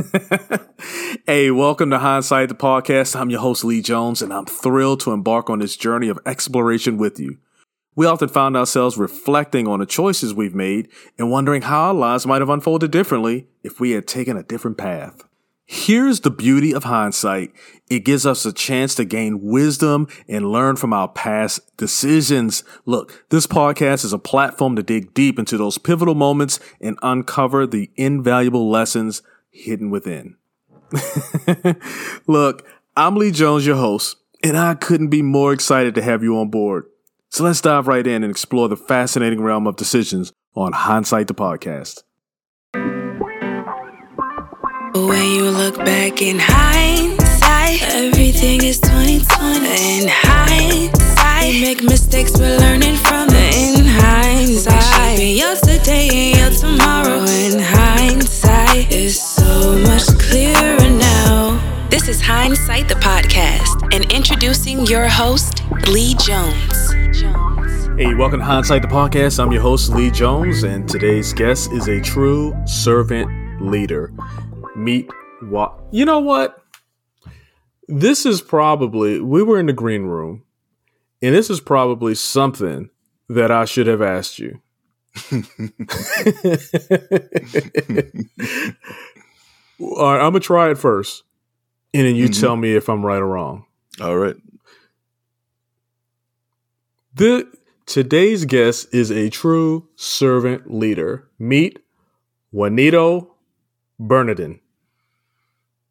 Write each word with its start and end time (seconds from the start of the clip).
hey, 1.26 1.50
welcome 1.50 1.90
to 1.90 1.98
Hindsight 1.98 2.48
the 2.48 2.54
Podcast. 2.54 3.18
I'm 3.18 3.30
your 3.30 3.40
host, 3.40 3.64
Lee 3.64 3.82
Jones, 3.82 4.22
and 4.22 4.32
I'm 4.32 4.46
thrilled 4.46 5.00
to 5.00 5.12
embark 5.12 5.50
on 5.50 5.58
this 5.58 5.76
journey 5.76 6.08
of 6.08 6.18
exploration 6.24 6.96
with 6.96 7.18
you. 7.18 7.38
We 7.96 8.06
often 8.06 8.28
find 8.28 8.56
ourselves 8.56 8.96
reflecting 8.96 9.66
on 9.66 9.80
the 9.80 9.86
choices 9.86 10.32
we've 10.32 10.54
made 10.54 10.88
and 11.18 11.30
wondering 11.30 11.62
how 11.62 11.88
our 11.88 11.94
lives 11.94 12.26
might 12.26 12.40
have 12.40 12.48
unfolded 12.48 12.90
differently 12.90 13.48
if 13.62 13.80
we 13.80 13.90
had 13.90 14.06
taken 14.06 14.36
a 14.36 14.42
different 14.42 14.78
path. 14.78 15.24
Here's 15.66 16.20
the 16.20 16.30
beauty 16.30 16.74
of 16.74 16.84
hindsight. 16.84 17.52
It 17.88 18.04
gives 18.04 18.26
us 18.26 18.44
a 18.44 18.52
chance 18.52 18.94
to 18.96 19.04
gain 19.04 19.40
wisdom 19.40 20.08
and 20.28 20.50
learn 20.50 20.76
from 20.76 20.92
our 20.92 21.08
past 21.08 21.76
decisions. 21.76 22.64
Look, 22.86 23.24
this 23.30 23.46
podcast 23.46 24.04
is 24.04 24.12
a 24.12 24.18
platform 24.18 24.76
to 24.76 24.82
dig 24.82 25.14
deep 25.14 25.38
into 25.38 25.58
those 25.58 25.78
pivotal 25.78 26.14
moments 26.14 26.58
and 26.80 26.98
uncover 27.02 27.66
the 27.66 27.90
invaluable 27.96 28.68
lessons 28.70 29.22
hidden 29.50 29.90
within. 29.90 30.36
Look, 32.26 32.66
I'm 32.96 33.16
Lee 33.16 33.30
Jones, 33.30 33.66
your 33.66 33.76
host, 33.76 34.16
and 34.42 34.56
I 34.56 34.74
couldn't 34.74 35.08
be 35.08 35.22
more 35.22 35.52
excited 35.52 35.94
to 35.94 36.02
have 36.02 36.22
you 36.22 36.38
on 36.38 36.50
board. 36.50 36.86
So 37.28 37.44
let's 37.44 37.60
dive 37.60 37.86
right 37.86 38.06
in 38.06 38.24
and 38.24 38.30
explore 38.30 38.68
the 38.68 38.76
fascinating 38.76 39.40
realm 39.40 39.66
of 39.66 39.76
decisions 39.76 40.32
on 40.54 40.72
Hindsight 40.72 41.28
the 41.28 41.34
Podcast. 41.34 42.02
When 44.92 45.30
you 45.30 45.50
look 45.50 45.76
back 45.76 46.20
in 46.20 46.38
hindsight, 46.40 47.82
everything 47.94 48.64
is 48.64 48.80
2020. 48.80 50.02
In 50.02 50.08
hindsight, 50.10 51.54
we 51.54 51.60
make 51.60 51.82
mistakes, 51.84 52.32
we're 52.36 52.58
learning 52.58 52.96
from 52.96 53.28
it. 53.30 53.78
In 53.78 53.84
hindsight, 53.84 54.82
shaping 54.82 55.36
yesterday 55.36 56.32
and 56.32 56.38
your 56.38 56.50
tomorrow. 56.50 57.22
In 57.22 57.60
hindsight, 57.60 58.92
is 58.92 59.29
so 59.50 59.76
much 59.78 60.06
clearer 60.20 60.90
now. 60.90 61.88
This 61.90 62.06
is 62.06 62.22
Hindsight 62.22 62.86
the 62.86 62.94
Podcast, 62.94 63.92
and 63.92 64.10
introducing 64.12 64.86
your 64.86 65.08
host, 65.08 65.64
Lee 65.88 66.14
Jones. 66.24 66.92
Hey, 67.98 68.14
welcome 68.14 68.38
to 68.38 68.44
Hindsight 68.44 68.82
the 68.82 68.88
Podcast. 68.88 69.42
I'm 69.42 69.50
your 69.50 69.60
host, 69.60 69.90
Lee 69.90 70.12
Jones, 70.12 70.62
and 70.62 70.88
today's 70.88 71.32
guest 71.32 71.72
is 71.72 71.88
a 71.88 72.00
true 72.00 72.54
servant 72.64 73.28
leader 73.60 74.12
meet 74.76 75.10
what 75.40 75.80
you 75.90 76.04
know 76.04 76.20
what 76.20 76.62
this 77.88 78.24
is 78.24 78.40
probably 78.40 79.20
we 79.20 79.42
were 79.42 79.58
in 79.58 79.66
the 79.66 79.72
green 79.72 80.04
room 80.04 80.44
and 81.20 81.34
this 81.34 81.50
is 81.50 81.60
probably 81.60 82.14
something 82.14 82.88
that 83.28 83.50
i 83.50 83.66
should 83.66 83.86
have 83.86 84.00
asked 84.00 84.38
you 84.38 84.62
all 89.80 90.12
right 90.12 90.24
i'm 90.24 90.32
gonna 90.32 90.40
try 90.40 90.70
it 90.70 90.78
first 90.78 91.24
and 91.92 92.06
then 92.06 92.16
you 92.16 92.28
mm-hmm. 92.28 92.40
tell 92.40 92.56
me 92.56 92.74
if 92.74 92.88
i'm 92.88 93.04
right 93.04 93.18
or 93.20 93.28
wrong 93.28 93.64
all 94.00 94.16
right 94.16 94.36
the 97.14 97.50
today's 97.86 98.44
guest 98.44 98.86
is 98.92 99.10
a 99.10 99.28
true 99.30 99.88
servant 99.96 100.72
leader 100.72 101.28
meet 101.38 101.78
Wanito 102.52 103.28
bernardin 103.98 104.60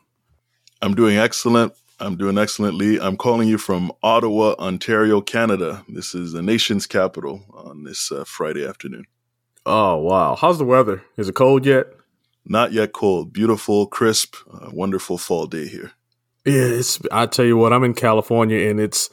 I'm 0.80 0.94
doing 0.94 1.16
excellent. 1.18 1.72
I'm 1.98 2.16
doing 2.16 2.38
excellently. 2.38 3.00
I'm 3.00 3.16
calling 3.16 3.48
you 3.48 3.58
from 3.58 3.90
Ottawa, 4.04 4.54
Ontario, 4.60 5.20
Canada. 5.20 5.84
This 5.88 6.14
is 6.14 6.32
the 6.32 6.42
nation's 6.42 6.86
capital 6.86 7.44
on 7.52 7.82
this 7.82 8.12
uh, 8.12 8.22
Friday 8.24 8.64
afternoon. 8.64 9.06
Oh, 9.66 9.96
wow. 9.96 10.36
How's 10.36 10.58
the 10.58 10.64
weather? 10.64 11.02
Is 11.16 11.28
it 11.28 11.34
cold 11.34 11.66
yet? 11.66 11.86
Not 12.46 12.72
yet 12.72 12.92
cold. 12.92 13.32
Beautiful, 13.32 13.88
crisp, 13.88 14.36
uh, 14.48 14.70
wonderful 14.72 15.18
fall 15.18 15.46
day 15.48 15.66
here. 15.66 15.90
Yeah, 16.44 16.62
it's, 16.62 17.00
I 17.10 17.26
tell 17.26 17.44
you 17.44 17.56
what, 17.56 17.72
I'm 17.72 17.82
in 17.82 17.94
California 17.94 18.70
and 18.70 18.78
it's 18.78 19.10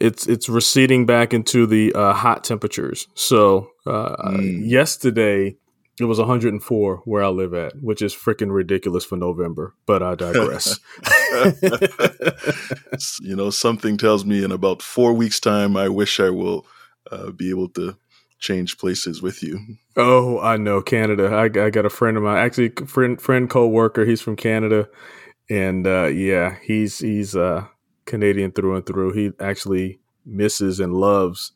it's 0.00 0.26
it's 0.26 0.48
receding 0.48 1.06
back 1.06 1.34
into 1.34 1.66
the 1.66 1.92
uh, 1.94 2.12
hot 2.12 2.44
temperatures. 2.44 3.08
So 3.14 3.70
uh, 3.86 4.16
mm. 4.16 4.68
yesterday 4.68 5.56
it 6.00 6.04
was 6.04 6.18
104 6.18 7.02
where 7.04 7.22
I 7.22 7.28
live 7.28 7.54
at, 7.54 7.74
which 7.82 8.00
is 8.02 8.14
freaking 8.14 8.52
ridiculous 8.52 9.04
for 9.04 9.16
November. 9.16 9.74
But 9.86 10.02
I 10.02 10.14
digress. 10.14 10.80
you 13.20 13.36
know, 13.36 13.50
something 13.50 13.96
tells 13.98 14.24
me 14.24 14.42
in 14.42 14.52
about 14.52 14.82
four 14.82 15.12
weeks' 15.12 15.40
time, 15.40 15.76
I 15.76 15.88
wish 15.88 16.18
I 16.18 16.30
will 16.30 16.66
uh, 17.10 17.30
be 17.30 17.50
able 17.50 17.68
to 17.70 17.96
change 18.38 18.78
places 18.78 19.22
with 19.22 19.42
you. 19.42 19.58
Oh, 19.96 20.40
I 20.40 20.56
know 20.56 20.82
Canada. 20.82 21.26
I, 21.26 21.44
I 21.44 21.70
got 21.70 21.86
a 21.86 21.90
friend 21.90 22.16
of 22.16 22.22
mine, 22.22 22.38
actually, 22.38 22.70
friend 22.86 23.20
friend 23.20 23.48
co-worker. 23.48 24.04
He's 24.04 24.20
from 24.20 24.36
Canada, 24.36 24.88
and 25.48 25.86
uh, 25.86 26.06
yeah, 26.06 26.56
he's 26.62 26.98
he's 26.98 27.36
uh, 27.36 27.66
Canadian 28.04 28.52
through 28.52 28.76
and 28.76 28.86
through. 28.86 29.12
He 29.12 29.32
actually 29.40 30.00
misses 30.24 30.80
and 30.80 30.94
loves 30.94 31.52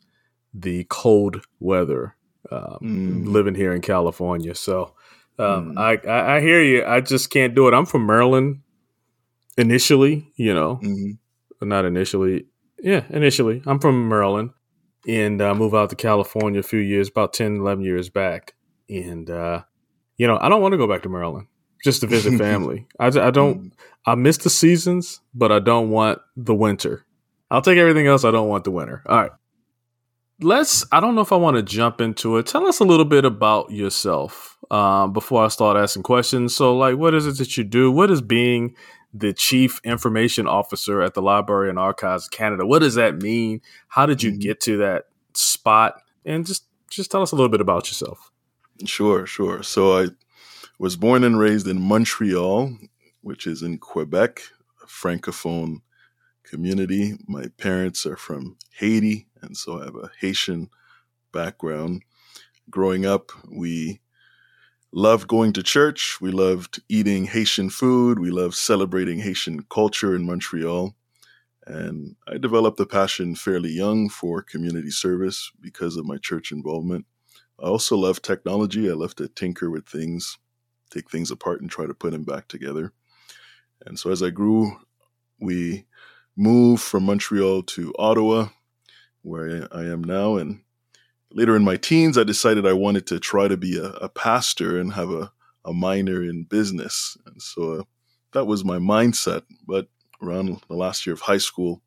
the 0.52 0.84
cold 0.88 1.44
weather 1.60 2.16
um, 2.50 2.78
mm. 2.82 3.26
living 3.26 3.54
here 3.54 3.72
in 3.72 3.80
California. 3.80 4.54
So 4.54 4.94
um, 5.38 5.74
mm. 5.74 5.78
I, 5.78 6.08
I, 6.08 6.36
I 6.36 6.40
hear 6.40 6.62
you. 6.62 6.84
I 6.84 7.00
just 7.00 7.30
can't 7.30 7.54
do 7.54 7.68
it. 7.68 7.74
I'm 7.74 7.86
from 7.86 8.06
Maryland 8.06 8.60
initially, 9.58 10.32
you 10.36 10.54
know, 10.54 10.80
mm-hmm. 10.82 11.68
not 11.68 11.84
initially. 11.84 12.46
Yeah, 12.78 13.04
initially. 13.10 13.62
I'm 13.66 13.78
from 13.78 14.08
Maryland 14.08 14.50
and 15.08 15.40
uh, 15.40 15.54
moved 15.54 15.74
out 15.74 15.90
to 15.90 15.96
California 15.96 16.60
a 16.60 16.64
few 16.64 16.80
years, 16.80 17.08
about 17.08 17.32
10, 17.32 17.56
11 17.56 17.84
years 17.84 18.10
back. 18.10 18.54
And, 18.88 19.28
uh, 19.30 19.62
you 20.16 20.26
know, 20.26 20.38
I 20.40 20.48
don't 20.48 20.62
want 20.62 20.72
to 20.72 20.78
go 20.78 20.88
back 20.88 21.02
to 21.02 21.08
Maryland 21.08 21.48
just 21.86 22.00
to 22.00 22.06
visit 22.06 22.36
family. 22.38 22.86
I, 22.98 23.06
I 23.06 23.30
don't, 23.30 23.62
mm. 23.62 23.72
I 24.04 24.16
miss 24.16 24.38
the 24.38 24.50
seasons, 24.50 25.20
but 25.32 25.52
I 25.52 25.60
don't 25.60 25.88
want 25.88 26.18
the 26.36 26.54
winter. 26.54 27.06
I'll 27.50 27.62
take 27.62 27.78
everything 27.78 28.08
else. 28.08 28.24
I 28.24 28.32
don't 28.32 28.48
want 28.48 28.64
the 28.64 28.72
winter. 28.72 29.02
All 29.06 29.18
right. 29.22 29.30
Let's, 30.40 30.84
I 30.92 31.00
don't 31.00 31.14
know 31.14 31.20
if 31.22 31.32
I 31.32 31.36
want 31.36 31.56
to 31.56 31.62
jump 31.62 32.00
into 32.00 32.36
it. 32.36 32.46
Tell 32.46 32.66
us 32.66 32.80
a 32.80 32.84
little 32.84 33.04
bit 33.04 33.24
about 33.24 33.70
yourself 33.70 34.58
um, 34.70 35.12
before 35.12 35.44
I 35.44 35.48
start 35.48 35.76
asking 35.78 36.02
questions. 36.02 36.54
So, 36.54 36.76
like, 36.76 36.96
what 36.96 37.14
is 37.14 37.26
it 37.26 37.38
that 37.38 37.56
you 37.56 37.64
do? 37.64 37.90
What 37.90 38.10
is 38.10 38.20
being 38.20 38.74
the 39.14 39.32
chief 39.32 39.80
information 39.84 40.46
officer 40.46 41.00
at 41.00 41.14
the 41.14 41.22
Library 41.22 41.70
and 41.70 41.78
Archives 41.78 42.26
of 42.26 42.32
Canada? 42.32 42.66
What 42.66 42.80
does 42.80 42.96
that 42.96 43.22
mean? 43.22 43.62
How 43.88 44.04
did 44.06 44.22
you 44.22 44.32
mm-hmm. 44.32 44.40
get 44.40 44.60
to 44.62 44.76
that 44.78 45.04
spot? 45.34 46.02
And 46.24 46.44
just, 46.44 46.66
just 46.90 47.12
tell 47.12 47.22
us 47.22 47.32
a 47.32 47.36
little 47.36 47.48
bit 47.48 47.60
about 47.60 47.86
yourself. 47.86 48.32
Sure, 48.84 49.24
sure. 49.24 49.62
So, 49.62 49.98
I 49.98 50.08
was 50.78 50.96
born 50.96 51.24
and 51.24 51.38
raised 51.38 51.66
in 51.66 51.80
Montreal, 51.80 52.76
which 53.22 53.46
is 53.46 53.62
in 53.62 53.78
Quebec, 53.78 54.42
a 54.82 54.86
francophone 54.86 55.78
community. 56.44 57.14
My 57.26 57.46
parents 57.58 58.06
are 58.06 58.16
from 58.16 58.56
Haiti, 58.78 59.26
and 59.40 59.56
so 59.56 59.80
I 59.80 59.84
have 59.84 59.96
a 59.96 60.10
Haitian 60.20 60.70
background. 61.32 62.02
Growing 62.68 63.06
up, 63.06 63.32
we 63.50 64.00
loved 64.92 65.28
going 65.28 65.52
to 65.52 65.62
church. 65.62 66.18
We 66.20 66.30
loved 66.30 66.82
eating 66.88 67.26
Haitian 67.26 67.70
food. 67.70 68.18
We 68.18 68.30
loved 68.30 68.54
celebrating 68.54 69.20
Haitian 69.20 69.62
culture 69.70 70.14
in 70.14 70.26
Montreal. 70.26 70.94
And 71.66 72.16
I 72.28 72.38
developed 72.38 72.78
a 72.80 72.86
passion 72.86 73.34
fairly 73.34 73.70
young 73.70 74.08
for 74.08 74.40
community 74.40 74.90
service 74.90 75.50
because 75.60 75.96
of 75.96 76.06
my 76.06 76.16
church 76.16 76.52
involvement. 76.52 77.06
I 77.58 77.64
also 77.64 77.96
love 77.96 78.22
technology. 78.22 78.88
I 78.88 78.94
love 78.94 79.16
to 79.16 79.28
tinker 79.28 79.68
with 79.70 79.86
things, 79.88 80.38
take 80.90 81.10
things 81.10 81.30
apart 81.30 81.60
and 81.60 81.70
try 81.70 81.86
to 81.86 81.94
put 81.94 82.12
them 82.12 82.24
back 82.24 82.48
together. 82.48 82.92
And 83.84 83.98
so 83.98 84.10
as 84.10 84.22
I 84.22 84.30
grew, 84.30 84.76
we 85.40 85.86
moved 86.36 86.82
from 86.82 87.04
Montreal 87.04 87.62
to 87.62 87.94
Ottawa, 87.98 88.48
where 89.22 89.68
I 89.72 89.84
am 89.84 90.02
now. 90.04 90.36
And 90.36 90.60
later 91.30 91.56
in 91.56 91.64
my 91.64 91.76
teens, 91.76 92.16
I 92.16 92.24
decided 92.24 92.66
I 92.66 92.72
wanted 92.72 93.06
to 93.08 93.18
try 93.18 93.48
to 93.48 93.56
be 93.56 93.78
a, 93.78 93.90
a 93.90 94.08
pastor 94.08 94.78
and 94.78 94.92
have 94.92 95.10
a, 95.10 95.32
a 95.64 95.72
minor 95.72 96.22
in 96.22 96.44
business. 96.44 97.16
And 97.26 97.42
so 97.42 97.80
uh, 97.80 97.82
that 98.32 98.46
was 98.46 98.64
my 98.64 98.78
mindset. 98.78 99.42
But 99.66 99.88
around 100.22 100.62
the 100.68 100.76
last 100.76 101.06
year 101.06 101.14
of 101.14 101.20
high 101.20 101.38
school, 101.38 101.82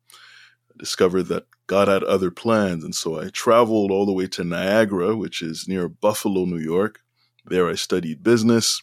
I 0.70 0.74
discovered 0.78 1.24
that 1.24 1.46
God 1.66 1.88
had 1.88 2.02
other 2.04 2.30
plans. 2.30 2.84
And 2.84 2.94
so 2.94 3.20
I 3.20 3.28
traveled 3.28 3.90
all 3.90 4.06
the 4.06 4.12
way 4.12 4.26
to 4.28 4.44
Niagara, 4.44 5.16
which 5.16 5.42
is 5.42 5.68
near 5.68 5.88
Buffalo, 5.88 6.44
New 6.44 6.58
York. 6.58 7.00
There 7.46 7.68
I 7.68 7.74
studied 7.74 8.22
business. 8.22 8.82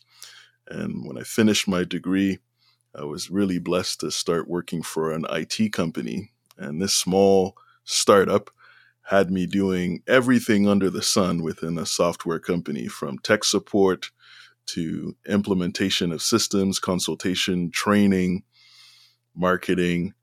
And 0.69 1.05
when 1.05 1.17
I 1.17 1.23
finished 1.23 1.67
my 1.67 1.83
degree, 1.83 2.39
I 2.95 3.03
was 3.03 3.29
really 3.29 3.59
blessed 3.59 3.99
to 4.01 4.11
start 4.11 4.49
working 4.49 4.81
for 4.81 5.11
an 5.11 5.25
IT 5.29 5.71
company. 5.71 6.31
And 6.57 6.81
this 6.81 6.93
small 6.93 7.55
startup 7.83 8.49
had 9.03 9.31
me 9.31 9.45
doing 9.45 10.01
everything 10.07 10.67
under 10.67 10.89
the 10.89 11.01
sun 11.01 11.41
within 11.41 11.77
a 11.77 11.85
software 11.85 12.39
company 12.39 12.87
from 12.87 13.19
tech 13.19 13.43
support 13.43 14.11
to 14.67 15.15
implementation 15.27 16.11
of 16.11 16.21
systems, 16.21 16.79
consultation, 16.79 17.71
training, 17.71 18.43
marketing. 19.33 20.13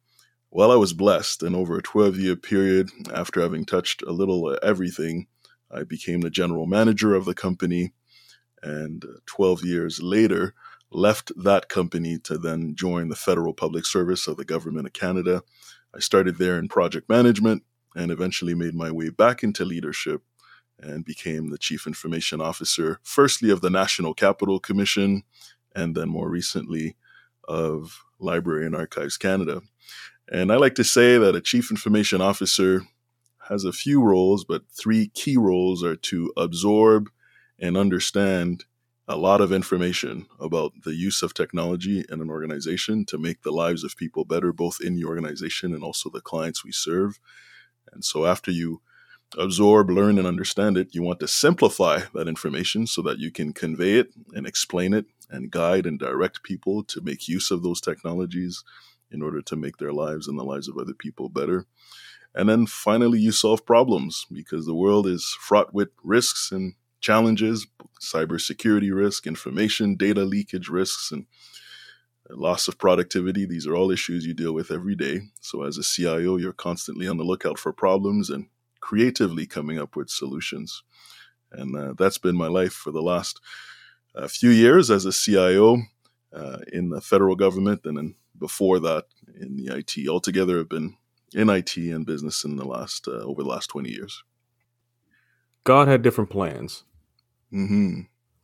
Well, 0.51 0.71
I 0.71 0.77
was 0.77 0.93
blessed, 0.93 1.43
and 1.43 1.57
over 1.57 1.79
a 1.79 1.83
12 1.83 2.19
year 2.19 2.37
period, 2.37 2.91
after 3.15 3.41
having 3.41 3.65
touched 3.65 4.03
a 4.03 4.13
little 4.13 4.57
everything, 4.63 5.29
I 5.71 5.85
became 5.85 6.21
the 6.21 6.31
general 6.31 6.67
manager 6.67 7.15
of 7.15 7.25
the 7.25 7.35
company. 7.35 7.93
And 8.65 9.05
uh, 9.05 9.19
12 9.27 9.65
years 9.65 10.03
later, 10.03 10.55
left 10.91 11.33
that 11.37 11.69
company 11.69 12.19
to 12.21 12.39
then 12.39 12.75
join 12.75 13.09
the 13.09 13.17
Federal 13.17 13.53
Public 13.53 13.85
Service 13.85 14.27
of 14.27 14.37
the 14.37 14.45
Government 14.45 14.87
of 14.87 14.93
Canada. 14.93 15.43
I 15.95 16.01
started 16.01 16.39
there 16.39 16.59
in 16.59 16.69
project 16.69 17.09
management 17.09 17.63
and 17.95 18.11
eventually 18.11 18.55
made 18.55 18.75
my 18.75 18.91
way 18.91 19.11
back 19.11 19.43
into 19.43 19.65
leadership 19.65 20.23
and 20.79 21.05
became 21.05 21.51
the 21.51 21.59
Chief 21.59 21.87
Information 21.87 22.41
Officer, 22.41 22.99
firstly 23.03 23.51
of 23.51 23.61
the 23.61 23.71
National 23.71 24.15
Capital 24.15 24.59
Commission, 24.59 25.23
and 25.75 25.95
then 25.95 26.09
more 26.09 26.29
recently 26.29 26.97
of 27.47 28.03
Library 28.19 28.67
and 28.67 28.75
Archives 28.75 29.17
Canada. 29.17 29.61
And 30.31 30.51
I 30.51 30.57
like 30.57 30.75
to 30.77 30.85
say 30.85 31.19
that 31.19 31.37
a 31.37 31.41
Chief 31.41 31.71
Information 31.71 32.21
Officer 32.21 32.83
has 33.49 33.65
a 33.65 33.73
few 33.73 34.03
roles, 34.03 34.45
but 34.45 34.63
three 34.71 35.09
key 35.09 35.37
roles 35.37 35.85
are 35.85 35.97
to 35.97 36.33
absorb 36.37 37.11
and 37.59 37.77
understand 37.77 38.65
a 39.07 39.17
lot 39.17 39.41
of 39.41 39.53
information 39.53 40.27
about 40.41 40.73
the 40.85 40.95
use 40.95 41.23
of 41.23 41.35
technology 41.35 42.05
in 42.09 42.21
an 42.21 42.31
organization 42.31 43.05
to 43.05 43.19
make 43.19 43.43
the 43.43 43.53
lives 43.53 43.85
of 43.85 43.97
people 43.97 44.25
better, 44.25 44.53
both 44.53 44.79
in 44.81 44.97
the 44.97 45.05
organization 45.05 45.75
and 45.75 45.85
also 45.85 46.09
the 46.09 46.23
clients 46.23 46.65
we 46.65 46.73
serve. 46.73 47.19
And 47.93 48.05
so, 48.05 48.25
after 48.25 48.51
you 48.51 48.81
absorb, 49.37 49.91
learn, 49.91 50.19
and 50.19 50.27
understand 50.27 50.79
it, 50.79 50.95
you 50.95 51.03
want 51.03 51.21
to 51.21 51.29
simplify 51.29 52.01
that 52.15 52.29
information 52.29 52.87
so 52.87 53.03
that 53.03 53.19
you 53.19 53.31
can 53.31 53.53
convey 53.53 53.99
it 53.99 54.09
and 54.33 54.47
explain 54.47 54.95
it 54.95 55.07
and 55.31 55.51
guide 55.51 55.87
and 55.87 55.99
direct 55.99 56.43
people 56.43 56.83
to 56.85 57.01
make 57.03 57.29
use 57.29 57.51
of 57.51 57.63
those 57.63 57.81
technologies 57.81 58.65
in 59.11 59.23
order 59.23 59.43
to 59.43 59.57
make 59.57 59.77
their 59.77 59.93
lives 59.93 60.29
and 60.29 60.39
the 60.39 60.45
lives 60.45 60.69
of 60.69 60.79
other 60.79 60.95
people 60.95 61.29
better. 61.29 61.67
And 62.35 62.49
then 62.49 62.67
finally, 62.67 63.21
you 63.21 63.33
solve 63.33 63.67
problems 63.67 64.27
because 64.33 64.67
the 64.67 64.75
world 64.75 65.07
is 65.07 65.37
fraught 65.41 65.73
with 65.73 65.91
risks 66.03 66.51
and 66.51 66.75
challenges, 67.05 67.67
cybersecurity 68.01 68.93
risk, 68.95 69.27
information, 69.27 69.95
data 69.95 70.23
leakage 70.23 70.71
risks, 70.71 71.13
and 71.13 71.27
loss 72.31 72.67
of 72.67 72.79
productivity. 72.79 73.45
These 73.45 73.67
are 73.67 73.77
all 73.77 73.91
issues 73.91 74.25
you 74.25 74.33
deal 74.33 74.55
with 74.55 74.71
every 74.71 74.95
day. 74.95 75.21
So, 75.43 75.65
as 75.65 75.77
a 75.77 75.83
CIO, 75.83 76.39
you're 76.39 76.55
constantly 76.55 77.07
on 77.07 77.19
the 77.19 77.25
lookout 77.25 77.59
for 77.59 77.75
problems 77.75 78.31
and 78.31 78.47
creatively 78.81 79.47
coming 79.47 79.79
up 79.79 79.97
with 79.97 80.09
solutions. 80.09 80.83
And 81.53 81.77
uh, 81.77 81.93
that's 81.99 82.19
been 82.19 82.37
my 82.37 82.49
life 82.49 82.73
for 82.73 82.91
the 82.91 83.03
last 83.03 83.39
uh, 84.15 84.27
few 84.27 84.49
years 84.49 84.91
as 84.91 85.05
a 85.05 85.13
CIO 85.13 85.83
uh, 86.33 86.59
in 86.73 86.89
the 86.89 87.03
federal 87.03 87.37
government, 87.37 87.83
and 87.85 87.99
then 87.99 88.15
before 88.39 88.81
that 88.81 89.05
in 89.39 89.57
the 89.57 89.77
IT. 89.77 90.09
Altogether, 90.09 90.61
I've 90.61 90.71
been 90.71 90.97
in 91.35 91.51
IT 91.51 91.77
and 91.77 92.07
business 92.07 92.45
in 92.45 92.57
the 92.57 92.65
last 92.65 93.07
uh, 93.07 93.23
over 93.25 93.43
the 93.43 93.49
last 93.49 93.69
twenty 93.69 93.91
years. 93.91 94.25
God 95.65 95.87
had 95.87 96.03
different 96.03 96.31
plans. 96.31 96.85
Mm-hmm. 97.53 98.03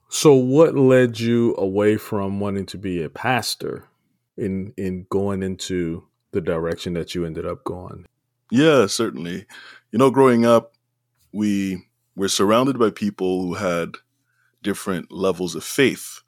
So, 0.09 0.35
what 0.35 0.75
led 0.75 1.21
you 1.21 1.55
away 1.57 1.97
from 1.97 2.41
wanting 2.41 2.67
to 2.67 2.79
be 2.79 3.03
a 3.03 3.09
pastor 3.09 3.89
in 4.37 4.73
in 4.77 5.07
going 5.11 5.43
into 5.43 6.05
the 6.33 6.41
direction 6.41 6.95
that 6.95 7.15
you 7.15 7.25
ended 7.25 7.47
up 7.47 7.65
going? 7.65 8.07
Yeah, 8.51 8.87
certainly. 8.87 9.47
You 9.93 9.99
know, 9.99 10.11
growing 10.11 10.45
up, 10.45 10.75
we 11.33 11.87
were 12.17 12.29
surrounded 12.29 12.79
by 12.79 12.91
people 12.91 13.43
who 13.43 13.55
had 13.55 13.97
different 14.63 15.13
levels 15.13 15.55
of 15.55 15.65
faith. 15.65 16.23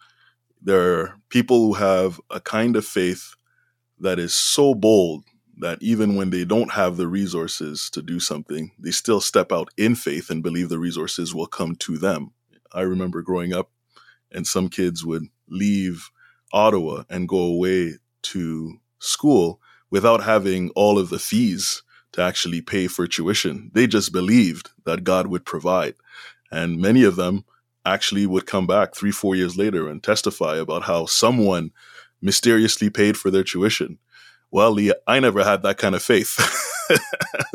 There 0.60 1.00
are 1.00 1.14
people 1.28 1.66
who 1.66 1.74
have 1.74 2.20
a 2.30 2.40
kind 2.40 2.76
of 2.76 2.84
faith 2.84 3.34
that 3.98 4.18
is 4.18 4.34
so 4.34 4.74
bold 4.74 5.24
that 5.58 5.82
even 5.82 6.16
when 6.16 6.30
they 6.30 6.44
don't 6.44 6.72
have 6.72 6.96
the 6.96 7.08
resources 7.08 7.90
to 7.90 8.02
do 8.02 8.20
something, 8.20 8.70
they 8.78 8.90
still 8.90 9.20
step 9.20 9.52
out 9.52 9.68
in 9.76 9.94
faith 9.94 10.30
and 10.30 10.42
believe 10.42 10.68
the 10.68 10.78
resources 10.78 11.34
will 11.34 11.46
come 11.46 11.74
to 11.76 11.98
them. 11.98 12.32
I 12.74 12.82
remember 12.82 13.22
growing 13.22 13.52
up, 13.52 13.70
and 14.30 14.46
some 14.46 14.68
kids 14.68 15.04
would 15.04 15.26
leave 15.48 16.10
Ottawa 16.52 17.04
and 17.08 17.28
go 17.28 17.38
away 17.38 17.94
to 18.22 18.78
school 18.98 19.60
without 19.90 20.22
having 20.22 20.70
all 20.70 20.98
of 20.98 21.10
the 21.10 21.18
fees 21.18 21.82
to 22.12 22.22
actually 22.22 22.60
pay 22.60 22.86
for 22.86 23.06
tuition. 23.06 23.70
They 23.74 23.86
just 23.86 24.12
believed 24.12 24.70
that 24.84 25.04
God 25.04 25.26
would 25.26 25.44
provide. 25.44 25.94
And 26.50 26.78
many 26.80 27.04
of 27.04 27.16
them 27.16 27.44
actually 27.84 28.26
would 28.26 28.46
come 28.46 28.66
back 28.66 28.94
three, 28.94 29.10
four 29.10 29.34
years 29.34 29.56
later 29.56 29.88
and 29.88 30.02
testify 30.02 30.56
about 30.56 30.84
how 30.84 31.06
someone 31.06 31.72
mysteriously 32.20 32.90
paid 32.90 33.16
for 33.16 33.30
their 33.30 33.42
tuition. 33.42 33.98
Well, 34.50 34.72
Lee, 34.72 34.92
I 35.06 35.18
never 35.18 35.42
had 35.42 35.62
that 35.62 35.78
kind 35.78 35.94
of 35.94 36.02
faith. 36.02 36.38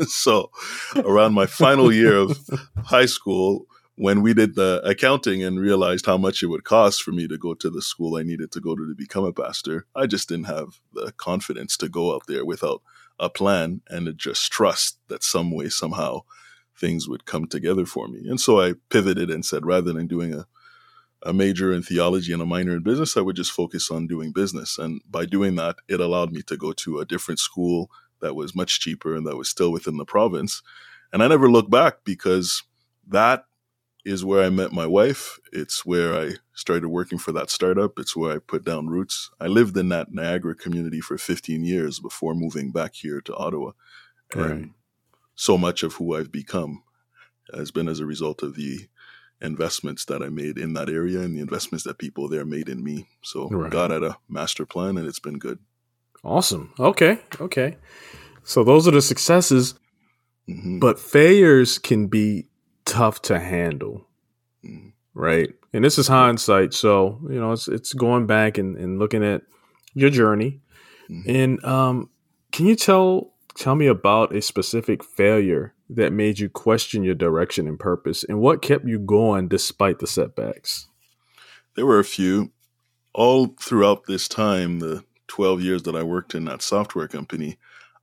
so 0.08 0.50
around 0.96 1.32
my 1.32 1.46
final 1.46 1.92
year 1.92 2.16
of 2.16 2.38
high 2.84 3.06
school, 3.06 3.66
when 3.98 4.22
we 4.22 4.32
did 4.32 4.54
the 4.54 4.80
accounting 4.84 5.42
and 5.42 5.58
realized 5.58 6.06
how 6.06 6.16
much 6.16 6.40
it 6.40 6.46
would 6.46 6.62
cost 6.62 7.02
for 7.02 7.10
me 7.10 7.26
to 7.26 7.36
go 7.36 7.52
to 7.52 7.68
the 7.68 7.82
school 7.82 8.16
I 8.16 8.22
needed 8.22 8.52
to 8.52 8.60
go 8.60 8.76
to 8.76 8.86
to 8.86 8.94
become 8.94 9.24
a 9.24 9.32
pastor, 9.32 9.86
I 9.92 10.06
just 10.06 10.28
didn't 10.28 10.46
have 10.46 10.78
the 10.92 11.10
confidence 11.16 11.76
to 11.78 11.88
go 11.88 12.14
out 12.14 12.22
there 12.28 12.44
without 12.44 12.80
a 13.18 13.28
plan 13.28 13.80
and 13.88 14.16
just 14.16 14.52
trust 14.52 15.00
that 15.08 15.24
some 15.24 15.50
way, 15.50 15.68
somehow, 15.68 16.20
things 16.78 17.08
would 17.08 17.26
come 17.26 17.48
together 17.48 17.84
for 17.84 18.06
me. 18.06 18.20
And 18.28 18.40
so 18.40 18.60
I 18.60 18.74
pivoted 18.88 19.30
and 19.30 19.44
said, 19.44 19.66
rather 19.66 19.92
than 19.92 20.06
doing 20.06 20.32
a, 20.32 20.46
a 21.24 21.32
major 21.32 21.72
in 21.72 21.82
theology 21.82 22.32
and 22.32 22.40
a 22.40 22.46
minor 22.46 22.76
in 22.76 22.84
business, 22.84 23.16
I 23.16 23.20
would 23.20 23.34
just 23.34 23.50
focus 23.50 23.90
on 23.90 24.06
doing 24.06 24.30
business. 24.30 24.78
And 24.78 25.00
by 25.10 25.26
doing 25.26 25.56
that, 25.56 25.74
it 25.88 25.98
allowed 25.98 26.30
me 26.30 26.42
to 26.42 26.56
go 26.56 26.70
to 26.70 27.00
a 27.00 27.04
different 27.04 27.40
school 27.40 27.90
that 28.20 28.36
was 28.36 28.54
much 28.54 28.78
cheaper 28.78 29.16
and 29.16 29.26
that 29.26 29.36
was 29.36 29.48
still 29.48 29.72
within 29.72 29.96
the 29.96 30.04
province. 30.04 30.62
And 31.12 31.20
I 31.20 31.26
never 31.26 31.50
looked 31.50 31.70
back 31.70 32.04
because 32.04 32.62
that 33.08 33.46
is 34.04 34.24
where 34.24 34.42
I 34.42 34.48
met 34.48 34.72
my 34.72 34.86
wife. 34.86 35.38
It's 35.52 35.84
where 35.84 36.14
I 36.14 36.34
started 36.54 36.88
working 36.88 37.18
for 37.18 37.32
that 37.32 37.50
startup. 37.50 37.98
It's 37.98 38.16
where 38.16 38.34
I 38.34 38.38
put 38.38 38.64
down 38.64 38.88
roots. 38.88 39.30
I 39.40 39.46
lived 39.46 39.76
in 39.76 39.88
that 39.90 40.12
Niagara 40.12 40.54
community 40.54 41.00
for 41.00 41.18
15 41.18 41.64
years 41.64 42.00
before 42.00 42.34
moving 42.34 42.70
back 42.72 42.94
here 42.94 43.20
to 43.20 43.34
Ottawa. 43.34 43.72
Right. 44.34 44.50
And 44.50 44.74
so 45.34 45.58
much 45.58 45.82
of 45.82 45.94
who 45.94 46.16
I've 46.16 46.32
become 46.32 46.82
has 47.54 47.70
been 47.70 47.88
as 47.88 48.00
a 48.00 48.06
result 48.06 48.42
of 48.42 48.56
the 48.56 48.88
investments 49.40 50.04
that 50.06 50.22
I 50.22 50.28
made 50.28 50.58
in 50.58 50.74
that 50.74 50.88
area 50.88 51.20
and 51.20 51.36
the 51.36 51.40
investments 51.40 51.84
that 51.84 51.98
people 51.98 52.28
there 52.28 52.44
made 52.44 52.68
in 52.68 52.82
me. 52.82 53.06
So 53.22 53.48
right. 53.48 53.70
God 53.70 53.90
had 53.90 54.02
a 54.02 54.18
master 54.28 54.66
plan 54.66 54.98
and 54.98 55.06
it's 55.06 55.20
been 55.20 55.38
good. 55.38 55.58
Awesome. 56.24 56.72
Okay. 56.78 57.20
Okay. 57.40 57.76
So 58.42 58.64
those 58.64 58.88
are 58.88 58.92
the 58.92 59.02
successes, 59.02 59.74
mm-hmm. 60.48 60.78
but 60.78 60.98
failures 60.98 61.78
can 61.78 62.08
be 62.08 62.48
tough 62.88 63.22
to 63.22 63.38
handle. 63.38 64.06
Mm. 64.64 64.92
Right. 65.14 65.50
And 65.72 65.84
this 65.84 65.98
is 65.98 66.08
hindsight. 66.08 66.72
So, 66.74 67.20
you 67.28 67.40
know, 67.40 67.52
it's 67.52 67.68
it's 67.68 67.92
going 67.92 68.26
back 68.26 68.56
and, 68.58 68.76
and 68.76 68.98
looking 68.98 69.24
at 69.24 69.42
your 69.94 70.10
journey. 70.10 70.60
Mm-hmm. 71.10 71.30
And 71.30 71.64
um 71.64 72.10
Can 72.52 72.66
you 72.66 72.76
tell 72.76 73.34
tell 73.56 73.74
me 73.74 73.86
about 73.86 74.34
a 74.34 74.40
specific 74.40 75.04
failure 75.04 75.74
that 75.90 76.12
made 76.12 76.38
you 76.38 76.48
question 76.48 77.02
your 77.02 77.14
direction 77.14 77.66
and 77.66 77.78
purpose 77.78 78.22
and 78.24 78.40
what 78.40 78.62
kept 78.62 78.86
you 78.86 78.98
going 78.98 79.48
despite 79.48 79.98
the 79.98 80.06
setbacks? 80.06 80.86
There 81.74 81.86
were 81.86 81.98
a 81.98 82.04
few. 82.04 82.52
All 83.14 83.54
throughout 83.60 84.04
this 84.06 84.28
time, 84.28 84.78
the 84.78 85.04
12 85.26 85.60
years 85.60 85.82
that 85.82 85.96
I 85.96 86.02
worked 86.02 86.34
in 86.34 86.44
that 86.44 86.62
software 86.62 87.08
company, 87.08 87.58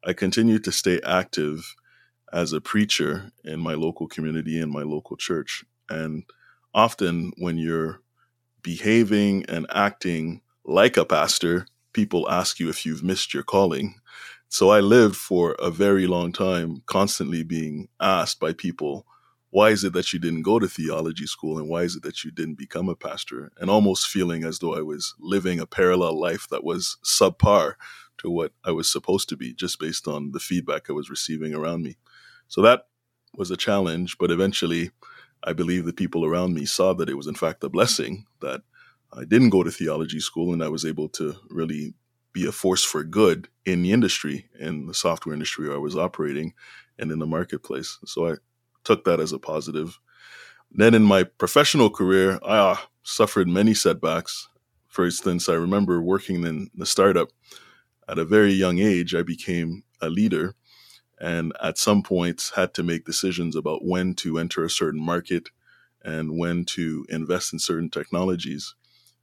I 0.05 0.13
continued 0.13 0.63
to 0.65 0.71
stay 0.71 0.99
active 1.05 1.75
as 2.35 2.51
a 2.51 2.59
preacher 2.59 3.31
in 3.45 3.61
my 3.61 3.73
local 3.73 4.07
community 4.07 4.59
in 4.59 4.69
my 4.69 4.81
local 4.81 5.15
church. 5.15 5.63
And 5.89 6.25
often 6.73 7.31
when 7.37 7.57
you're 7.57 8.01
behaving 8.61 9.45
and 9.47 9.65
acting 9.73 10.41
like 10.65 10.97
a 10.97 11.05
pastor, 11.05 11.65
people 11.93 12.29
ask 12.29 12.59
you 12.59 12.67
if 12.67 12.85
you've 12.85 13.03
missed 13.03 13.33
your 13.33 13.43
calling. 13.43 13.95
So 14.49 14.69
I 14.69 14.81
lived 14.81 15.15
for 15.15 15.53
a 15.59 15.71
very 15.71 16.07
long 16.07 16.33
time 16.33 16.83
constantly 16.87 17.41
being 17.41 17.87
asked 18.01 18.41
by 18.41 18.51
people, 18.51 19.05
why 19.49 19.69
is 19.69 19.85
it 19.85 19.93
that 19.93 20.11
you 20.11 20.19
didn't 20.19 20.41
go 20.41 20.59
to 20.59 20.67
theology 20.67 21.27
school 21.27 21.57
and 21.57 21.69
why 21.69 21.83
is 21.83 21.95
it 21.95 22.03
that 22.03 22.25
you 22.25 22.31
didn't 22.31 22.57
become 22.57 22.89
a 22.89 22.95
pastor? 22.95 23.53
And 23.61 23.69
almost 23.69 24.07
feeling 24.07 24.43
as 24.43 24.59
though 24.59 24.75
I 24.75 24.81
was 24.81 25.15
living 25.19 25.61
a 25.61 25.65
parallel 25.65 26.19
life 26.19 26.49
that 26.49 26.65
was 26.65 26.97
subpar 27.01 27.75
to 28.17 28.29
what 28.29 28.51
I 28.65 28.71
was 28.71 28.91
supposed 28.91 29.29
to 29.29 29.37
be 29.37 29.53
just 29.53 29.79
based 29.79 30.05
on 30.05 30.33
the 30.33 30.41
feedback 30.41 30.89
I 30.89 30.93
was 30.93 31.09
receiving 31.09 31.53
around 31.53 31.83
me. 31.83 31.95
So 32.47 32.61
that 32.61 32.87
was 33.35 33.51
a 33.51 33.57
challenge, 33.57 34.17
but 34.17 34.31
eventually 34.31 34.91
I 35.43 35.53
believe 35.53 35.85
the 35.85 35.93
people 35.93 36.25
around 36.25 36.53
me 36.53 36.65
saw 36.65 36.93
that 36.93 37.09
it 37.09 37.15
was 37.15 37.27
in 37.27 37.35
fact 37.35 37.63
a 37.63 37.69
blessing 37.69 38.25
that 38.41 38.61
I 39.13 39.23
didn't 39.23 39.51
go 39.51 39.63
to 39.63 39.71
theology 39.71 40.19
school 40.19 40.53
and 40.53 40.63
I 40.63 40.69
was 40.69 40.85
able 40.85 41.09
to 41.09 41.35
really 41.49 41.93
be 42.33 42.45
a 42.45 42.51
force 42.51 42.83
for 42.83 43.03
good 43.03 43.47
in 43.65 43.81
the 43.81 43.91
industry, 43.93 44.49
in 44.59 44.87
the 44.87 44.93
software 44.93 45.33
industry 45.33 45.67
where 45.67 45.77
I 45.77 45.79
was 45.79 45.95
operating 45.95 46.53
and 46.99 47.11
in 47.11 47.19
the 47.19 47.25
marketplace. 47.25 47.97
So 48.05 48.27
I 48.27 48.33
took 48.83 49.05
that 49.05 49.19
as 49.19 49.31
a 49.31 49.39
positive. 49.39 49.99
Then 50.71 50.93
in 50.93 51.03
my 51.03 51.23
professional 51.23 51.89
career, 51.89 52.39
I 52.45 52.57
uh, 52.57 52.77
suffered 53.03 53.47
many 53.47 53.73
setbacks. 53.73 54.49
For 54.89 55.05
instance, 55.05 55.47
I 55.47 55.53
remember 55.53 56.01
working 56.01 56.43
in 56.45 56.69
the 56.75 56.85
startup. 56.85 57.29
At 58.09 58.19
a 58.19 58.25
very 58.25 58.53
young 58.53 58.79
age, 58.79 59.15
I 59.15 59.23
became 59.23 59.83
a 60.01 60.09
leader 60.09 60.55
and 61.19 61.53
at 61.61 61.77
some 61.77 62.03
points 62.03 62.51
had 62.51 62.73
to 62.73 62.83
make 62.83 63.05
decisions 63.05 63.55
about 63.55 63.85
when 63.85 64.13
to 64.15 64.37
enter 64.37 64.63
a 64.63 64.69
certain 64.69 65.01
market 65.01 65.49
and 66.03 66.37
when 66.37 66.65
to 66.65 67.05
invest 67.09 67.53
in 67.53 67.59
certain 67.59 67.89
technologies. 67.89 68.75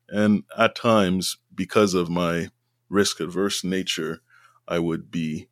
And 0.08 0.44
at 0.58 0.74
times, 0.74 1.38
because 1.54 1.94
of 1.94 2.08
my 2.08 2.48
risk 2.88 3.20
adverse 3.20 3.62
nature, 3.64 4.20
I 4.66 4.78
would 4.78 5.10
be 5.10 5.48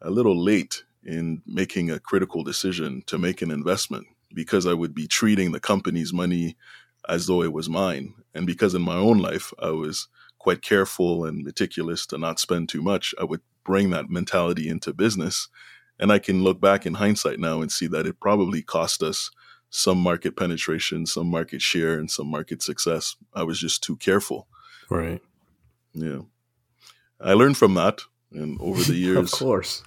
a 0.00 0.10
little 0.10 0.40
late 0.40 0.84
in 1.02 1.42
making 1.46 1.90
a 1.90 2.00
critical 2.00 2.42
decision 2.42 3.02
to 3.06 3.18
make 3.18 3.42
an 3.42 3.50
investment 3.50 4.06
because 4.32 4.66
I 4.66 4.74
would 4.74 4.94
be 4.94 5.06
treating 5.06 5.52
the 5.52 5.60
company's 5.60 6.12
money 6.12 6.56
as 7.08 7.26
though 7.26 7.42
it 7.42 7.52
was 7.52 7.68
mine. 7.68 8.14
And 8.34 8.46
because 8.46 8.74
in 8.74 8.82
my 8.82 8.96
own 8.96 9.18
life, 9.18 9.52
I 9.58 9.70
was 9.70 10.08
quite 10.38 10.62
careful 10.62 11.24
and 11.24 11.44
meticulous 11.44 12.06
to 12.06 12.18
not 12.18 12.38
spend 12.38 12.68
too 12.68 12.82
much, 12.82 13.14
I 13.18 13.24
would 13.24 13.40
bring 13.64 13.90
that 13.90 14.10
mentality 14.10 14.68
into 14.68 14.92
business 14.92 15.48
and 15.98 16.12
I 16.12 16.18
can 16.18 16.42
look 16.42 16.60
back 16.60 16.86
in 16.86 16.94
hindsight 16.94 17.38
now 17.38 17.60
and 17.60 17.70
see 17.70 17.86
that 17.88 18.06
it 18.06 18.20
probably 18.20 18.62
cost 18.62 19.02
us 19.02 19.30
some 19.70 19.98
market 19.98 20.36
penetration, 20.36 21.06
some 21.06 21.26
market 21.28 21.60
share, 21.60 21.98
and 21.98 22.10
some 22.10 22.28
market 22.28 22.62
success. 22.62 23.16
I 23.34 23.42
was 23.42 23.58
just 23.58 23.82
too 23.82 23.96
careful. 23.96 24.46
Right. 24.88 25.20
Yeah. 25.92 26.20
I 27.20 27.32
learned 27.32 27.56
from 27.56 27.74
that. 27.74 28.02
And 28.32 28.60
over 28.60 28.82
the 28.82 28.94
years, 28.94 29.32
of 29.32 29.38
course, 29.38 29.82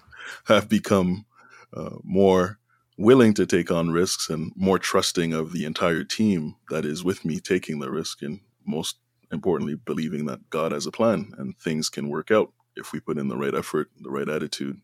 have 0.46 0.68
become 0.68 1.26
uh, 1.74 1.96
more 2.04 2.60
willing 2.98 3.34
to 3.36 3.46
take 3.46 3.72
on 3.72 3.92
risks 3.92 4.30
and 4.30 4.52
more 4.56 4.80
trusting 4.80 5.34
of 5.34 5.54
the 5.54 5.66
entire 5.66 6.04
team 6.04 6.56
that 6.70 6.84
is 6.84 7.04
with 7.04 7.24
me 7.24 7.40
taking 7.40 7.80
the 7.80 7.92
risk. 7.92 8.22
And 8.22 8.40
most 8.66 8.98
importantly, 9.32 9.76
believing 9.76 10.26
that 10.26 10.50
God 10.50 10.72
has 10.72 10.86
a 10.86 10.92
plan 10.92 11.34
and 11.38 11.58
things 11.58 11.90
can 11.90 12.10
work 12.10 12.32
out 12.32 12.52
if 12.76 12.92
we 12.92 13.00
put 13.00 13.18
in 13.18 13.28
the 13.28 13.38
right 13.38 13.56
effort, 13.56 13.90
the 14.02 14.10
right 14.10 14.28
attitude, 14.28 14.82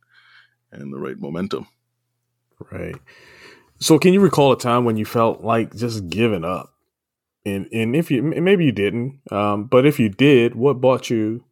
and 0.74 0.94
the 0.94 1.00
right 1.00 1.20
momentum. 1.20 1.68
Right. 2.72 2.96
So, 3.80 4.00
can 4.00 4.14
you 4.14 4.22
recall 4.22 4.52
a 4.52 4.58
time 4.58 4.86
when 4.86 4.98
you 4.98 5.06
felt 5.06 5.42
like 5.42 5.76
just 5.76 6.10
giving 6.10 6.46
up? 6.46 6.74
And 7.46 7.68
and 7.74 7.96
if 7.96 8.10
you 8.10 8.24
maybe 8.24 8.66
you 8.66 8.72
didn't, 8.72 9.20
um, 9.32 9.66
but 9.66 9.86
if 9.86 10.00
you 10.00 10.10
did, 10.10 10.56
what 10.56 10.80
brought 10.80 11.10
you 11.10 11.44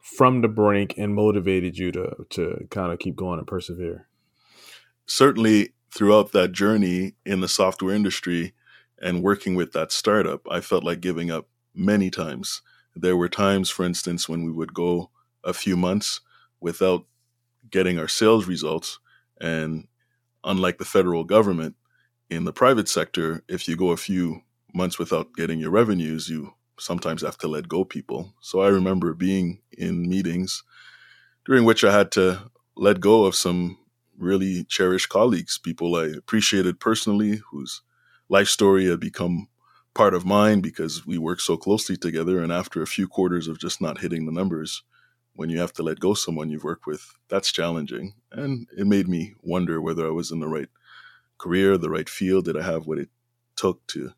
from 0.00 0.40
the 0.40 0.48
brink 0.48 0.94
and 0.96 1.14
motivated 1.14 1.76
you 1.76 1.92
to 1.92 2.26
to 2.30 2.66
kind 2.70 2.92
of 2.92 2.98
keep 2.98 3.16
going 3.16 3.38
and 3.38 3.46
persevere? 3.46 4.08
Certainly, 5.04 5.74
throughout 5.92 6.32
that 6.32 6.52
journey 6.52 7.14
in 7.26 7.40
the 7.40 7.48
software 7.48 7.94
industry 7.94 8.54
and 9.02 9.22
working 9.22 9.54
with 9.54 9.72
that 9.72 9.92
startup, 9.92 10.46
I 10.50 10.60
felt 10.60 10.84
like 10.84 11.00
giving 11.00 11.30
up 11.30 11.48
many 11.74 12.10
times. 12.10 12.62
There 12.94 13.16
were 13.16 13.28
times, 13.28 13.70
for 13.70 13.84
instance, 13.84 14.28
when 14.28 14.44
we 14.44 14.52
would 14.52 14.74
go 14.74 15.10
a 15.44 15.52
few 15.52 15.76
months 15.76 16.20
without 16.60 17.06
getting 17.70 17.98
our 17.98 18.08
sales 18.08 18.46
results. 18.46 18.98
And 19.40 19.88
unlike 20.44 20.78
the 20.78 20.84
federal 20.84 21.24
government, 21.24 21.76
in 22.30 22.44
the 22.44 22.52
private 22.52 22.88
sector, 22.88 23.42
if 23.48 23.68
you 23.68 23.76
go 23.76 23.90
a 23.90 23.96
few 23.96 24.42
months 24.72 24.98
without 24.98 25.34
getting 25.34 25.58
your 25.58 25.70
revenues, 25.70 26.28
you 26.28 26.54
sometimes 26.78 27.22
have 27.22 27.36
to 27.38 27.48
let 27.48 27.68
go 27.68 27.84
people. 27.84 28.32
So 28.40 28.60
I 28.60 28.68
remember 28.68 29.14
being 29.14 29.60
in 29.76 30.08
meetings 30.08 30.62
during 31.44 31.64
which 31.64 31.84
I 31.84 31.92
had 31.92 32.12
to 32.12 32.50
let 32.76 33.00
go 33.00 33.24
of 33.24 33.34
some 33.34 33.78
really 34.16 34.64
cherished 34.64 35.08
colleagues, 35.08 35.58
people 35.58 35.96
I 35.96 36.06
appreciated 36.06 36.78
personally, 36.80 37.40
whose 37.50 37.82
life 38.28 38.48
story 38.48 38.86
had 38.86 39.00
become 39.00 39.48
part 39.94 40.14
of 40.14 40.24
mine 40.24 40.60
because 40.60 41.04
we 41.04 41.18
worked 41.18 41.42
so 41.42 41.56
closely 41.56 41.96
together. 41.96 42.40
And 42.42 42.52
after 42.52 42.80
a 42.80 42.86
few 42.86 43.08
quarters 43.08 43.48
of 43.48 43.58
just 43.58 43.80
not 43.80 44.00
hitting 44.00 44.26
the 44.26 44.32
numbers, 44.32 44.82
when 45.40 45.48
you 45.48 45.58
have 45.58 45.72
to 45.72 45.82
let 45.82 45.98
go 45.98 46.12
someone 46.12 46.50
you've 46.50 46.64
worked 46.64 46.86
with, 46.86 47.16
that's 47.30 47.50
challenging. 47.50 48.12
And 48.30 48.68
it 48.76 48.86
made 48.86 49.08
me 49.08 49.32
wonder 49.40 49.80
whether 49.80 50.06
I 50.06 50.10
was 50.10 50.30
in 50.30 50.38
the 50.38 50.46
right 50.46 50.68
career, 51.38 51.78
the 51.78 51.88
right 51.88 52.10
field. 52.10 52.44
Did 52.44 52.58
I 52.58 52.62
have 52.62 52.86
what 52.86 52.98
it 52.98 53.08
took 53.56 53.86
to 53.86 54.12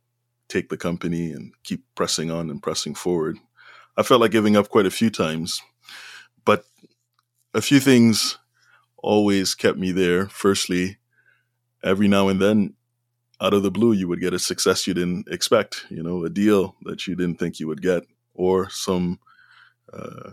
take 0.48 0.68
the 0.68 0.76
company 0.76 1.30
and 1.30 1.52
keep 1.62 1.84
pressing 1.94 2.32
on 2.32 2.50
and 2.50 2.60
pressing 2.60 2.96
forward? 2.96 3.36
I 3.96 4.02
felt 4.02 4.20
like 4.20 4.32
giving 4.32 4.56
up 4.56 4.68
quite 4.68 4.84
a 4.84 4.90
few 4.90 5.10
times, 5.10 5.62
but 6.44 6.64
a 7.54 7.62
few 7.62 7.78
things 7.78 8.36
always 8.96 9.54
kept 9.54 9.78
me 9.78 9.92
there. 9.92 10.28
Firstly, 10.28 10.96
every 11.84 12.08
now 12.08 12.26
and 12.26 12.42
then, 12.42 12.74
out 13.40 13.54
of 13.54 13.62
the 13.62 13.70
blue, 13.70 13.92
you 13.92 14.08
would 14.08 14.20
get 14.20 14.34
a 14.34 14.40
success 14.40 14.88
you 14.88 14.94
didn't 14.94 15.28
expect, 15.28 15.86
you 15.88 16.02
know, 16.02 16.24
a 16.24 16.28
deal 16.28 16.74
that 16.82 17.06
you 17.06 17.14
didn't 17.14 17.38
think 17.38 17.60
you 17.60 17.68
would 17.68 17.80
get, 17.80 18.02
or 18.34 18.68
some 18.70 19.20
uh, 19.92 20.32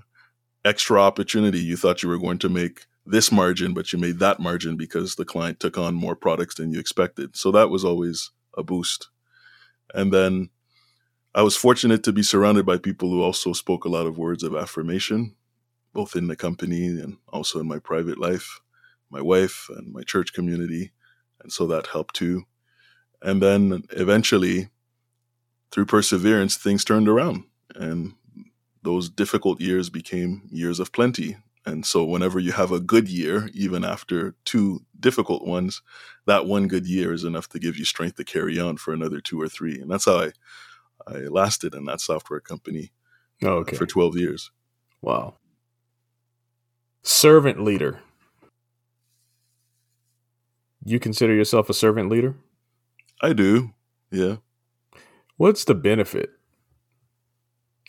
extra 0.66 1.02
opportunity. 1.02 1.60
You 1.60 1.78
thought 1.78 2.04
you 2.04 2.10
were 2.10 2.20
going 2.20 2.40
to 2.40 2.50
make 2.50 2.86
this 3.06 3.32
margin, 3.32 3.74
but 3.74 3.92
you 3.92 4.00
made 4.00 4.20
that 4.20 4.40
margin 4.40 4.78
because 4.78 5.16
the 5.16 5.26
client 5.26 5.60
took 5.60 5.78
on 5.78 5.96
more 5.96 6.16
products 6.16 6.56
than 6.56 6.72
you 6.72 6.80
expected. 6.80 7.36
So 7.36 7.52
that 7.52 7.70
was 7.70 7.84
always 7.84 8.32
a 8.58 8.64
boost. 8.64 9.10
And 9.94 10.14
then 10.14 10.50
I 11.34 11.42
was 11.42 11.56
fortunate 11.56 12.04
to 12.04 12.12
be 12.12 12.24
surrounded 12.24 12.66
by 12.66 12.78
people 12.78 13.10
who 13.10 13.24
also 13.24 13.54
spoke 13.54 13.86
a 13.86 13.90
lot 13.90 14.06
of 14.06 14.18
words 14.18 14.44
of 14.44 14.56
affirmation, 14.56 15.36
both 15.94 16.16
in 16.16 16.28
the 16.28 16.36
company 16.36 16.88
and 16.88 17.18
also 17.28 17.60
in 17.60 17.68
my 17.68 17.80
private 17.80 18.20
life, 18.20 18.60
my 19.10 19.22
wife 19.22 19.68
and 19.70 19.94
my 19.94 20.04
church 20.04 20.34
community. 20.34 20.92
And 21.42 21.52
so 21.52 21.66
that 21.68 21.88
helped 21.88 22.16
too. 22.16 22.44
And 23.22 23.42
then 23.42 23.84
eventually, 23.92 24.70
through 25.72 25.86
perseverance, 25.86 26.58
things 26.58 26.84
turned 26.84 27.08
around. 27.08 27.44
And 27.76 28.14
those 28.90 29.08
difficult 29.08 29.62
years 29.62 29.88
became 29.92 30.42
years 30.50 30.80
of 30.80 30.92
plenty. 30.92 31.38
And 31.64 31.86
so, 31.86 32.04
whenever 32.04 32.40
you 32.40 32.54
have 32.54 32.72
a 32.72 32.80
good 32.80 33.08
year, 33.08 33.48
even 33.54 33.84
after 33.84 34.34
two 34.46 34.80
difficult 35.00 35.46
ones, 35.46 35.84
that 36.26 36.48
one 36.48 36.68
good 36.68 36.88
year 36.88 37.14
is 37.14 37.24
enough 37.24 37.48
to 37.50 37.60
give 37.60 37.78
you 37.78 37.86
strength 37.86 38.16
to 38.16 38.24
carry 38.24 38.60
on 38.60 38.78
for 38.78 38.92
another 38.92 39.22
two 39.22 39.40
or 39.40 39.48
three. 39.48 39.80
And 39.80 39.92
that's 39.92 40.06
how 40.06 40.18
I, 40.22 40.32
I 41.06 41.18
lasted 41.28 41.76
in 41.76 41.86
that 41.86 42.02
software 42.02 42.40
company 42.40 42.92
oh, 43.44 43.58
okay. 43.58 43.76
for 43.76 43.86
12 43.86 44.18
years. 44.18 44.50
Wow. 45.04 45.36
Servant 47.04 47.64
leader. 47.64 48.00
You 50.84 51.00
consider 51.00 51.36
yourself 51.36 51.70
a 51.70 51.76
servant 51.76 52.10
leader? 52.10 52.36
I 53.22 53.34
do. 53.34 53.76
Yeah. 54.10 54.38
What's 55.38 55.64
the 55.64 55.76
benefit 55.76 56.39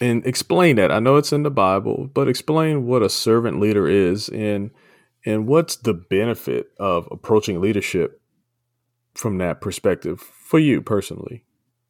and 0.01 0.27
explain 0.27 0.77
that. 0.77 0.91
I 0.91 0.99
know 0.99 1.17
it's 1.17 1.33
in 1.33 1.43
the 1.43 1.51
Bible, 1.51 2.11
but 2.13 2.29
explain 2.29 2.87
what 2.87 3.03
a 3.03 3.09
servant 3.09 3.61
leader 3.61 3.89
is 3.89 4.29
and 4.29 4.71
and 5.25 5.47
what's 5.47 5.77
the 5.77 5.93
benefit 5.93 6.71
of 6.79 7.07
approaching 7.11 7.61
leadership 7.61 8.23
from 9.15 9.37
that 9.39 9.61
perspective 9.61 10.21
for 10.21 10.59
you 10.59 10.81
personally. 10.81 11.45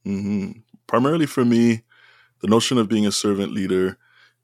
Mm-hmm. 0.05 0.61
Primarily 0.89 1.27
for 1.27 1.45
me, 1.45 1.83
the 2.41 2.49
notion 2.49 2.77
of 2.79 2.89
being 2.89 3.07
a 3.07 3.13
servant 3.13 3.53
leader 3.53 3.99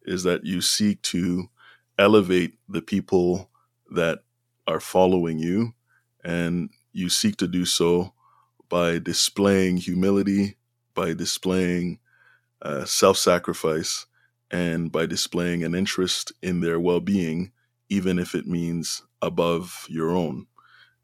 is 0.04 0.22
that 0.22 0.44
you 0.44 0.60
seek 0.60 1.02
to 1.02 1.48
elevate 1.98 2.58
the 2.68 2.82
people 2.82 3.50
that 3.90 4.20
are 4.68 4.80
following 4.80 5.38
you, 5.38 5.72
and 6.22 6.70
you 6.92 7.08
seek 7.08 7.36
to 7.36 7.48
do 7.48 7.64
so 7.64 8.12
by 8.68 8.98
displaying 8.98 9.78
humility, 9.78 10.56
by 10.94 11.12
displaying 11.14 11.98
uh, 12.62 12.84
self 12.84 13.16
sacrifice, 13.16 14.06
and 14.50 14.90
by 14.90 15.06
displaying 15.06 15.64
an 15.64 15.74
interest 15.74 16.32
in 16.42 16.60
their 16.60 16.80
well 16.80 17.00
being, 17.00 17.52
even 17.88 18.18
if 18.18 18.34
it 18.34 18.46
means 18.46 19.02
above 19.22 19.86
your 19.88 20.10
own. 20.10 20.46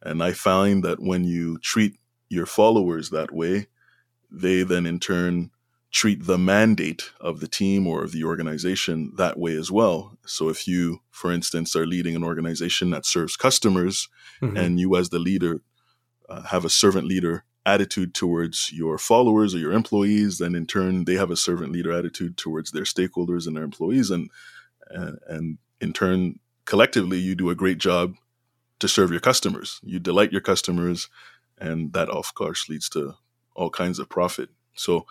And 0.02 0.23
I 0.23 0.32
find 0.32 0.82
that 0.85 1.00
when 1.00 1.25
you 1.25 1.59
treat 1.59 1.94
your 2.28 2.47
followers 2.47 3.11
that 3.11 3.32
way, 3.32 3.66
they 4.30 4.62
then 4.62 4.87
in 4.87 4.99
turn 4.99 5.50
treat 5.92 6.25
the 6.25 6.38
mandate 6.38 7.11
of 7.21 7.40
the 7.40 7.47
team 7.47 7.87
or 7.87 8.02
of 8.02 8.12
the 8.12 8.25
organization 8.25 9.12
that 9.18 9.38
way 9.38 9.54
as 9.54 9.71
well. 9.71 10.16
So 10.25 10.49
if 10.49 10.66
you, 10.66 11.02
for 11.11 11.30
instance, 11.30 11.76
are 11.76 11.87
leading 11.87 12.16
an 12.16 12.25
organization 12.25 12.90
that 12.90 13.04
serves 13.04 13.37
customers 13.37 14.09
mm-hmm. 14.40 14.56
and 14.56 14.80
you 14.80 14.97
as 14.97 15.11
the 15.11 15.18
leader 15.18 15.61
uh, 16.30 16.42
have 16.44 16.64
a 16.64 16.71
servant 16.71 17.06
leader 17.06 17.44
attitude 17.64 18.14
towards 18.14 18.73
your 18.73 18.99
followers 18.99 19.54
or 19.54 19.59
your 19.59 19.73
employees, 19.73 20.38
then 20.38 20.54
in 20.54 20.66
turn 20.66 21.04
they 21.04 21.14
have 21.14 21.31
a 21.31 21.37
servant 21.37 21.73
leader 21.73 21.92
attitude 21.92 22.37
towards 22.37 22.71
their 22.71 22.85
stakeholders 22.85 23.47
and 23.47 23.57
their 23.57 23.64
employees, 23.64 24.11
and 24.11 24.31
and, 24.90 25.19
and 25.28 25.59
in 25.81 25.92
turn 25.92 26.38
collectively 26.64 27.19
you 27.19 27.35
do 27.35 27.50
a 27.50 27.54
great 27.54 27.78
job 27.78 28.16
to 28.78 28.88
serve 28.88 29.11
your 29.11 29.21
customers. 29.21 29.81
You 29.83 29.99
delight 29.99 30.33
your 30.33 30.40
customers, 30.40 31.09
and 31.59 31.92
that 31.92 32.09
of 32.09 32.35
course 32.35 32.69
leads 32.69 32.88
to 32.90 33.14
all 33.54 33.71
kinds 33.71 33.99
of 33.99 34.09
profit. 34.09 34.50
So 34.75 35.07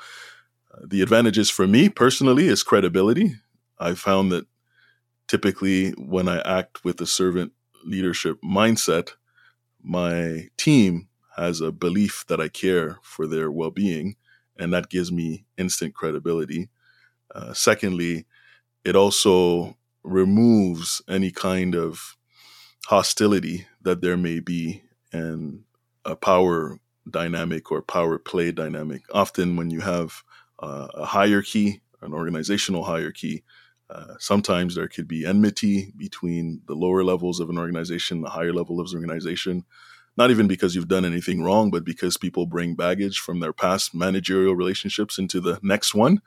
uh, 0.73 0.85
the 0.85 1.01
advantages 1.01 1.49
for 1.49 1.67
me 1.67 1.89
personally 1.89 2.47
is 2.47 2.63
credibility. 2.63 3.35
I 3.79 3.93
found 3.95 4.31
that 4.31 4.45
typically 5.27 5.91
when 5.91 6.27
I 6.27 6.41
act 6.41 6.83
with 6.83 6.99
a 6.99 7.07
servant 7.07 7.53
leadership 7.85 8.39
mindset, 8.43 9.11
my 9.81 10.49
team 10.57 11.07
has 11.37 11.61
a 11.61 11.71
belief 11.71 12.25
that 12.27 12.41
I 12.41 12.49
care 12.49 12.99
for 13.03 13.27
their 13.27 13.51
well 13.51 13.71
being, 13.71 14.15
and 14.57 14.73
that 14.73 14.89
gives 14.89 15.11
me 15.11 15.45
instant 15.57 15.93
credibility. 15.93 16.69
Uh, 17.33 17.53
secondly, 17.53 18.25
it 18.85 18.95
also 18.95 19.77
removes 20.03 21.01
any 21.09 21.31
kind 21.31 21.75
of 21.75 22.17
hostility 22.87 23.67
that 23.81 24.01
there 24.01 24.17
may 24.17 24.39
be 24.39 24.83
in 25.13 25.63
a 26.05 26.15
power 26.15 26.79
dynamic 27.09 27.71
or 27.71 27.81
power 27.81 28.17
play 28.17 28.51
dynamic. 28.51 29.01
Often, 29.13 29.55
when 29.55 29.69
you 29.69 29.81
have 29.81 30.23
uh, 30.59 30.87
a 30.93 31.05
hierarchy, 31.05 31.81
an 32.01 32.13
organizational 32.13 32.83
hierarchy, 32.83 33.43
uh, 33.89 34.15
sometimes 34.19 34.75
there 34.75 34.87
could 34.87 35.07
be 35.07 35.25
enmity 35.25 35.93
between 35.97 36.61
the 36.67 36.75
lower 36.75 37.03
levels 37.03 37.39
of 37.39 37.49
an 37.49 37.57
organization, 37.57 38.21
the 38.21 38.29
higher 38.29 38.53
level 38.53 38.79
of 38.79 38.87
an 38.91 38.95
organization 38.95 39.65
not 40.17 40.31
even 40.31 40.47
because 40.47 40.75
you've 40.75 40.87
done 40.87 41.05
anything 41.05 41.41
wrong, 41.41 41.71
but 41.71 41.85
because 41.85 42.17
people 42.17 42.45
bring 42.45 42.75
baggage 42.75 43.19
from 43.19 43.39
their 43.39 43.53
past 43.53 43.95
managerial 43.95 44.55
relationships 44.55 45.17
into 45.17 45.39
the 45.39 45.59
next 45.61 45.95
one. 45.95 46.21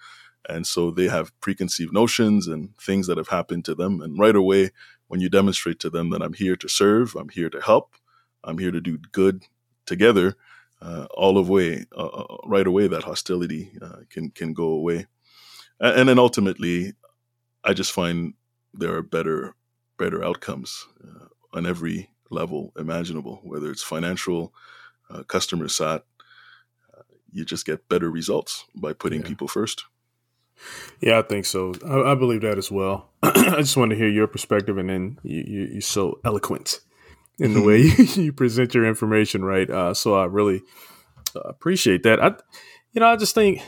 And 0.48 0.66
so 0.66 0.90
they 0.90 1.08
have 1.08 1.38
preconceived 1.40 1.92
notions 1.92 2.46
and 2.46 2.76
things 2.78 3.06
that 3.06 3.18
have 3.18 3.28
happened 3.28 3.64
to 3.66 3.74
them. 3.74 4.00
And 4.00 4.18
right 4.18 4.36
away, 4.36 4.70
when 5.08 5.20
you 5.20 5.28
demonstrate 5.28 5.78
to 5.80 5.90
them 5.90 6.10
that 6.10 6.22
I'm 6.22 6.32
here 6.32 6.56
to 6.56 6.68
serve, 6.68 7.14
I'm 7.14 7.28
here 7.28 7.50
to 7.50 7.60
help, 7.60 7.94
I'm 8.42 8.58
here 8.58 8.70
to 8.70 8.80
do 8.80 8.98
good 9.12 9.44
together, 9.86 10.36
uh, 10.82 11.06
all 11.14 11.38
of 11.38 11.48
way, 11.48 11.86
uh, 11.96 12.06
uh 12.06 12.36
right 12.44 12.66
away, 12.66 12.88
that 12.88 13.04
hostility 13.04 13.72
uh, 13.80 14.00
can 14.10 14.30
can 14.30 14.52
go 14.52 14.64
away. 14.64 15.06
And, 15.80 16.00
and, 16.00 16.08
then 16.08 16.18
ultimately, 16.18 16.92
I 17.62 17.72
just 17.72 17.92
find 17.92 18.34
there 18.72 18.94
are 18.94 19.02
better 19.02 19.54
better 19.98 20.22
outcomes 20.24 20.86
uh, 21.02 21.26
on 21.52 21.64
every 21.64 22.10
level 22.34 22.72
imaginable, 22.76 23.40
whether 23.42 23.70
it's 23.70 23.82
financial, 23.82 24.52
uh, 25.10 25.22
customer 25.22 25.68
sat. 25.68 26.04
Uh, 26.92 27.02
you 27.32 27.44
just 27.44 27.66
get 27.66 27.88
better 27.88 28.10
results 28.10 28.64
by 28.74 28.92
putting 28.92 29.22
yeah. 29.22 29.28
people 29.28 29.48
first. 29.48 29.84
Yeah, 31.00 31.18
I 31.18 31.22
think 31.22 31.44
so. 31.46 31.74
I, 31.86 32.12
I 32.12 32.14
believe 32.14 32.42
that 32.42 32.58
as 32.58 32.70
well. 32.70 33.10
I 33.22 33.56
just 33.58 33.76
want 33.76 33.90
to 33.90 33.96
hear 33.96 34.08
your 34.08 34.26
perspective, 34.26 34.78
and 34.78 34.88
then 34.88 35.18
you, 35.22 35.44
you, 35.46 35.64
you're 35.72 35.80
so 35.80 36.20
eloquent 36.24 36.80
in 37.38 37.54
the 37.54 37.62
way 37.62 37.78
you, 37.78 38.04
you 38.22 38.32
present 38.32 38.74
your 38.74 38.84
information, 38.84 39.44
right? 39.44 39.68
Uh, 39.68 39.94
so 39.94 40.14
I 40.14 40.24
really 40.26 40.62
uh, 41.34 41.40
appreciate 41.40 42.02
that. 42.04 42.22
I, 42.22 42.34
you 42.92 43.00
know, 43.00 43.08
I 43.08 43.16
just 43.16 43.34
think 43.34 43.60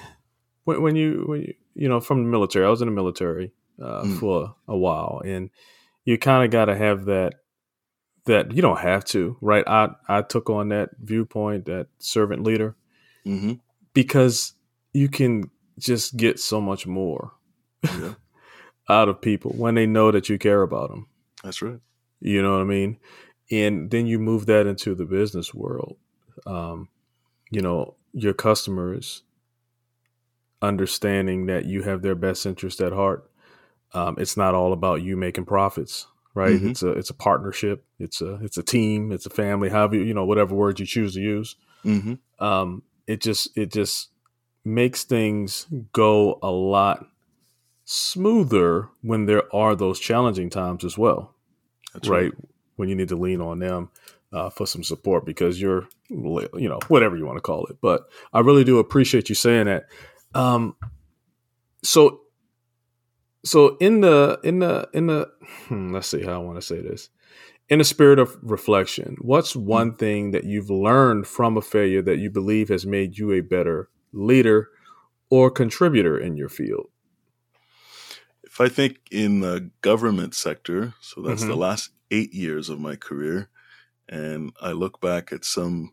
when, 0.65 0.83
when 0.83 0.97
you 0.97 1.25
when 1.27 1.43
you 1.43 1.55
you 1.75 1.89
know 1.89 2.01
from 2.01 2.23
the 2.23 2.29
military, 2.29 2.65
I 2.65 2.71
was 2.71 2.81
in 2.81 2.89
the 2.89 2.95
military 2.95 3.53
uh, 3.83 4.03
mm. 4.03 4.19
for 4.19 4.55
a 4.69 4.77
while, 4.77 5.21
and 5.25 5.51
you 6.05 6.19
kind 6.19 6.45
of 6.45 6.51
got 6.51 6.67
to 6.67 6.77
have 6.77 7.07
that 7.07 7.35
that 8.27 8.53
you 8.53 8.61
don't 8.61 8.81
have 8.81 9.05
to, 9.07 9.37
right? 9.41 9.65
I 9.67 9.91
I 10.09 10.23
took 10.23 10.51
on 10.51 10.69
that 10.69 10.91
viewpoint, 11.01 11.67
that 11.67 11.89
servant 11.99 12.43
leader, 12.43 12.77
mm-hmm. 13.25 13.55
because 13.95 14.53
you 14.93 15.09
can 15.09 15.51
just 15.79 16.17
get 16.17 16.39
so 16.39 16.61
much 16.61 16.87
more 16.87 17.33
yeah. 17.83 18.15
out 18.89 19.09
of 19.09 19.21
people 19.21 19.53
when 19.53 19.75
they 19.75 19.87
know 19.87 20.11
that 20.11 20.29
you 20.29 20.39
care 20.39 20.63
about 20.63 20.91
them. 20.91 21.07
That's 21.43 21.63
right. 21.63 21.81
You 22.21 22.43
know 22.43 22.53
what 22.53 22.63
I 22.63 22.65
mean? 22.65 22.99
And 23.51 23.91
then 23.91 24.07
you 24.07 24.19
move 24.19 24.47
that 24.47 24.67
into 24.67 24.95
the 24.95 25.05
business 25.05 25.55
world. 25.55 25.97
Um, 26.47 26.89
you 27.51 27.61
know, 27.61 27.95
your 28.13 28.33
customers 28.35 29.23
understanding 30.63 31.47
that 31.47 31.67
you 31.67 31.83
have 31.83 32.03
their 32.03 32.15
best 32.15 32.47
interest 32.47 32.81
at 32.81 32.93
heart. 32.93 33.31
Um, 33.93 34.17
it's 34.19 34.37
not 34.37 34.55
all 34.55 34.73
about 34.73 35.03
you 35.03 35.17
making 35.17 35.45
profits 35.45 36.07
right? 36.37 36.53
Mm-hmm. 36.53 36.69
It's 36.69 36.83
a 36.83 36.91
it's 36.91 37.11
a 37.11 37.15
partnership. 37.15 37.85
It's 37.99 38.21
a 38.21 38.35
it's 38.43 38.59
a 38.59 38.63
team. 38.63 39.11
It's 39.11 39.27
a 39.27 39.31
family. 39.31 39.71
However, 39.71 39.97
you 39.97 40.03
you 40.03 40.15
know 40.15 40.27
whatever 40.27 40.55
words 40.55 40.79
you 40.79 40.87
choose 40.87 41.15
to 41.15 41.21
use. 41.21 41.57
Mm-hmm. 41.85 42.45
Um, 42.45 42.83
it 43.07 43.23
just 43.23 43.57
it 43.57 43.73
just 43.73 44.11
makes 44.65 45.03
things 45.03 45.67
go 45.93 46.39
a 46.43 46.51
lot 46.51 47.07
smoother 47.85 48.89
when 49.01 49.25
there 49.27 49.43
are 49.55 49.75
those 49.75 49.99
challenging 49.99 50.51
times 50.51 50.85
as 50.85 50.99
well, 50.99 51.35
right? 51.95 52.09
right? 52.09 52.33
When 52.77 52.91
you 52.91 52.95
need 52.95 53.09
to 53.09 53.17
lean 53.17 53.41
on 53.41 53.61
them 53.61 53.91
uh, 54.31 54.51
for 54.51 54.67
some 54.67 54.85
support 54.85 55.25
because 55.25 55.59
you're 55.59 55.89
you 56.11 56.69
know 56.69 56.81
whatever 56.89 57.17
you 57.17 57.25
want 57.25 57.39
to 57.39 57.43
call 57.43 57.65
it. 57.67 57.79
But 57.81 58.03
I 58.35 58.41
really 58.41 58.65
do 58.65 58.79
appreciate 58.79 59.31
you 59.31 59.35
saying 59.35 59.67
that. 59.67 59.87
Um, 60.35 60.77
so 61.83 62.21
so 63.47 63.77
in 63.77 64.01
the 64.01 64.41
in 64.43 64.59
the 64.59 64.89
in 64.93 65.07
the 65.07 65.31
hmm, 65.69 65.93
let's 65.93 66.09
see 66.09 66.23
how 66.23 66.35
I 66.35 66.39
want 66.39 66.57
to 66.57 66.63
say 66.63 66.81
this. 66.81 67.11
In 67.69 67.81
a 67.81 67.85
spirit 67.85 68.19
of 68.19 68.37
reflection, 68.43 69.17
what's 69.21 69.57
one 69.57 69.95
thing 69.95 70.31
that 70.33 70.45
you've 70.45 70.71
learned 70.71 71.27
from 71.27 71.57
a 71.57 71.63
failure 71.63 72.03
that 72.03 72.19
you 72.19 72.31
believe 72.31 72.69
has 72.69 72.87
made 72.87 73.19
you 73.19 73.33
a 73.33 73.41
better 73.41 73.89
leader 74.13 74.69
or 75.31 75.51
contributor 75.51 76.19
in 76.19 76.37
your 76.37 76.49
field? 76.49 76.91
If 78.45 78.61
I 78.61 78.69
think 78.69 78.99
in 79.11 79.41
the 79.41 79.71
government 79.81 80.35
sector, 80.35 80.95
so 81.01 81.23
that's 81.23 81.43
mm-hmm. 81.43 81.51
the 81.51 81.57
last 81.57 81.91
eight 82.11 82.33
years 82.33 82.69
of 82.69 82.79
my 82.81 82.95
career, 82.95 83.49
and 84.09 84.53
I 84.61 84.71
look 84.73 85.01
back 85.01 85.33
at 85.33 85.45
some 85.45 85.93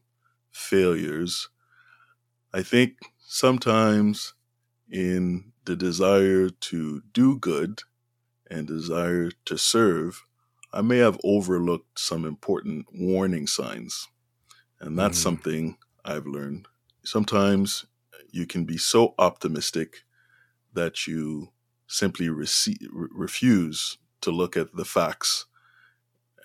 failures, 0.51 1.49
I 2.53 2.61
think 2.61 2.97
sometimes 3.19 4.33
in 4.91 5.52
the 5.65 5.75
desire 5.75 6.49
to 6.49 7.01
do 7.13 7.37
good 7.37 7.81
and 8.49 8.67
desire 8.67 9.31
to 9.45 9.57
serve, 9.57 10.23
I 10.71 10.81
may 10.81 10.97
have 10.97 11.19
overlooked 11.23 11.99
some 11.99 12.25
important 12.25 12.87
warning 12.93 13.47
signs. 13.47 14.07
And 14.79 14.97
that's 14.97 15.19
mm. 15.19 15.23
something 15.23 15.77
I've 16.03 16.25
learned. 16.25 16.67
Sometimes 17.03 17.85
you 18.31 18.45
can 18.45 18.65
be 18.65 18.77
so 18.77 19.13
optimistic 19.19 20.03
that 20.73 21.07
you 21.07 21.49
simply 21.87 22.27
rece- 22.27 22.87
refuse 22.91 23.97
to 24.21 24.31
look 24.31 24.57
at 24.57 24.75
the 24.75 24.85
facts 24.85 25.45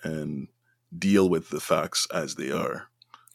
and 0.03 0.47
deal 0.97 1.27
with 1.27 1.49
the 1.49 1.59
facts 1.59 2.07
as 2.13 2.35
they 2.35 2.51
are. 2.51 2.89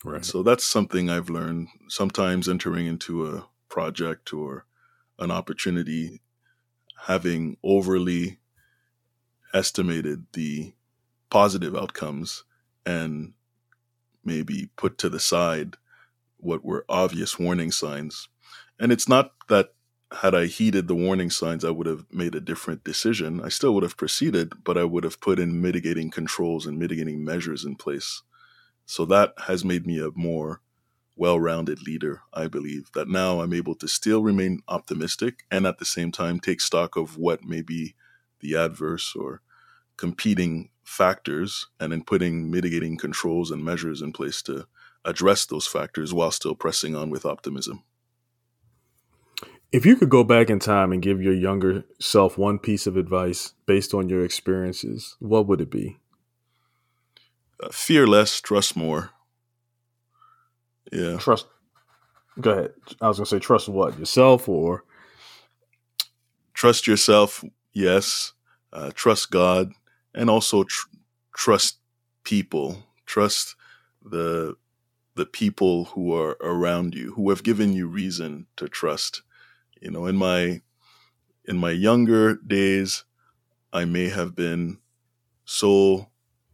Right. 0.04 0.24
So 0.24 0.42
that's 0.42 0.64
something 0.64 1.10
I've 1.10 1.30
learned. 1.30 1.68
Sometimes 1.88 2.48
entering 2.48 2.86
into 2.86 3.26
a 3.26 3.46
project 3.68 4.32
or 4.32 4.66
an 5.18 5.30
opportunity 5.30 6.20
having 7.06 7.56
overly 7.62 8.38
estimated 9.52 10.26
the 10.32 10.72
positive 11.30 11.76
outcomes 11.76 12.44
and 12.86 13.32
maybe 14.24 14.70
put 14.76 14.98
to 14.98 15.08
the 15.08 15.20
side 15.20 15.76
what 16.38 16.64
were 16.64 16.84
obvious 16.88 17.38
warning 17.38 17.70
signs. 17.70 18.28
And 18.78 18.92
it's 18.92 19.08
not 19.08 19.32
that 19.48 19.74
had 20.12 20.34
I 20.34 20.46
heeded 20.46 20.86
the 20.86 20.94
warning 20.94 21.30
signs, 21.30 21.64
I 21.64 21.70
would 21.70 21.86
have 21.86 22.04
made 22.10 22.34
a 22.34 22.40
different 22.40 22.84
decision. 22.84 23.40
I 23.40 23.48
still 23.48 23.74
would 23.74 23.82
have 23.82 23.96
proceeded, 23.96 24.52
but 24.64 24.78
I 24.78 24.84
would 24.84 25.04
have 25.04 25.20
put 25.20 25.38
in 25.38 25.60
mitigating 25.60 26.10
controls 26.10 26.66
and 26.66 26.78
mitigating 26.78 27.24
measures 27.24 27.64
in 27.64 27.76
place. 27.76 28.22
So 28.86 29.04
that 29.06 29.32
has 29.46 29.64
made 29.64 29.86
me 29.86 29.98
a 29.98 30.10
more 30.14 30.60
well 31.16 31.38
rounded 31.38 31.82
leader, 31.82 32.22
I 32.32 32.48
believe, 32.48 32.90
that 32.94 33.08
now 33.08 33.40
I'm 33.40 33.52
able 33.52 33.74
to 33.76 33.88
still 33.88 34.22
remain 34.22 34.62
optimistic 34.68 35.44
and 35.50 35.66
at 35.66 35.78
the 35.78 35.84
same 35.84 36.12
time 36.12 36.40
take 36.40 36.60
stock 36.60 36.96
of 36.96 37.16
what 37.16 37.44
may 37.44 37.62
be 37.62 37.94
the 38.40 38.54
adverse 38.56 39.14
or 39.16 39.40
competing 39.96 40.70
factors 40.82 41.66
and 41.80 41.92
in 41.92 42.04
putting 42.04 42.50
mitigating 42.50 42.98
controls 42.98 43.50
and 43.50 43.64
measures 43.64 44.02
in 44.02 44.12
place 44.12 44.42
to 44.42 44.66
address 45.04 45.46
those 45.46 45.66
factors 45.66 46.12
while 46.12 46.30
still 46.30 46.54
pressing 46.54 46.96
on 46.96 47.10
with 47.10 47.24
optimism. 47.24 47.82
If 49.72 49.84
you 49.84 49.96
could 49.96 50.08
go 50.08 50.22
back 50.22 50.50
in 50.50 50.60
time 50.60 50.92
and 50.92 51.02
give 51.02 51.20
your 51.20 51.34
younger 51.34 51.84
self 52.00 52.38
one 52.38 52.58
piece 52.58 52.86
of 52.86 52.96
advice 52.96 53.54
based 53.66 53.92
on 53.92 54.08
your 54.08 54.24
experiences, 54.24 55.16
what 55.18 55.46
would 55.48 55.60
it 55.60 55.70
be? 55.70 55.98
Uh, 57.60 57.70
fear 57.70 58.06
less, 58.06 58.40
trust 58.40 58.76
more. 58.76 59.10
Yeah. 60.92 61.16
Trust. 61.18 61.46
Go 62.40 62.50
ahead. 62.50 62.72
I 63.00 63.08
was 63.08 63.18
going 63.18 63.24
to 63.26 63.30
say, 63.30 63.38
trust 63.38 63.68
what? 63.68 63.98
Yourself 63.98 64.48
or? 64.48 64.84
Trust 66.52 66.86
yourself, 66.86 67.44
yes. 67.72 68.32
Uh, 68.72 68.90
trust 68.94 69.30
God 69.30 69.72
and 70.14 70.28
also 70.30 70.64
tr- 70.64 70.88
trust 71.36 71.78
people. 72.24 72.84
Trust 73.06 73.56
the 74.04 74.56
the 75.16 75.26
people 75.26 75.84
who 75.86 76.12
are 76.12 76.36
around 76.40 76.94
you, 76.94 77.12
who 77.14 77.30
have 77.30 77.44
given 77.44 77.72
you 77.72 77.86
reason 77.86 78.46
to 78.56 78.68
trust 78.68 79.22
you 79.84 79.90
know 79.90 80.06
in 80.06 80.16
my 80.16 80.60
in 81.44 81.56
my 81.56 81.70
younger 81.70 82.34
days 82.36 83.04
i 83.72 83.84
may 83.84 84.08
have 84.08 84.34
been 84.34 84.78
so 85.44 86.08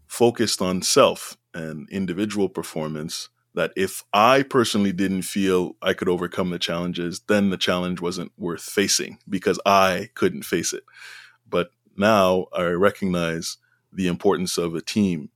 focused 0.07 0.61
on 0.61 0.83
self 0.83 1.37
and 1.55 1.88
individual 1.90 2.49
performance 2.49 3.29
that 3.55 3.73
if 3.77 4.05
i 4.13 4.43
personally 4.43 4.93
didn't 4.93 5.23
feel 5.23 5.77
i 5.83 5.93
could 5.93 6.09
overcome 6.09 6.51
the 6.51 6.59
challenges 6.59 7.21
then 7.29 7.51
the 7.51 7.57
challenge 7.57 8.01
wasn't 8.01 8.33
worth 8.37 8.63
facing 8.63 9.19
because 9.29 9.59
i 9.67 10.09
couldn't 10.15 10.45
face 10.45 10.73
it 10.73 10.85
but 11.49 11.71
now 11.97 12.47
i 12.53 12.63
recognize 12.63 13.59
the 13.93 14.07
importance 14.07 14.57
of 14.59 14.75
a 14.75 14.81
team 14.81 15.31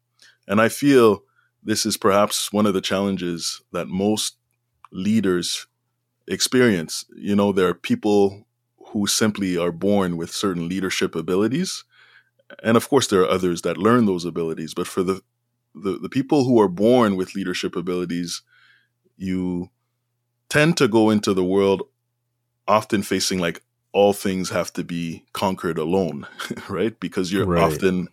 and 0.46 0.61
i 0.61 0.68
feel 0.68 1.22
this 1.62 1.87
is 1.87 1.96
perhaps 1.96 2.53
one 2.53 2.66
of 2.66 2.74
the 2.74 2.81
challenges 2.81 3.62
that 3.72 3.88
most 3.88 4.37
leaders 4.92 5.66
experience. 6.29 7.05
You 7.16 7.37
know, 7.37 7.53
there 7.53 7.68
are 7.68 7.74
people 7.74 8.46
who 8.88 9.07
simply 9.07 9.57
are 9.57 9.72
born 9.72 10.16
with 10.16 10.31
certain 10.31 10.68
leadership 10.68 11.14
abilities. 11.14 11.85
And 12.62 12.77
of 12.77 12.88
course, 12.88 13.07
there 13.09 13.22
are 13.22 13.29
others 13.29 13.62
that 13.62 13.77
learn 13.77 14.07
those 14.07 14.24
abilities. 14.24 14.74
But 14.74 14.87
for 14.87 15.03
the, 15.03 15.22
the, 15.74 15.98
the 15.98 16.08
people 16.08 16.44
who 16.44 16.60
are 16.60 16.68
born 16.68 17.16
with 17.16 17.34
leadership 17.34 17.76
abilities, 17.76 18.42
you 19.16 19.70
tend 20.48 20.76
to 20.76 20.88
go 20.88 21.10
into 21.10 21.34
the 21.34 21.44
world 21.44 21.82
often 22.66 23.02
facing 23.02 23.38
like 23.38 23.62
all 23.92 24.12
things 24.12 24.50
have 24.50 24.72
to 24.72 24.84
be 24.84 25.24
conquered 25.32 25.78
alone, 25.78 26.26
right? 26.68 26.98
Because 27.00 27.32
you're 27.32 27.46
right. 27.46 27.62
often 27.62 28.08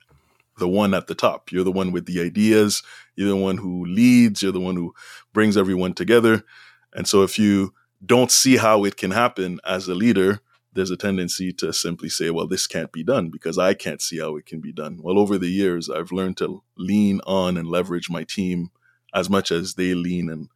the 0.58 0.68
one 0.68 0.94
at 0.94 1.08
the 1.08 1.16
top. 1.16 1.52
You're 1.52 1.64
the 1.64 1.72
one 1.72 1.92
with 1.92 2.06
the 2.06 2.22
ideas. 2.22 2.84
You're 3.16 3.30
the 3.30 3.36
one 3.36 3.58
who 3.58 3.86
leads. 3.86 4.42
You're 4.42 4.52
the 4.52 4.60
one 4.60 4.76
who 4.76 4.94
brings 5.34 5.58
everyone 5.58 5.94
together. 5.94 6.44
And 6.94 7.08
so 7.08 7.24
if 7.24 7.40
you 7.40 7.74
don't 8.06 8.32
see 8.32 8.58
how 8.58 8.84
it 8.84 8.98
can 8.98 9.12
happen 9.12 9.60
as 9.66 9.88
a 9.88 9.96
leader, 9.96 10.40
there's 10.74 10.92
a 10.92 10.98
tendency 10.98 11.52
to 11.54 11.74
simply 11.74 12.10
say, 12.10 12.30
well, 12.30 12.48
this 12.48 12.68
can't 12.68 12.92
be 12.92 13.04
done 13.04 13.30
because 13.30 13.58
I 13.58 13.74
can't 13.74 14.02
see 14.02 14.20
how 14.20 14.38
it 14.38 14.46
can 14.46 14.62
be 14.62 14.72
done. 14.72 15.00
Well, 15.02 15.20
over 15.20 15.38
the 15.38 15.50
years, 15.50 15.90
I've 15.90 16.12
learned 16.12 16.38
to 16.38 16.64
lean 16.78 17.22
on 17.26 17.58
and 17.58 17.68
leverage 17.68 18.10
my 18.10 18.24
team 18.24 18.72
as 19.14 19.30
much 19.30 19.52
as 19.52 19.76
they 19.76 19.94
lean 19.94 20.30
and 20.30 20.50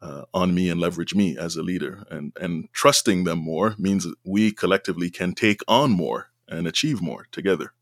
uh, 0.00 0.24
on 0.34 0.54
me 0.54 0.68
and 0.68 0.80
leverage 0.80 1.14
me 1.14 1.38
as 1.38 1.56
a 1.56 1.62
leader. 1.62 2.04
And, 2.10 2.32
and 2.40 2.68
trusting 2.72 3.24
them 3.24 3.38
more 3.38 3.74
means 3.78 4.06
we 4.24 4.52
collectively 4.52 5.10
can 5.10 5.34
take 5.34 5.60
on 5.68 5.92
more 5.92 6.30
and 6.48 6.66
achieve 6.66 7.00
more 7.00 7.26
together. 7.30 7.72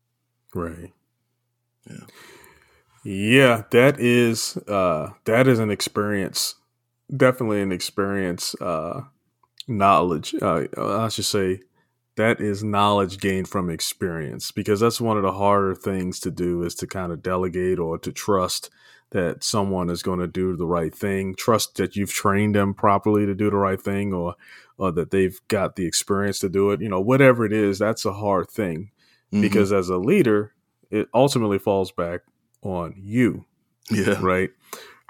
Right. 0.53 0.93
Yeah. 1.89 2.05
Yeah, 3.03 3.63
that 3.71 3.99
is 3.99 4.57
uh, 4.67 5.09
that 5.25 5.47
is 5.47 5.57
an 5.57 5.71
experience 5.71 6.55
definitely 7.15 7.61
an 7.61 7.71
experience 7.71 8.55
uh, 8.61 9.01
knowledge. 9.67 10.35
Uh, 10.41 10.65
I 10.77 11.09
should 11.09 11.25
say 11.25 11.61
that 12.21 12.39
is 12.39 12.63
knowledge 12.63 13.19
gained 13.19 13.47
from 13.47 13.69
experience 13.69 14.51
because 14.51 14.79
that's 14.79 15.01
one 15.01 15.17
of 15.17 15.23
the 15.23 15.31
harder 15.31 15.75
things 15.75 16.19
to 16.19 16.31
do 16.31 16.63
is 16.63 16.75
to 16.75 16.87
kind 16.87 17.11
of 17.11 17.23
delegate 17.23 17.79
or 17.79 17.97
to 17.97 18.11
trust 18.11 18.69
that 19.11 19.43
someone 19.43 19.89
is 19.89 20.03
going 20.03 20.19
to 20.19 20.27
do 20.27 20.55
the 20.55 20.65
right 20.65 20.93
thing 20.93 21.35
trust 21.35 21.75
that 21.75 21.95
you've 21.95 22.13
trained 22.13 22.55
them 22.55 22.73
properly 22.73 23.25
to 23.25 23.33
do 23.33 23.49
the 23.49 23.57
right 23.57 23.81
thing 23.81 24.13
or 24.13 24.35
or 24.77 24.91
that 24.91 25.11
they've 25.11 25.39
got 25.47 25.75
the 25.75 25.85
experience 25.85 26.39
to 26.39 26.49
do 26.49 26.71
it 26.71 26.81
you 26.81 26.89
know 26.89 27.01
whatever 27.01 27.45
it 27.45 27.53
is 27.53 27.79
that's 27.79 28.05
a 28.05 28.13
hard 28.13 28.49
thing 28.49 28.91
mm-hmm. 29.31 29.41
because 29.41 29.73
as 29.73 29.89
a 29.89 29.97
leader 29.97 30.53
it 30.89 31.07
ultimately 31.13 31.59
falls 31.59 31.91
back 31.91 32.21
on 32.61 32.93
you 32.97 33.45
yeah 33.89 34.17
right 34.21 34.51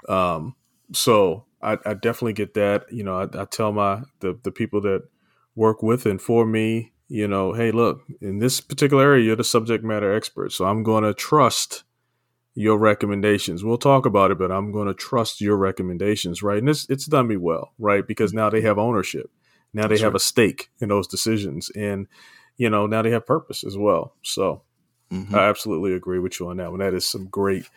um 0.08 0.54
so 0.92 1.44
I, 1.62 1.78
I 1.86 1.94
definitely 1.94 2.32
get 2.32 2.54
that. 2.54 2.84
You 2.90 3.04
know, 3.04 3.18
I, 3.18 3.42
I 3.42 3.44
tell 3.44 3.72
my 3.72 4.02
the 4.20 4.38
the 4.42 4.50
people 4.50 4.80
that 4.82 5.04
work 5.54 5.82
with 5.82 6.06
and 6.06 6.20
for 6.20 6.44
me, 6.44 6.91
you 7.12 7.28
know, 7.28 7.52
hey, 7.52 7.72
look, 7.72 8.04
in 8.22 8.38
this 8.38 8.62
particular 8.62 9.02
area, 9.04 9.22
you're 9.22 9.36
the 9.36 9.44
subject 9.44 9.84
matter 9.84 10.14
expert, 10.14 10.50
so 10.50 10.64
I'm 10.64 10.82
going 10.82 11.04
to 11.04 11.12
trust 11.12 11.84
your 12.54 12.78
recommendations. 12.78 13.62
We'll 13.62 13.76
talk 13.76 14.06
about 14.06 14.30
it, 14.30 14.38
but 14.38 14.50
I'm 14.50 14.72
going 14.72 14.88
to 14.88 14.94
trust 14.94 15.38
your 15.38 15.58
recommendations, 15.58 16.42
right? 16.42 16.56
And 16.56 16.70
it's 16.70 16.88
it's 16.88 17.04
done 17.04 17.28
me 17.28 17.36
well, 17.36 17.74
right? 17.78 18.06
Because 18.06 18.32
now 18.32 18.48
they 18.48 18.62
have 18.62 18.78
ownership. 18.78 19.30
Now 19.74 19.88
they 19.88 19.98
have 19.98 20.14
a 20.14 20.18
stake 20.18 20.70
in 20.80 20.88
those 20.88 21.06
decisions, 21.06 21.68
and 21.76 22.06
you 22.56 22.70
know 22.70 22.86
now 22.86 23.02
they 23.02 23.10
have 23.10 23.26
purpose 23.26 23.62
as 23.62 23.76
well. 23.76 24.14
So 24.22 24.62
mm-hmm. 25.12 25.34
I 25.34 25.50
absolutely 25.50 25.92
agree 25.92 26.18
with 26.18 26.40
you 26.40 26.48
on 26.48 26.56
that 26.56 26.70
one. 26.70 26.80
That 26.80 26.94
is 26.94 27.06
some 27.06 27.26
great 27.26 27.68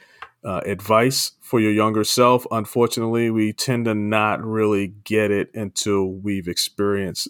uh, 0.46 0.62
advice 0.66 1.34
for 1.42 1.60
your 1.60 1.74
younger 1.74 2.06
self. 2.06 2.48
Unfortunately, 2.52 3.30
we 3.32 3.52
tend 3.52 3.84
to 3.84 3.96
not 3.96 4.42
really 4.42 4.94
get 5.04 5.30
it 5.30 5.54
until 5.54 6.06
we've 6.06 6.48
experienced 6.48 7.28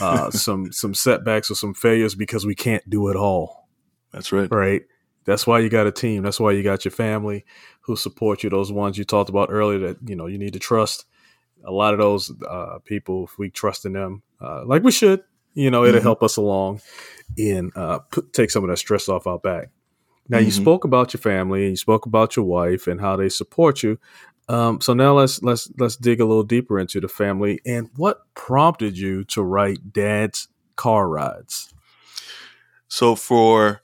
uh, 0.00 0.30
some 0.30 0.72
some 0.72 0.94
setbacks 0.94 1.50
or 1.50 1.54
some 1.54 1.74
failures 1.74 2.14
because 2.14 2.46
we 2.46 2.54
can't 2.54 2.88
do 2.88 3.08
it 3.08 3.16
all. 3.16 3.68
That's 4.12 4.32
right. 4.32 4.50
Right. 4.50 4.82
That's 5.24 5.46
why 5.46 5.60
you 5.60 5.68
got 5.68 5.86
a 5.86 5.92
team. 5.92 6.22
That's 6.22 6.40
why 6.40 6.52
you 6.52 6.62
got 6.62 6.84
your 6.84 6.92
family 6.92 7.44
who 7.82 7.96
support 7.96 8.42
you. 8.42 8.50
Those 8.50 8.72
ones 8.72 8.98
you 8.98 9.04
talked 9.04 9.30
about 9.30 9.48
earlier 9.50 9.78
that 9.88 9.98
you 10.04 10.16
know 10.16 10.26
you 10.26 10.38
need 10.38 10.54
to 10.54 10.58
trust. 10.58 11.04
A 11.64 11.70
lot 11.70 11.94
of 11.94 12.00
those 12.00 12.32
uh, 12.48 12.78
people, 12.84 13.24
if 13.24 13.38
we 13.38 13.48
trust 13.48 13.86
in 13.86 13.92
them, 13.92 14.22
uh, 14.40 14.64
like 14.66 14.82
we 14.82 14.90
should, 14.90 15.22
you 15.54 15.70
know, 15.70 15.84
it'll 15.84 15.98
mm-hmm. 15.98 16.06
help 16.06 16.22
us 16.24 16.36
along 16.36 16.80
and 17.38 17.70
uh, 17.76 18.00
put, 18.00 18.32
take 18.32 18.50
some 18.50 18.64
of 18.64 18.70
that 18.70 18.78
stress 18.78 19.08
off 19.08 19.28
our 19.28 19.38
back. 19.38 19.70
Now 20.28 20.38
mm-hmm. 20.38 20.46
you 20.46 20.50
spoke 20.50 20.84
about 20.84 21.14
your 21.14 21.20
family 21.20 21.62
and 21.62 21.70
you 21.70 21.76
spoke 21.76 22.06
about 22.06 22.36
your 22.36 22.44
wife 22.44 22.86
and 22.86 23.00
how 23.00 23.16
they 23.16 23.28
support 23.28 23.82
you. 23.82 23.98
Um, 24.48 24.80
so 24.80 24.92
now 24.92 25.14
let's 25.14 25.42
let's 25.42 25.70
let's 25.78 25.96
dig 25.96 26.20
a 26.20 26.24
little 26.24 26.42
deeper 26.42 26.78
into 26.78 27.00
the 27.00 27.08
family 27.08 27.60
and 27.64 27.90
what 27.96 28.22
prompted 28.34 28.98
you 28.98 29.24
to 29.24 29.42
write 29.42 29.92
Dad's 29.92 30.48
Car 30.76 31.08
Rides. 31.08 31.72
So 32.88 33.14
for 33.14 33.82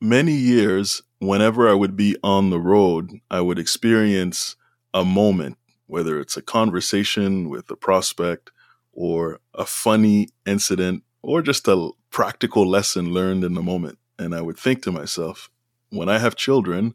many 0.00 0.32
years, 0.32 1.02
whenever 1.18 1.68
I 1.68 1.74
would 1.74 1.96
be 1.96 2.16
on 2.22 2.50
the 2.50 2.60
road, 2.60 3.20
I 3.30 3.40
would 3.40 3.58
experience 3.58 4.56
a 4.94 5.04
moment, 5.04 5.58
whether 5.86 6.18
it's 6.18 6.36
a 6.36 6.42
conversation 6.42 7.50
with 7.50 7.70
a 7.70 7.76
prospect 7.76 8.50
or 8.92 9.40
a 9.54 9.66
funny 9.66 10.28
incident 10.46 11.02
or 11.22 11.42
just 11.42 11.68
a 11.68 11.90
practical 12.10 12.66
lesson 12.66 13.12
learned 13.12 13.44
in 13.44 13.54
the 13.54 13.62
moment. 13.62 13.98
And 14.18 14.34
I 14.34 14.40
would 14.40 14.58
think 14.58 14.82
to 14.84 14.92
myself, 14.92 15.50
when 15.90 16.08
I 16.08 16.18
have 16.18 16.34
children, 16.36 16.94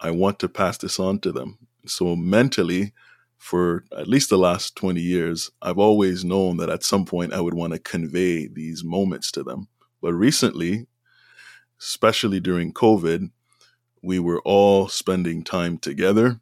I 0.00 0.10
want 0.10 0.38
to 0.40 0.48
pass 0.48 0.78
this 0.78 1.00
on 1.00 1.20
to 1.20 1.32
them. 1.32 1.65
So 1.86 2.16
mentally, 2.16 2.92
for 3.38 3.84
at 3.96 4.08
least 4.08 4.30
the 4.30 4.38
last 4.38 4.76
20 4.76 5.00
years, 5.00 5.50
I've 5.62 5.78
always 5.78 6.24
known 6.24 6.56
that 6.58 6.70
at 6.70 6.82
some 6.82 7.04
point 7.04 7.32
I 7.32 7.40
would 7.40 7.54
want 7.54 7.72
to 7.72 7.78
convey 7.78 8.48
these 8.48 8.82
moments 8.84 9.30
to 9.32 9.42
them. 9.42 9.68
But 10.00 10.14
recently, 10.14 10.86
especially 11.80 12.40
during 12.40 12.72
COVID, 12.72 13.30
we 14.02 14.18
were 14.18 14.40
all 14.42 14.88
spending 14.88 15.44
time 15.44 15.78
together, 15.78 16.40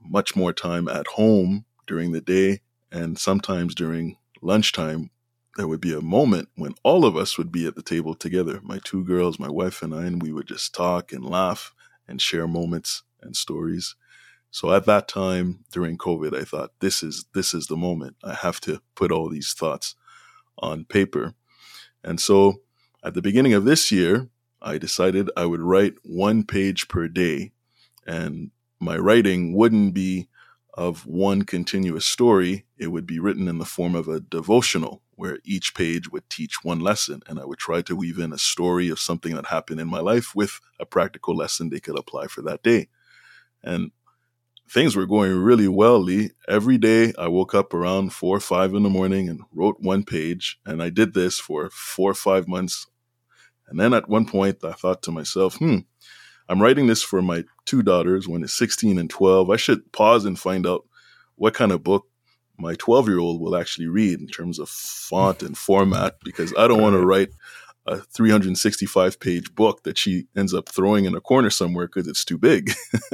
much 0.00 0.34
more 0.36 0.52
time 0.52 0.88
at 0.88 1.06
home 1.08 1.64
during 1.86 2.12
the 2.12 2.20
day, 2.20 2.60
and 2.90 3.18
sometimes 3.18 3.74
during 3.74 4.16
lunchtime 4.42 5.10
there 5.56 5.66
would 5.66 5.80
be 5.80 5.94
a 5.94 6.00
moment 6.00 6.48
when 6.54 6.74
all 6.82 7.04
of 7.04 7.16
us 7.16 7.38
would 7.38 7.50
be 7.50 7.66
at 7.66 7.74
the 7.74 7.82
table 7.82 8.14
together 8.14 8.60
my 8.62 8.78
two 8.84 9.02
girls 9.04 9.38
my 9.38 9.48
wife 9.48 9.82
and 9.82 9.94
i 9.94 10.04
and 10.04 10.22
we 10.22 10.32
would 10.32 10.46
just 10.46 10.74
talk 10.74 11.12
and 11.12 11.24
laugh 11.24 11.74
and 12.06 12.20
share 12.20 12.46
moments 12.46 13.02
and 13.22 13.34
stories 13.34 13.94
so 14.56 14.72
at 14.72 14.86
that 14.86 15.06
time 15.06 15.64
during 15.70 15.98
covid 15.98 16.34
i 16.34 16.44
thought 16.44 16.70
this 16.80 17.02
is 17.02 17.26
this 17.34 17.52
is 17.52 17.66
the 17.66 17.76
moment 17.76 18.16
i 18.24 18.32
have 18.32 18.60
to 18.60 18.80
put 18.94 19.12
all 19.12 19.28
these 19.28 19.52
thoughts 19.52 19.94
on 20.58 20.84
paper 20.84 21.34
and 22.02 22.18
so 22.20 22.54
at 23.04 23.12
the 23.12 23.22
beginning 23.22 23.52
of 23.52 23.64
this 23.64 23.92
year 23.92 24.28
i 24.62 24.78
decided 24.78 25.30
i 25.36 25.44
would 25.44 25.60
write 25.60 25.94
one 26.04 26.42
page 26.42 26.88
per 26.88 27.06
day 27.06 27.52
and 28.06 28.50
my 28.80 28.96
writing 28.96 29.54
wouldn't 29.54 29.92
be 29.92 30.28
of 30.76 31.06
one 31.06 31.42
continuous 31.42 32.04
story, 32.04 32.66
it 32.76 32.88
would 32.88 33.06
be 33.06 33.18
written 33.18 33.48
in 33.48 33.58
the 33.58 33.64
form 33.64 33.94
of 33.94 34.08
a 34.08 34.20
devotional 34.20 35.02
where 35.14 35.38
each 35.44 35.74
page 35.74 36.10
would 36.10 36.28
teach 36.28 36.62
one 36.62 36.80
lesson. 36.80 37.22
And 37.26 37.40
I 37.40 37.46
would 37.46 37.58
try 37.58 37.80
to 37.82 37.96
weave 37.96 38.18
in 38.18 38.34
a 38.34 38.38
story 38.38 38.90
of 38.90 39.00
something 39.00 39.34
that 39.34 39.46
happened 39.46 39.80
in 39.80 39.88
my 39.88 40.00
life 40.00 40.34
with 40.34 40.60
a 40.78 40.84
practical 40.84 41.34
lesson 41.34 41.70
they 41.70 41.80
could 41.80 41.98
apply 41.98 42.26
for 42.26 42.42
that 42.42 42.62
day. 42.62 42.88
And 43.62 43.92
things 44.68 44.96
were 44.96 45.06
going 45.06 45.32
really 45.38 45.68
well, 45.68 45.98
Lee. 45.98 46.30
Every 46.48 46.78
day 46.78 47.12
I 47.18 47.28
woke 47.28 47.54
up 47.54 47.72
around 47.72 48.12
four 48.12 48.36
or 48.36 48.40
five 48.40 48.74
in 48.74 48.82
the 48.82 48.90
morning 48.90 49.28
and 49.28 49.40
wrote 49.52 49.80
one 49.80 50.04
page. 50.04 50.58
And 50.66 50.82
I 50.82 50.90
did 50.90 51.14
this 51.14 51.38
for 51.38 51.70
four 51.70 52.10
or 52.10 52.14
five 52.14 52.48
months. 52.48 52.86
And 53.68 53.78
then 53.78 53.94
at 53.94 54.08
one 54.08 54.26
point 54.26 54.64
I 54.64 54.72
thought 54.72 55.02
to 55.04 55.12
myself, 55.12 55.56
hmm, 55.56 55.78
I'm 56.48 56.62
writing 56.62 56.86
this 56.86 57.02
for 57.02 57.22
my 57.22 57.44
two 57.64 57.82
daughters 57.82 58.28
when 58.28 58.42
it's 58.42 58.56
16 58.56 58.98
and 58.98 59.10
12. 59.10 59.50
I 59.50 59.56
should 59.56 59.92
pause 59.92 60.24
and 60.24 60.38
find 60.38 60.66
out 60.66 60.84
what 61.36 61.54
kind 61.54 61.72
of 61.72 61.82
book 61.82 62.06
my 62.58 62.74
12 62.74 63.08
year 63.08 63.18
old 63.18 63.40
will 63.40 63.56
actually 63.56 63.86
read 63.86 64.20
in 64.20 64.28
terms 64.28 64.58
of 64.58 64.68
font 64.68 65.42
and 65.42 65.56
format 65.58 66.16
because 66.24 66.54
I 66.56 66.66
don't 66.66 66.80
want 66.80 66.94
to 66.94 67.04
write 67.04 67.30
a 67.86 67.98
365 67.98 69.20
page 69.20 69.54
book 69.54 69.84
that 69.84 69.98
she 69.98 70.26
ends 70.36 70.52
up 70.52 70.68
throwing 70.68 71.04
in 71.04 71.14
a 71.14 71.20
corner 71.20 71.50
somewhere 71.50 71.86
because 71.86 72.08
it's 72.08 72.24
too 72.24 72.38
big. 72.38 72.70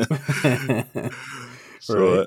so 1.80 2.18
right. 2.18 2.26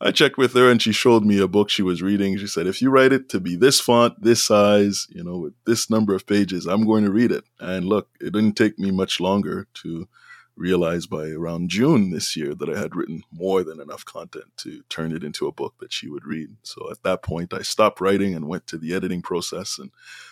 I, 0.00 0.08
I 0.08 0.10
checked 0.10 0.36
with 0.36 0.52
her 0.54 0.70
and 0.70 0.82
she 0.82 0.92
showed 0.92 1.24
me 1.24 1.38
a 1.38 1.48
book 1.48 1.70
she 1.70 1.82
was 1.82 2.02
reading. 2.02 2.36
She 2.36 2.46
said, 2.46 2.66
if 2.66 2.82
you 2.82 2.90
write 2.90 3.12
it 3.12 3.28
to 3.30 3.40
be 3.40 3.56
this 3.56 3.80
font, 3.80 4.22
this 4.22 4.44
size, 4.44 5.06
you 5.10 5.24
know, 5.24 5.38
with 5.38 5.54
this 5.64 5.88
number 5.88 6.14
of 6.14 6.26
pages, 6.26 6.66
I'm 6.66 6.84
going 6.84 7.04
to 7.04 7.10
read 7.10 7.32
it. 7.32 7.44
And 7.60 7.86
look, 7.86 8.08
it 8.20 8.32
didn't 8.32 8.54
take 8.56 8.78
me 8.78 8.90
much 8.90 9.20
longer 9.20 9.66
to 9.82 10.08
realized 10.56 11.10
by 11.10 11.28
around 11.28 11.68
June 11.68 12.10
this 12.10 12.34
year 12.34 12.54
that 12.54 12.68
I 12.68 12.78
had 12.78 12.96
written 12.96 13.22
more 13.30 13.62
than 13.62 13.80
enough 13.80 14.04
content 14.04 14.46
to 14.58 14.82
turn 14.88 15.12
it 15.14 15.22
into 15.22 15.46
a 15.46 15.52
book 15.52 15.74
that 15.80 15.92
she 15.92 16.08
would 16.08 16.24
read. 16.24 16.56
So 16.62 16.90
at 16.90 17.02
that 17.02 17.22
point, 17.22 17.52
I 17.52 17.62
stopped 17.62 18.00
writing 18.00 18.34
and 18.34 18.48
went 18.48 18.66
to 18.68 18.78
the 18.78 18.94
editing 18.94 19.22
process. 19.22 19.78
And 19.78 19.90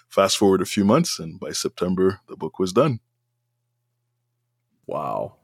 fast 0.08 0.38
forward 0.38 0.62
a 0.62 0.66
few 0.66 0.84
months, 0.84 1.18
and 1.18 1.38
by 1.38 1.52
September, 1.52 2.20
the 2.26 2.37
book 2.37 2.58
was 2.58 2.72
done. 2.72 3.00
Wow. 4.87 5.37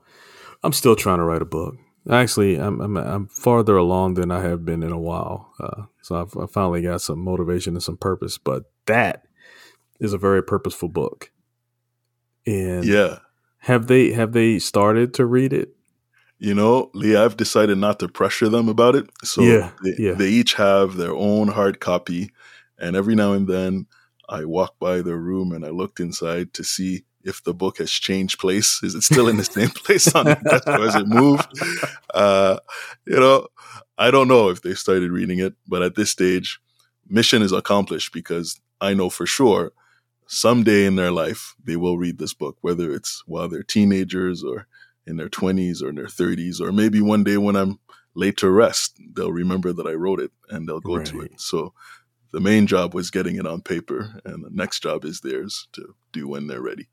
I'm 0.63 0.73
still 0.73 0.97
trying 0.97 1.19
to 1.19 1.25
write 1.25 1.43
a 1.43 1.47
book. 1.47 1.77
Actually, 2.11 2.57
I'm, 2.57 2.81
I'm, 2.81 2.97
I'm 2.97 3.29
farther 3.29 3.77
along 3.77 4.15
than 4.15 4.31
I 4.31 4.41
have 4.41 4.65
been 4.65 4.83
in 4.83 4.93
a 4.93 4.99
while. 4.99 5.53
Uh, 5.61 5.83
so 6.03 6.17
I've, 6.17 6.37
I 6.37 6.47
finally 6.47 6.83
got 6.83 7.03
some 7.03 7.19
motivation 7.19 7.75
and 7.75 7.83
some 7.83 7.99
purpose. 7.99 8.39
But 8.39 8.65
that 8.87 9.25
is 10.01 10.15
a 10.15 10.19
very 10.19 10.43
purposeful 10.43 10.89
book. 10.89 11.31
And 12.47 12.85
yeah 12.85 13.19
have 13.61 13.87
they 13.87 14.13
have 14.13 14.33
they 14.33 14.59
started 14.59 15.15
to 15.15 15.27
read 15.27 15.53
it? 15.53 15.71
You 16.39 16.55
know, 16.55 16.91
Lee, 16.95 17.17
I've 17.17 17.37
decided 17.37 17.77
not 17.77 17.99
to 17.99 18.09
pressure 18.09 18.49
them 18.49 18.69
about 18.69 18.97
it. 18.97 19.11
So 19.23 19.43
yeah, 19.43 19.73
they, 19.85 19.95
yeah. 19.99 20.13
they 20.13 20.29
each 20.29 20.55
have 20.55 20.97
their 20.97 21.15
own 21.15 21.49
hard 21.49 21.81
copy. 21.81 22.31
And 22.79 22.97
every 22.97 23.15
now 23.15 23.35
and 23.35 23.47
then 23.47 23.87
I 24.27 24.47
walk 24.47 24.79
by 24.79 25.03
their 25.03 25.19
room 25.19 25.53
and 25.53 25.67
I 25.67 25.69
looked 25.69 26.01
inside 26.01 26.55
to 26.55 26.65
see 26.65 27.05
if 27.23 27.45
the 27.45 27.53
book 27.53 27.77
has 27.77 27.91
changed 27.91 28.39
place. 28.39 28.83
Is 28.83 28.95
it 28.95 29.03
still 29.03 29.29
in 29.29 29.37
the 29.37 29.45
same 29.45 29.69
place 29.69 30.15
on 30.15 30.25
the 30.25 30.37
desk 30.37 30.67
or 30.67 30.79
has 30.79 30.95
it 30.97 31.07
moved? 31.07 31.47
Uh, 32.15 32.59
you 33.07 33.21
know, 33.21 33.49
I 33.99 34.11
don't 34.11 34.29
know 34.29 34.49
if 34.49 34.63
they 34.63 34.73
started 34.73 35.11
reading 35.11 35.41
it, 35.41 35.53
but 35.69 35.83
at 35.83 35.95
this 35.95 36.11
stage, 36.11 36.59
mission 37.07 37.43
is 37.43 37.53
accomplished 37.53 38.15
because 38.15 38.59
I 38.81 38.95
know 38.95 39.11
for 39.11 39.27
sure 39.27 39.73
someday 40.31 40.87
in 40.87 40.95
their 40.95 41.11
life 41.11 41.55
they 41.63 41.77
will 41.77 41.99
read 41.99 42.19
this 42.19 42.33
book, 42.33 42.57
whether 42.61 42.93
it's 42.93 43.23
while 43.27 43.49
they're 43.49 43.65
teenagers 43.65 44.45
or 44.45 44.67
in 45.07 45.17
their 45.17 45.29
20s 45.29 45.83
or 45.83 45.89
in 45.89 45.97
their 45.97 46.07
30s, 46.07 46.61
or 46.61 46.71
maybe 46.71 47.01
one 47.01 47.25
day 47.25 47.37
when 47.37 47.57
I'm 47.57 47.81
laid 48.15 48.37
to 48.39 48.51
rest, 48.51 49.01
they'll 49.15 49.33
remember 49.33 49.73
that 49.73 49.87
I 49.87 49.93
wrote 49.93 50.21
it 50.21 50.31
and 50.49 50.69
they'll 50.69 50.81
go 50.81 50.99
right. 50.99 51.07
to 51.07 51.23
it. 51.23 51.41
So 51.41 51.75
the 52.33 52.41
main 52.41 52.69
job 52.69 52.95
was 52.95 53.11
getting 53.11 53.37
it 53.37 53.47
on 53.47 53.61
paper, 53.61 54.21
and 54.25 54.45
the 54.45 54.51
next 54.53 54.85
job 54.85 55.05
is 55.05 55.21
theirs 55.21 55.67
to 55.73 55.95
do 56.13 56.29
when 56.29 56.47
they're 56.47 56.63
ready. 56.63 56.89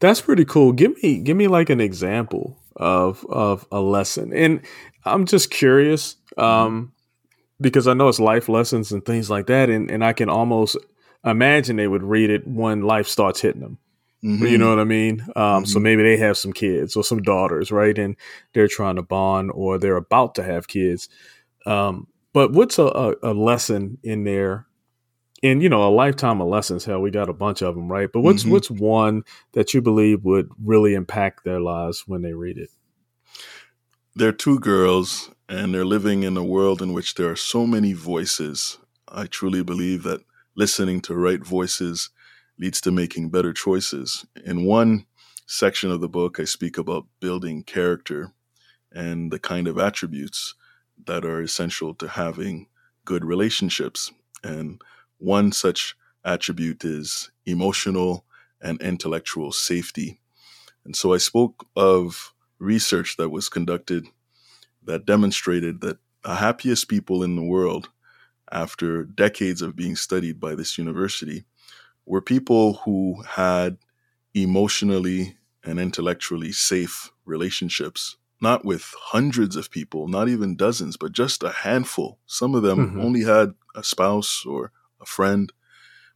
That's 0.00 0.20
pretty 0.20 0.44
cool. 0.44 0.72
Give 0.72 1.00
me 1.02 1.20
give 1.20 1.36
me 1.36 1.46
like 1.46 1.70
an 1.70 1.80
example 1.80 2.58
of 2.74 3.24
of 3.28 3.66
a 3.70 3.80
lesson. 3.80 4.32
And 4.32 4.60
I'm 5.04 5.24
just 5.24 5.50
curious 5.50 6.16
um 6.36 6.92
because 7.60 7.86
I 7.86 7.94
know 7.94 8.08
it's 8.08 8.18
life 8.18 8.48
lessons 8.48 8.90
and 8.90 9.04
things 9.04 9.30
like 9.30 9.46
that 9.46 9.70
and 9.70 9.88
and 9.88 10.04
I 10.04 10.12
can 10.12 10.28
almost 10.28 10.76
imagine 11.24 11.76
they 11.76 11.88
would 11.88 12.02
read 12.02 12.30
it 12.30 12.46
when 12.46 12.82
life 12.82 13.08
starts 13.08 13.40
hitting 13.40 13.60
them. 13.60 13.78
Mm-hmm. 14.24 14.46
You 14.46 14.58
know 14.58 14.70
what 14.70 14.78
I 14.78 14.84
mean? 14.84 15.20
Um, 15.20 15.26
mm-hmm. 15.36 15.64
So 15.66 15.78
maybe 15.78 16.02
they 16.02 16.16
have 16.16 16.38
some 16.38 16.52
kids 16.52 16.96
or 16.96 17.04
some 17.04 17.20
daughters, 17.20 17.70
right? 17.70 17.96
And 17.96 18.16
they're 18.54 18.68
trying 18.68 18.96
to 18.96 19.02
bond 19.02 19.50
or 19.52 19.78
they're 19.78 19.96
about 19.96 20.34
to 20.36 20.42
have 20.42 20.66
kids. 20.66 21.08
Um, 21.66 22.06
but 22.32 22.52
what's 22.52 22.78
a, 22.78 23.14
a, 23.22 23.32
lesson 23.32 23.98
in 24.02 24.24
there? 24.24 24.66
And 25.42 25.62
you 25.62 25.68
know, 25.68 25.86
a 25.86 25.92
lifetime 25.92 26.40
of 26.40 26.48
lessons. 26.48 26.84
Hell, 26.84 27.00
we 27.00 27.10
got 27.10 27.28
a 27.28 27.34
bunch 27.34 27.62
of 27.62 27.74
them, 27.74 27.90
right? 27.90 28.08
But 28.10 28.20
what's 28.20 28.42
mm-hmm. 28.42 28.52
what's 28.52 28.70
one 28.70 29.22
that 29.52 29.74
you 29.74 29.82
believe 29.82 30.24
would 30.24 30.48
really 30.62 30.94
impact 30.94 31.44
their 31.44 31.60
lives 31.60 32.04
when 32.06 32.22
they 32.22 32.32
read 32.32 32.56
it? 32.56 32.70
They're 34.14 34.32
two 34.32 34.58
girls, 34.58 35.30
and 35.48 35.74
they're 35.74 35.84
living 35.84 36.22
in 36.22 36.36
a 36.36 36.44
world 36.44 36.80
in 36.80 36.92
which 36.92 37.14
there 37.14 37.30
are 37.30 37.36
so 37.36 37.66
many 37.66 37.92
voices. 37.92 38.78
I 39.06 39.26
truly 39.26 39.62
believe 39.62 40.02
that 40.04 40.22
listening 40.56 41.00
to 41.02 41.14
right 41.14 41.44
voices 41.44 42.10
leads 42.58 42.80
to 42.82 42.90
making 42.92 43.30
better 43.30 43.52
choices. 43.52 44.24
In 44.44 44.64
one 44.64 45.06
section 45.46 45.90
of 45.90 46.00
the 46.00 46.08
book, 46.08 46.38
I 46.38 46.44
speak 46.44 46.78
about 46.78 47.06
building 47.20 47.62
character 47.64 48.32
and 48.92 49.32
the 49.32 49.38
kind 49.38 49.66
of 49.66 49.78
attributes 49.78 50.54
that 51.06 51.24
are 51.24 51.42
essential 51.42 51.94
to 51.94 52.08
having 52.08 52.68
good 53.04 53.24
relationships. 53.24 54.12
And 54.42 54.80
one 55.18 55.52
such 55.52 55.96
attribute 56.24 56.84
is 56.84 57.30
emotional 57.44 58.24
and 58.60 58.80
intellectual 58.80 59.52
safety. 59.52 60.20
And 60.84 60.94
so 60.94 61.12
I 61.12 61.18
spoke 61.18 61.66
of 61.76 62.32
research 62.58 63.16
that 63.16 63.30
was 63.30 63.48
conducted 63.48 64.06
that 64.82 65.06
demonstrated 65.06 65.80
that 65.80 65.98
the 66.22 66.36
happiest 66.36 66.88
people 66.88 67.22
in 67.22 67.36
the 67.36 67.42
world 67.42 67.90
after 68.54 69.04
decades 69.04 69.60
of 69.60 69.76
being 69.76 69.96
studied 69.96 70.40
by 70.40 70.54
this 70.54 70.78
university 70.78 71.44
were 72.06 72.20
people 72.20 72.74
who 72.84 73.22
had 73.26 73.76
emotionally 74.32 75.36
and 75.64 75.80
intellectually 75.80 76.52
safe 76.52 77.10
relationships, 77.24 78.16
not 78.40 78.64
with 78.64 78.94
hundreds 78.98 79.56
of 79.56 79.70
people, 79.70 80.06
not 80.08 80.28
even 80.28 80.56
dozens, 80.56 80.96
but 80.96 81.12
just 81.12 81.42
a 81.42 81.50
handful. 81.50 82.18
Some 82.26 82.54
of 82.54 82.62
them 82.62 82.78
mm-hmm. 82.78 83.00
only 83.00 83.22
had 83.24 83.54
a 83.74 83.82
spouse 83.82 84.44
or 84.46 84.70
a 85.00 85.06
friend. 85.06 85.52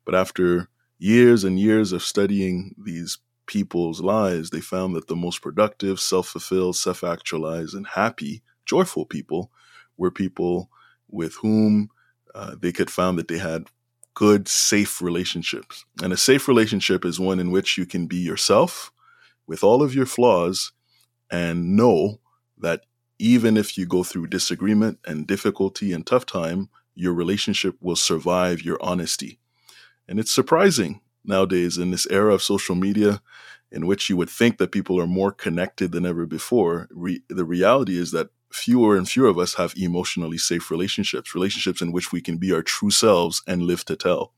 But 0.05 0.15
after 0.15 0.69
years 0.99 1.45
and 1.45 1.59
years 1.59 1.93
of 1.93 2.03
studying 2.03 2.75
these 2.79 3.19
people's 3.47 4.01
lives, 4.01 4.51
they 4.51 4.61
found 4.61 4.95
that 4.95 5.09
the 5.09 5.17
most 5.17 5.43
productive, 5.43 5.99
self 5.99 6.29
fulfilled, 6.29 6.77
self 6.77 7.03
actualized, 7.03 7.75
and 7.75 7.87
happy, 7.87 8.43
joyful 8.65 9.07
people 9.07 9.51
were 9.97 10.11
people 10.11 10.71
with 11.09 11.35
whom 11.37 11.91
uh, 12.35 12.55
they 12.61 12.73
could 12.73 12.91
found 12.91 13.19
that 13.19 13.29
they 13.29 13.39
had 13.39 13.69
good, 14.15 14.49
safe 14.49 15.01
relationships. 15.01 15.85
And 16.03 16.13
a 16.13 16.17
safe 16.17 16.49
relationship 16.49 17.05
is 17.05 17.21
one 17.21 17.39
in 17.39 17.51
which 17.51 17.79
you 17.79 17.87
can 17.87 18.07
be 18.07 18.17
yourself 18.17 18.91
with 19.47 19.63
all 19.63 19.83
of 19.83 19.95
your 19.95 20.07
flaws 20.07 20.73
and 21.31 21.77
know 21.77 22.21
that 22.59 22.83
even 23.19 23.57
if 23.57 23.77
you 23.77 23.87
go 23.87 24.03
through 24.03 24.27
disagreement 24.27 24.99
and 25.07 25.27
difficulty 25.27 25.93
and 25.93 26.07
tough 26.07 26.27
time, 26.27 26.69
your 26.95 27.13
relationship 27.13 27.77
will 27.81 27.97
survive 27.97 28.63
your 28.63 28.79
honesty. 28.81 29.39
And 30.09 30.19
it's 30.19 30.33
surprising 30.33 31.01
nowadays 31.25 31.79
in 31.79 31.91
this 31.91 32.07
era 32.11 32.35
of 32.35 32.43
social 32.43 32.75
media 32.75 33.21
in 33.71 33.87
which 33.87 34.09
you 34.09 34.17
would 34.17 34.31
think 34.31 34.59
that 34.59 34.73
people 34.73 35.01
are 35.01 35.07
more 35.07 35.31
connected 35.31 35.93
than 35.93 36.07
ever 36.07 36.27
before. 36.27 36.89
Re- 36.91 37.23
the 37.29 37.45
reality 37.45 37.99
is 37.99 38.13
that 38.13 38.31
fewer 38.51 38.97
and 38.97 39.09
fewer 39.09 39.29
of 39.29 39.39
us 39.39 39.55
have 39.55 39.75
emotionally 39.77 40.39
safe 40.39 40.71
relationships, 40.71 41.35
relationships 41.35 41.81
in 41.81 41.93
which 41.93 42.13
we 42.13 42.21
can 42.21 42.39
be 42.39 42.53
our 42.53 42.63
true 42.63 42.91
selves 42.91 43.43
and 43.47 43.63
live 43.63 43.85
to 43.85 43.97
tell. 43.97 44.33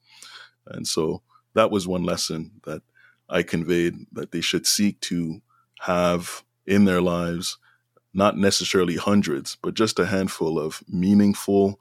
And 0.66 0.86
so 0.86 1.22
that 1.54 1.70
was 1.70 1.86
one 1.86 2.04
lesson 2.04 2.52
that 2.64 2.82
I 3.28 3.42
conveyed 3.42 3.94
that 4.12 4.32
they 4.32 4.40
should 4.40 4.66
seek 4.66 5.00
to 5.02 5.40
have 5.80 6.44
in 6.66 6.84
their 6.84 7.00
lives, 7.00 7.58
not 8.12 8.36
necessarily 8.36 8.96
hundreds, 8.96 9.56
but 9.62 9.74
just 9.74 9.98
a 9.98 10.06
handful 10.06 10.58
of 10.58 10.82
meaningful, 10.88 11.80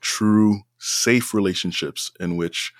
true, 0.00 0.60
safe 0.78 1.34
relationships 1.34 2.12
in 2.20 2.36
which 2.36 2.72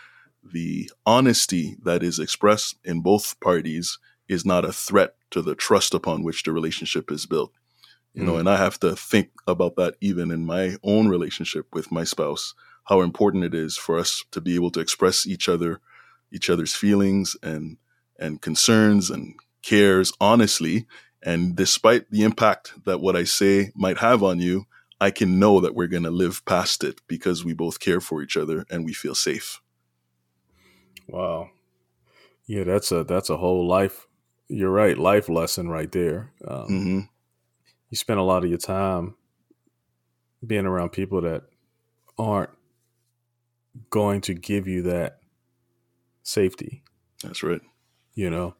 the 0.42 0.90
honesty 1.04 1.76
that 1.82 2.02
is 2.02 2.18
expressed 2.18 2.76
in 2.84 3.00
both 3.00 3.38
parties 3.40 3.98
is 4.28 4.44
not 4.44 4.64
a 4.64 4.72
threat 4.72 5.16
to 5.30 5.42
the 5.42 5.54
trust 5.54 5.92
upon 5.92 6.22
which 6.22 6.42
the 6.44 6.52
relationship 6.52 7.10
is 7.10 7.26
built 7.26 7.52
you 8.14 8.24
know, 8.24 8.34
mm. 8.34 8.40
and 8.40 8.50
I 8.50 8.56
have 8.56 8.78
to 8.80 8.96
think 8.96 9.30
about 9.46 9.76
that 9.76 9.94
even 10.00 10.30
in 10.30 10.44
my 10.44 10.76
own 10.82 11.08
relationship 11.08 11.66
with 11.72 11.92
my 11.92 12.04
spouse, 12.04 12.54
how 12.84 13.02
important 13.02 13.44
it 13.44 13.54
is 13.54 13.76
for 13.76 13.98
us 13.98 14.24
to 14.32 14.40
be 14.40 14.54
able 14.56 14.70
to 14.72 14.80
express 14.80 15.26
each 15.26 15.48
other, 15.48 15.80
each 16.32 16.50
other's 16.50 16.74
feelings 16.74 17.36
and 17.42 17.76
and 18.18 18.42
concerns 18.42 19.10
and 19.10 19.34
cares 19.62 20.12
honestly. 20.20 20.86
And 21.22 21.54
despite 21.54 22.10
the 22.10 22.22
impact 22.22 22.74
that 22.84 23.00
what 23.00 23.16
I 23.16 23.24
say 23.24 23.72
might 23.74 23.98
have 23.98 24.22
on 24.22 24.40
you, 24.40 24.66
I 25.00 25.10
can 25.10 25.38
know 25.38 25.60
that 25.60 25.74
we're 25.74 25.86
going 25.86 26.02
to 26.02 26.10
live 26.10 26.44
past 26.44 26.84
it 26.84 27.00
because 27.06 27.44
we 27.44 27.54
both 27.54 27.80
care 27.80 28.00
for 28.00 28.22
each 28.22 28.36
other 28.36 28.66
and 28.70 28.84
we 28.84 28.92
feel 28.92 29.14
safe. 29.14 29.60
Wow. 31.08 31.50
Yeah, 32.46 32.64
that's 32.64 32.90
a 32.90 33.04
that's 33.04 33.30
a 33.30 33.36
whole 33.36 33.66
life. 33.66 34.06
You're 34.48 34.70
right, 34.70 34.98
life 34.98 35.28
lesson 35.28 35.68
right 35.68 35.90
there. 35.92 36.32
Um, 36.46 36.66
hmm 36.66 37.00
You 37.90 37.96
spend 37.96 38.20
a 38.20 38.24
lot 38.24 38.44
of 38.44 38.48
your 38.50 38.58
time 38.58 39.14
being 40.46 40.66
around 40.66 40.90
people 40.90 41.20
that 41.22 41.42
aren't 42.18 42.50
going 43.90 44.20
to 44.22 44.34
give 44.34 44.66
you 44.66 44.82
that 44.82 45.20
safety. 46.22 46.82
That's 47.22 47.42
right. 47.42 47.60
You 48.14 48.30
know, 48.30 48.54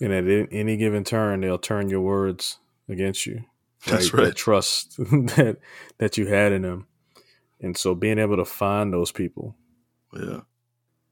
and 0.00 0.12
at 0.12 0.48
any 0.52 0.76
given 0.76 1.04
turn, 1.04 1.40
they'll 1.40 1.58
turn 1.58 1.88
your 1.88 2.00
words 2.00 2.58
against 2.88 3.26
you. 3.26 3.44
That's 3.86 4.10
That 4.10 4.18
right. 4.18 4.34
trust 4.36 4.96
that 4.98 5.58
that 5.98 6.16
you 6.16 6.26
had 6.26 6.52
in 6.52 6.62
them, 6.62 6.86
and 7.60 7.76
so 7.76 7.94
being 7.94 8.18
able 8.18 8.36
to 8.36 8.44
find 8.44 8.92
those 8.92 9.12
people 9.12 9.56
Yeah. 10.12 10.40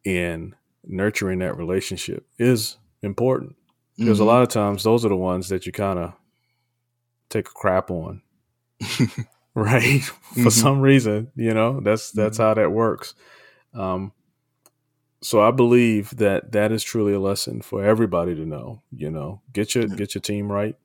and 0.06 0.54
nurturing 0.84 1.40
that 1.40 1.56
relationship 1.56 2.26
is 2.38 2.78
important 3.02 3.56
because 3.98 4.20
a 4.20 4.22
Mhm. 4.22 4.26
lot 4.26 4.42
of 4.42 4.48
times 4.48 4.84
those 4.84 5.04
are 5.04 5.10
the 5.10 5.16
ones 5.16 5.48
that 5.50 5.66
you 5.66 5.72
kind 5.72 5.98
of 5.98 6.14
take 7.32 7.48
a 7.48 7.52
crap 7.52 7.90
on 7.90 8.22
right 9.54 10.02
for 10.02 10.48
Mhm. 10.48 10.52
some 10.52 10.80
reason 10.80 11.30
you 11.36 11.52
know 11.54 11.80
that's 11.80 12.10
that's 12.12 12.38
Mhm. 12.38 12.42
how 12.42 12.54
that 12.54 12.70
works 12.72 13.14
um 13.74 14.12
so 15.20 15.40
i 15.42 15.50
believe 15.50 16.16
that 16.16 16.52
that 16.52 16.72
is 16.72 16.82
truly 16.82 17.12
a 17.12 17.20
lesson 17.20 17.62
for 17.62 17.84
everybody 17.84 18.34
to 18.34 18.44
know 18.46 18.82
you 18.90 19.10
know 19.10 19.40
get 19.52 19.74
your 19.74 19.86
Yeah. 19.86 19.94
get 19.96 20.14
your 20.14 20.22
team 20.22 20.50
right 20.50 20.76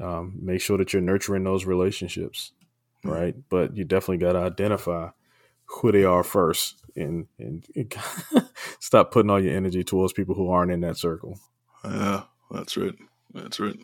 um 0.00 0.38
make 0.40 0.60
sure 0.60 0.78
that 0.78 0.92
you're 0.92 1.02
nurturing 1.02 1.44
those 1.44 1.64
relationships 1.66 2.52
Yeah. 3.04 3.10
right 3.12 3.36
but 3.48 3.76
you 3.76 3.84
definitely 3.84 4.18
got 4.18 4.32
to 4.32 4.40
identify 4.40 5.10
who 5.66 5.92
they 5.92 6.04
are 6.04 6.24
first 6.24 6.82
and 6.96 7.26
and 7.38 7.66
stop 8.80 9.12
putting 9.12 9.30
all 9.30 9.40
your 9.42 9.54
energy 9.54 9.84
towards 9.84 10.12
people 10.14 10.34
who 10.34 10.50
aren't 10.50 10.72
in 10.72 10.80
that 10.80 10.96
circle 10.96 11.38
yeah. 11.84 12.22
That's 12.50 12.76
right. 12.76 12.94
That's 13.34 13.60
right. 13.60 13.78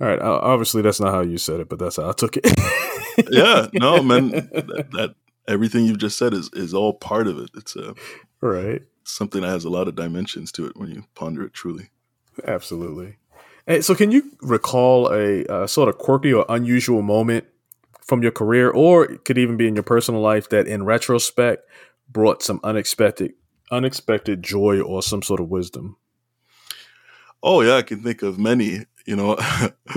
All 0.00 0.08
right 0.08 0.20
obviously 0.20 0.82
that's 0.82 1.00
not 1.00 1.12
how 1.12 1.20
you 1.20 1.38
said 1.38 1.60
it 1.60 1.68
but 1.68 1.78
that's 1.78 1.96
how 1.96 2.08
i 2.08 2.12
took 2.12 2.36
it 2.36 2.44
Yeah. 3.30 3.68
No, 3.72 4.02
man. 4.02 4.30
That, 4.30 4.88
that 4.92 5.14
everything 5.46 5.84
you've 5.84 5.98
just 5.98 6.18
said 6.18 6.34
is 6.34 6.50
is 6.52 6.74
all 6.74 6.94
part 6.94 7.26
of 7.26 7.38
it. 7.38 7.50
It's 7.54 7.76
uh, 7.76 7.94
right 8.40 8.82
something 9.04 9.42
that 9.42 9.48
has 9.48 9.64
a 9.64 9.70
lot 9.70 9.86
of 9.86 9.94
dimensions 9.94 10.50
to 10.50 10.66
it 10.66 10.76
when 10.76 10.90
you 10.90 11.04
ponder 11.14 11.44
it 11.44 11.52
truly. 11.52 11.90
Absolutely. 12.46 13.16
Hey, 13.66 13.80
so, 13.80 13.94
can 13.94 14.10
you 14.10 14.32
recall 14.40 15.12
a 15.12 15.44
uh, 15.46 15.66
sort 15.66 15.88
of 15.88 15.98
quirky 15.98 16.32
or 16.32 16.44
unusual 16.48 17.02
moment 17.02 17.46
from 18.00 18.22
your 18.22 18.32
career, 18.32 18.70
or 18.70 19.04
it 19.04 19.24
could 19.24 19.38
even 19.38 19.56
be 19.56 19.66
in 19.66 19.74
your 19.74 19.82
personal 19.82 20.20
life 20.20 20.48
that, 20.50 20.66
in 20.66 20.84
retrospect, 20.84 21.68
brought 22.10 22.42
some 22.42 22.60
unexpected, 22.62 23.32
unexpected 23.70 24.42
joy 24.42 24.80
or 24.80 25.02
some 25.02 25.22
sort 25.22 25.40
of 25.40 25.48
wisdom? 25.48 25.96
Oh 27.42 27.60
yeah, 27.60 27.76
I 27.76 27.82
can 27.82 28.02
think 28.02 28.22
of 28.22 28.38
many. 28.38 28.86
You 29.06 29.16
know, 29.16 29.36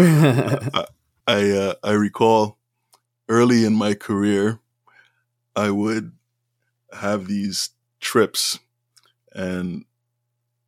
I 1.27 1.51
uh, 1.51 1.73
I 1.83 1.91
recall 1.91 2.57
early 3.29 3.65
in 3.65 3.73
my 3.73 3.93
career, 3.93 4.59
I 5.55 5.69
would 5.71 6.11
have 6.93 7.27
these 7.27 7.69
trips, 7.99 8.59
and 9.33 9.85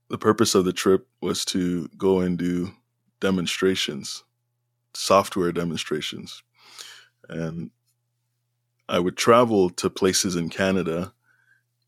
the 0.09 0.17
purpose 0.17 0.55
of 0.55 0.65
the 0.65 0.73
trip 0.73 1.07
was 1.21 1.45
to 1.45 1.87
go 1.97 2.19
and 2.19 2.37
do 2.37 2.71
demonstrations, 3.19 4.23
software 4.93 5.51
demonstrations, 5.51 6.43
and 7.27 7.71
I 8.87 8.99
would 8.99 9.17
travel 9.17 9.69
to 9.71 9.89
places 9.89 10.35
in 10.35 10.49
Canada 10.49 11.13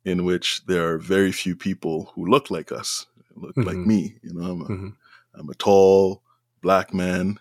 in 0.06 0.26
which 0.26 0.66
there 0.66 0.88
are 0.94 0.98
very 0.98 1.32
few 1.32 1.56
people 1.56 2.12
who 2.16 2.26
look 2.26 2.52
like 2.52 2.72
us, 2.72 3.06
look 3.36 3.56
like 3.58 3.78
Mhm. 3.78 3.86
me. 3.86 4.16
You 4.22 4.34
know, 4.34 4.52
I'm 4.52 4.62
a, 4.62 4.66
Mhm. 4.66 4.96
I'm 5.36 5.50
a 5.50 5.54
tall 5.56 6.24
black 6.62 6.94
man. 6.94 7.40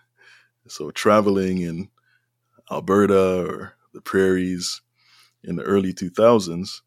So 0.67 0.91
traveling 0.91 1.61
in 1.61 1.89
Alberta 2.71 3.45
or 3.45 3.73
the 3.93 4.01
prairies 4.01 4.81
in 5.43 5.55
the 5.55 5.63
early 5.63 5.93
2000s, 5.93 6.81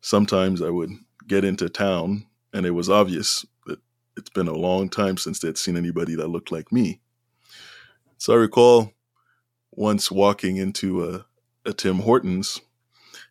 sometimes 0.00 0.62
I 0.62 0.70
would 0.70 0.90
get 1.26 1.44
into 1.44 1.68
town 1.68 2.26
and 2.52 2.64
it 2.66 2.70
was 2.70 2.88
obvious 2.90 3.44
that 3.66 3.78
it's 4.16 4.30
been 4.30 4.48
a 4.48 4.54
long 4.54 4.88
time 4.88 5.16
since 5.16 5.38
they'd 5.40 5.58
seen 5.58 5.76
anybody 5.76 6.14
that 6.14 6.28
looked 6.28 6.52
like 6.52 6.72
me. 6.72 7.00
So 8.18 8.32
I 8.32 8.36
recall 8.36 8.92
once 9.72 10.10
walking 10.10 10.56
into 10.56 11.04
a, 11.04 11.26
a 11.64 11.72
Tim 11.72 12.00
Hortons, 12.00 12.60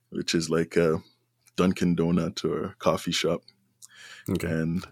which 0.10 0.34
is 0.34 0.50
like 0.50 0.78
a 0.78 1.02
Dunkin' 1.56 1.96
Donut 1.96 2.46
or 2.46 2.66
a 2.66 2.76
coffee 2.76 3.12
shop 3.12 3.42
Okay. 4.30 4.48
and 4.48 4.86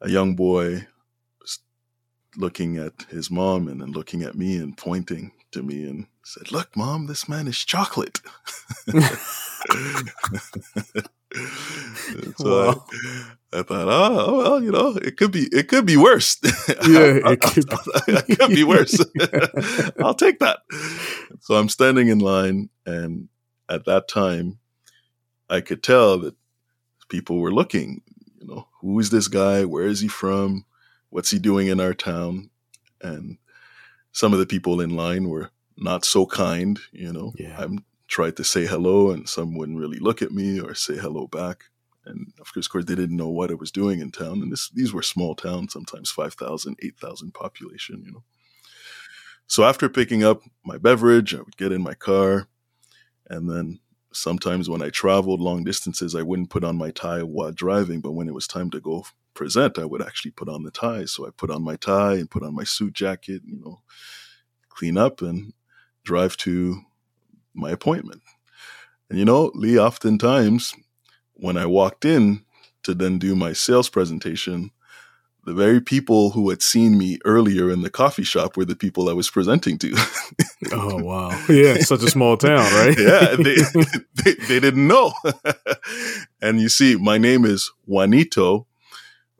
a 0.00 0.10
young 0.10 0.36
boy 0.36 0.86
looking 2.36 2.76
at 2.76 3.02
his 3.10 3.30
mom 3.30 3.68
and 3.68 3.80
then 3.80 3.92
looking 3.92 4.22
at 4.22 4.34
me 4.36 4.56
and 4.56 4.76
pointing 4.76 5.32
to 5.52 5.62
me 5.62 5.84
and 5.88 6.06
said, 6.24 6.52
"Look, 6.52 6.76
mom, 6.76 7.06
this 7.06 7.28
man 7.28 7.46
is 7.48 7.64
chocolate." 7.64 8.20
so 12.36 12.44
Wow. 12.44 12.84
I, 13.52 13.58
I 13.60 13.62
thought, 13.62 13.88
oh, 13.88 14.24
oh, 14.26 14.38
well, 14.38 14.62
you 14.62 14.70
know, 14.70 14.96
it 14.96 15.16
could 15.16 15.32
be, 15.32 15.48
it 15.52 15.68
could 15.68 15.86
be 15.86 15.96
worse. 15.96 16.38
Yeah, 16.86 17.18
it 17.24 17.40
could 17.40 17.64
it 18.08 18.38
could 18.38 18.50
be 18.50 18.64
worse. 18.64 19.00
I'll 20.00 20.14
take 20.14 20.38
that. 20.40 20.60
So 21.40 21.54
I'm 21.54 21.68
standing 21.68 22.08
in 22.08 22.18
line, 22.18 22.68
and 22.84 23.28
at 23.68 23.84
that 23.86 24.08
time, 24.08 24.58
I 25.48 25.60
could 25.60 25.82
tell 25.82 26.18
that 26.18 26.34
people 27.08 27.38
were 27.40 27.52
looking. 27.52 28.02
You 28.40 28.46
know, 28.46 28.68
who 28.80 28.98
is 29.00 29.10
this 29.10 29.28
guy? 29.28 29.64
Where 29.64 29.86
is 29.86 30.00
he 30.00 30.08
from? 30.08 30.64
What's 31.10 31.30
he 31.30 31.38
doing 31.38 31.68
in 31.68 31.80
our 31.80 31.94
town? 31.94 32.50
And 33.00 33.38
some 34.12 34.32
of 34.32 34.38
the 34.38 34.46
people 34.46 34.80
in 34.80 34.96
line 34.96 35.28
were 35.28 35.50
not 35.76 36.04
so 36.04 36.26
kind. 36.26 36.78
You 36.92 37.12
know, 37.12 37.32
Yeah. 37.38 37.56
I 37.58 37.68
tried 38.08 38.36
to 38.36 38.44
say 38.44 38.66
hello, 38.66 39.10
and 39.10 39.28
some 39.28 39.56
wouldn't 39.56 39.78
really 39.78 39.98
look 39.98 40.22
at 40.22 40.32
me 40.32 40.60
or 40.60 40.74
say 40.74 40.96
hello 40.96 41.26
back. 41.26 41.64
And 42.04 42.32
of 42.40 42.52
course, 42.52 42.66
of 42.66 42.72
course, 42.72 42.84
they 42.84 42.94
didn't 42.94 43.16
know 43.16 43.28
what 43.28 43.50
I 43.50 43.54
was 43.54 43.72
doing 43.72 44.00
in 44.00 44.12
town. 44.12 44.40
And 44.40 44.52
this, 44.52 44.70
these 44.70 44.92
were 44.92 45.02
small 45.02 45.34
towns, 45.34 45.72
sometimes 45.72 46.10
5,000, 46.10 46.76
8,000 46.80 47.34
population, 47.34 48.02
you 48.04 48.12
know. 48.12 48.22
So 49.48 49.64
after 49.64 49.88
picking 49.88 50.24
up 50.24 50.42
my 50.64 50.78
beverage, 50.78 51.34
I 51.34 51.38
would 51.38 51.56
get 51.56 51.72
in 51.72 51.82
my 51.82 51.94
car. 51.94 52.48
And 53.28 53.50
then 53.50 53.80
sometimes 54.12 54.68
when 54.70 54.82
I 54.82 54.90
traveled 54.90 55.40
long 55.40 55.64
distances, 55.64 56.14
I 56.14 56.22
wouldn't 56.22 56.50
put 56.50 56.64
on 56.64 56.76
my 56.76 56.90
tie 56.90 57.22
while 57.22 57.52
driving. 57.52 58.00
But 58.00 58.12
when 58.12 58.28
it 58.28 58.34
was 58.34 58.46
time 58.46 58.70
to 58.70 58.80
go 58.80 59.04
present, 59.36 59.78
I 59.78 59.84
would 59.84 60.02
actually 60.02 60.32
put 60.32 60.48
on 60.48 60.64
the 60.64 60.70
tie. 60.70 61.04
So 61.04 61.26
I 61.26 61.30
put 61.30 61.50
on 61.50 61.62
my 61.62 61.76
tie 61.76 62.14
and 62.14 62.30
put 62.30 62.42
on 62.42 62.54
my 62.54 62.64
suit 62.64 62.94
jacket, 62.94 63.42
you 63.44 63.60
know, 63.64 63.82
clean 64.68 64.98
up 64.98 65.22
and 65.22 65.52
drive 66.04 66.36
to 66.38 66.80
my 67.54 67.70
appointment. 67.70 68.22
And 69.08 69.18
you 69.18 69.24
know, 69.24 69.52
Lee, 69.54 69.78
oftentimes 69.78 70.74
when 71.34 71.56
I 71.56 71.66
walked 71.66 72.04
in 72.04 72.44
to 72.82 72.94
then 72.94 73.18
do 73.18 73.36
my 73.36 73.52
sales 73.52 73.88
presentation, 73.88 74.70
the 75.44 75.54
very 75.54 75.80
people 75.80 76.30
who 76.30 76.50
had 76.50 76.60
seen 76.60 76.98
me 76.98 77.18
earlier 77.24 77.70
in 77.70 77.82
the 77.82 77.90
coffee 77.90 78.24
shop 78.24 78.56
were 78.56 78.64
the 78.64 78.74
people 78.74 79.08
I 79.08 79.12
was 79.12 79.30
presenting 79.30 79.78
to. 79.78 79.94
oh 80.72 81.02
wow. 81.02 81.30
Yeah, 81.48 81.78
such 81.78 82.02
a 82.02 82.10
small 82.10 82.36
town, 82.36 82.72
right? 82.72 82.96
yeah, 82.98 83.36
they, 83.36 83.54
they, 84.24 84.34
they 84.48 84.60
didn't 84.60 84.86
know. 84.86 85.12
and 86.42 86.60
you 86.60 86.68
see, 86.68 86.96
my 86.96 87.16
name 87.16 87.44
is 87.44 87.70
Wanito, 87.88 88.66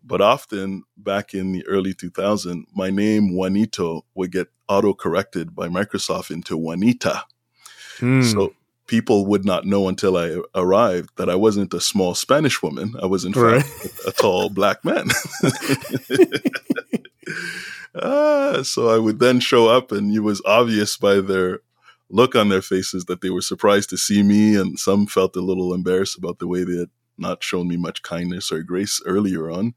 but 0.06 0.20
often 0.20 0.84
back 0.96 1.34
in 1.34 1.52
the 1.52 1.66
early 1.66 1.92
2000s, 1.92 2.64
my 2.74 2.90
name 2.90 3.32
Wanito 3.32 4.02
would 4.14 4.30
get 4.32 4.48
auto 4.68 4.94
corrected 4.94 5.54
by 5.54 5.68
Microsoft 5.68 6.30
into 6.30 6.56
Juanita. 6.56 7.24
Hmm. 7.98 8.22
So 8.22 8.54
people 8.86 9.26
would 9.26 9.44
not 9.44 9.64
know 9.66 9.88
until 9.88 10.16
I 10.16 10.40
arrived 10.54 11.10
that 11.16 11.28
I 11.28 11.34
wasn't 11.34 11.74
a 11.74 11.80
small 11.80 12.14
Spanish 12.14 12.62
woman. 12.62 12.94
I 13.02 13.06
was 13.06 13.24
in 13.24 13.32
Right. 13.32 13.64
fact 13.64 14.00
a 14.06 14.12
tall 14.12 14.48
black 14.48 14.84
man. 14.84 15.08
ah, 18.00 18.60
so 18.62 18.88
I 18.88 18.98
would 18.98 19.18
then 19.18 19.40
show 19.40 19.68
up, 19.68 19.92
and 19.92 20.14
it 20.14 20.20
was 20.20 20.42
obvious 20.44 20.96
by 20.96 21.20
their 21.20 21.60
look 22.08 22.36
on 22.36 22.48
their 22.48 22.62
faces 22.62 23.06
that 23.06 23.20
they 23.20 23.30
were 23.30 23.40
surprised 23.40 23.90
to 23.90 23.96
see 23.96 24.22
me, 24.22 24.54
and 24.54 24.78
some 24.78 25.06
felt 25.06 25.34
a 25.36 25.40
little 25.40 25.74
embarrassed 25.74 26.16
about 26.16 26.38
the 26.38 26.46
way 26.46 26.62
they 26.64 26.76
had 26.78 26.90
not 27.18 27.42
shown 27.42 27.68
me 27.68 27.76
much 27.76 28.02
kindness 28.02 28.50
or 28.52 28.62
grace 28.62 29.00
earlier 29.06 29.50
on. 29.50 29.74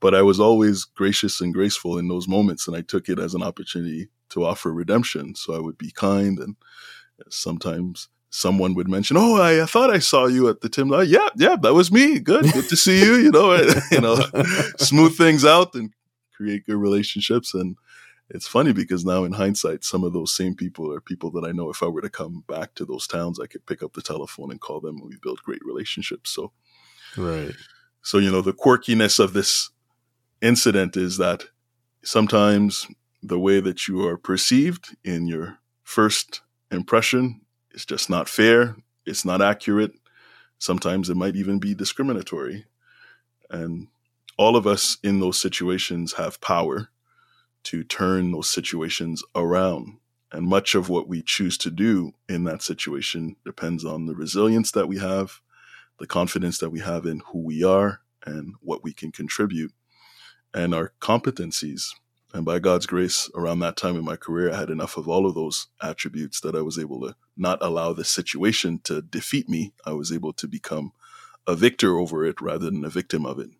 But 0.00 0.14
I 0.14 0.22
was 0.22 0.40
always 0.40 0.84
gracious 0.84 1.40
and 1.40 1.52
graceful 1.52 1.98
in 1.98 2.08
those 2.08 2.26
moments, 2.26 2.66
and 2.66 2.76
I 2.76 2.80
took 2.80 3.08
it 3.08 3.18
as 3.18 3.34
an 3.34 3.42
opportunity 3.42 4.08
to 4.30 4.46
offer 4.46 4.72
redemption. 4.72 5.34
So 5.34 5.54
I 5.54 5.58
would 5.58 5.76
be 5.76 5.90
kind, 5.90 6.38
and 6.38 6.56
sometimes 7.28 8.08
someone 8.30 8.74
would 8.74 8.88
mention, 8.88 9.18
"Oh, 9.18 9.36
I, 9.36 9.62
I 9.62 9.66
thought 9.66 9.90
I 9.90 9.98
saw 9.98 10.26
you 10.26 10.48
at 10.48 10.62
the 10.62 10.70
Tim." 10.70 10.88
Yeah, 10.88 11.28
yeah, 11.36 11.56
that 11.60 11.74
was 11.74 11.92
me. 11.92 12.18
Good, 12.18 12.50
good 12.52 12.68
to 12.68 12.76
see 12.76 13.04
you. 13.04 13.16
You 13.16 13.30
know, 13.30 13.54
you 13.90 14.00
know, 14.00 14.16
smooth 14.78 15.16
things 15.18 15.44
out 15.44 15.74
and 15.74 15.92
create 16.34 16.64
good 16.64 16.76
relationships. 16.76 17.52
And 17.52 17.76
it's 18.30 18.46
funny 18.46 18.72
because 18.72 19.04
now 19.04 19.24
in 19.24 19.32
hindsight, 19.32 19.84
some 19.84 20.04
of 20.04 20.12
those 20.12 20.34
same 20.34 20.54
people 20.54 20.92
are 20.92 21.00
people 21.00 21.30
that 21.32 21.44
I 21.44 21.50
know 21.50 21.68
if 21.68 21.82
I 21.82 21.86
were 21.86 22.00
to 22.00 22.08
come 22.08 22.44
back 22.46 22.74
to 22.76 22.84
those 22.84 23.06
towns, 23.06 23.40
I 23.40 23.46
could 23.46 23.66
pick 23.66 23.82
up 23.82 23.94
the 23.94 24.02
telephone 24.02 24.50
and 24.50 24.60
call 24.60 24.80
them 24.80 24.98
and 24.98 25.08
we 25.08 25.16
build 25.20 25.42
great 25.42 25.64
relationships. 25.64 26.30
So, 26.30 26.52
right. 27.16 27.52
So, 28.02 28.18
you 28.18 28.30
know, 28.30 28.40
the 28.40 28.52
quirkiness 28.52 29.18
of 29.18 29.32
this 29.32 29.70
incident 30.40 30.96
is 30.96 31.16
that 31.18 31.44
sometimes 32.02 32.86
the 33.22 33.38
way 33.38 33.60
that 33.60 33.88
you 33.88 34.06
are 34.06 34.16
perceived 34.16 34.96
in 35.04 35.26
your 35.26 35.58
first 35.82 36.40
impression 36.70 37.40
is 37.72 37.84
just 37.84 38.08
not 38.08 38.28
fair. 38.28 38.76
It's 39.04 39.24
not 39.24 39.42
accurate. 39.42 39.92
Sometimes 40.58 41.10
it 41.10 41.16
might 41.16 41.36
even 41.36 41.58
be 41.58 41.74
discriminatory. 41.74 42.64
And 43.50 43.88
all 44.38 44.56
of 44.56 44.66
us 44.66 44.98
in 45.02 45.18
those 45.18 45.38
situations 45.38 46.12
have 46.14 46.40
power 46.40 46.90
to 47.64 47.84
turn 47.84 48.32
those 48.32 48.48
situations 48.48 49.22
around. 49.34 49.98
And 50.32 50.46
much 50.46 50.74
of 50.74 50.88
what 50.88 51.08
we 51.08 51.22
choose 51.22 51.58
to 51.58 51.70
do 51.70 52.12
in 52.28 52.44
that 52.44 52.62
situation 52.62 53.36
depends 53.44 53.84
on 53.84 54.06
the 54.06 54.14
resilience 54.14 54.70
that 54.72 54.86
we 54.86 54.98
have, 54.98 55.40
the 55.98 56.06
confidence 56.06 56.58
that 56.58 56.70
we 56.70 56.80
have 56.80 57.04
in 57.04 57.22
who 57.32 57.40
we 57.40 57.64
are 57.64 58.00
and 58.24 58.54
what 58.60 58.84
we 58.84 58.92
can 58.92 59.10
contribute, 59.10 59.72
and 60.54 60.74
our 60.74 60.92
competencies. 61.00 61.86
And 62.32 62.44
by 62.44 62.60
God's 62.60 62.86
grace, 62.86 63.28
around 63.34 63.58
that 63.60 63.76
time 63.76 63.96
in 63.96 64.04
my 64.04 64.14
career, 64.14 64.52
I 64.52 64.56
had 64.56 64.70
enough 64.70 64.96
of 64.96 65.08
all 65.08 65.26
of 65.26 65.34
those 65.34 65.66
attributes 65.82 66.40
that 66.42 66.54
I 66.54 66.62
was 66.62 66.78
able 66.78 67.00
to 67.00 67.16
not 67.36 67.58
allow 67.60 67.92
the 67.92 68.04
situation 68.04 68.80
to 68.84 69.02
defeat 69.02 69.48
me. 69.48 69.72
I 69.84 69.92
was 69.92 70.12
able 70.12 70.32
to 70.34 70.46
become 70.46 70.92
a 71.46 71.56
victor 71.56 71.98
over 71.98 72.24
it 72.24 72.40
rather 72.40 72.66
than 72.66 72.84
a 72.84 72.90
victim 72.90 73.26
of 73.26 73.40
it. 73.40 73.50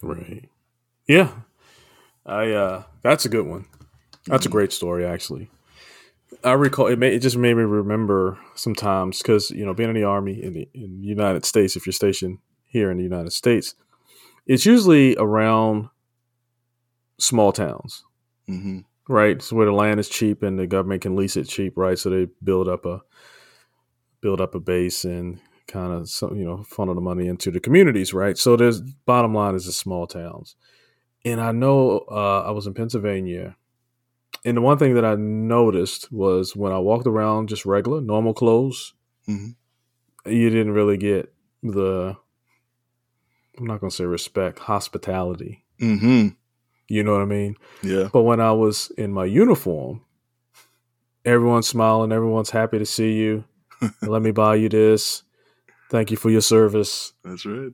Right. 0.00 0.48
Yeah. 1.08 1.32
I 2.24 2.50
uh 2.52 2.82
that's 3.02 3.24
a 3.24 3.28
good 3.28 3.46
one. 3.46 3.66
That's 4.26 4.44
a 4.44 4.48
mm-hmm. 4.48 4.56
great 4.56 4.72
story 4.72 5.04
actually. 5.04 5.50
I 6.44 6.52
recall 6.52 6.86
it. 6.88 6.98
May, 6.98 7.14
it 7.14 7.20
just 7.20 7.36
made 7.36 7.54
me 7.54 7.62
remember 7.62 8.38
sometimes 8.54 9.18
because 9.18 9.50
you 9.50 9.64
know 9.64 9.74
being 9.74 9.90
in 9.90 9.94
the 9.94 10.04
army 10.04 10.42
in 10.42 10.52
the, 10.54 10.68
in 10.74 11.00
the 11.00 11.06
United 11.06 11.44
States, 11.44 11.76
if 11.76 11.86
you're 11.86 11.92
stationed 11.92 12.38
here 12.64 12.90
in 12.90 12.96
the 12.96 13.04
United 13.04 13.32
States, 13.32 13.74
it's 14.46 14.66
usually 14.66 15.16
around 15.16 15.88
small 17.18 17.52
towns, 17.52 18.04
mm-hmm. 18.48 18.80
right? 19.08 19.40
So 19.40 19.56
where 19.56 19.66
the 19.66 19.72
land 19.72 20.00
is 20.00 20.08
cheap 20.08 20.42
and 20.42 20.58
the 20.58 20.66
government 20.66 21.02
can 21.02 21.16
lease 21.16 21.36
it 21.36 21.44
cheap, 21.44 21.74
right? 21.76 21.98
So 21.98 22.10
they 22.10 22.28
build 22.42 22.68
up 22.68 22.86
a 22.86 23.02
build 24.20 24.40
up 24.40 24.54
a 24.54 24.60
base 24.60 25.04
and 25.04 25.40
kind 25.68 25.92
of 25.92 26.10
you 26.36 26.44
know 26.44 26.64
funnel 26.64 26.94
the 26.94 27.00
money 27.00 27.28
into 27.28 27.50
the 27.50 27.60
communities, 27.60 28.12
right? 28.12 28.36
So 28.36 28.56
there's 28.56 28.80
bottom 28.80 29.34
line 29.34 29.54
is 29.54 29.66
the 29.66 29.72
small 29.72 30.06
towns, 30.06 30.56
and 31.24 31.40
I 31.40 31.52
know 31.52 32.04
uh, 32.10 32.44
I 32.46 32.50
was 32.50 32.66
in 32.66 32.74
Pennsylvania, 32.74 33.56
and 34.44 34.56
the 34.56 34.60
one 34.60 34.78
thing 34.78 34.94
that 34.94 35.04
I 35.04 35.14
noticed 35.14 36.10
was 36.12 36.56
when 36.56 36.72
I 36.72 36.78
walked 36.78 37.06
around 37.06 37.48
just 37.48 37.64
regular 37.64 38.00
normal 38.00 38.34
clothes, 38.34 38.94
mm-hmm. 39.28 40.30
you 40.30 40.50
didn't 40.50 40.72
really 40.72 40.96
get 40.96 41.32
the 41.62 42.16
I'm 43.58 43.66
not 43.66 43.80
going 43.80 43.90
to 43.90 43.96
say 43.96 44.04
respect, 44.04 44.58
hospitality. 44.58 45.64
Mm-hmm. 45.80 46.28
You 46.88 47.04
know 47.04 47.12
what 47.12 47.22
I 47.22 47.26
mean? 47.26 47.56
Yeah. 47.82 48.08
But 48.12 48.22
when 48.22 48.40
I 48.40 48.52
was 48.52 48.90
in 48.96 49.12
my 49.12 49.24
uniform, 49.24 50.02
everyone's 51.24 51.68
smiling, 51.68 52.12
everyone's 52.12 52.50
happy 52.50 52.78
to 52.78 52.86
see 52.86 53.12
you. 53.14 53.44
Let 54.02 54.22
me 54.22 54.30
buy 54.30 54.56
you 54.56 54.68
this. 54.68 55.22
Thank 55.90 56.10
you 56.10 56.16
for 56.16 56.30
your 56.30 56.40
service. 56.40 57.12
That's 57.24 57.44
right. 57.44 57.72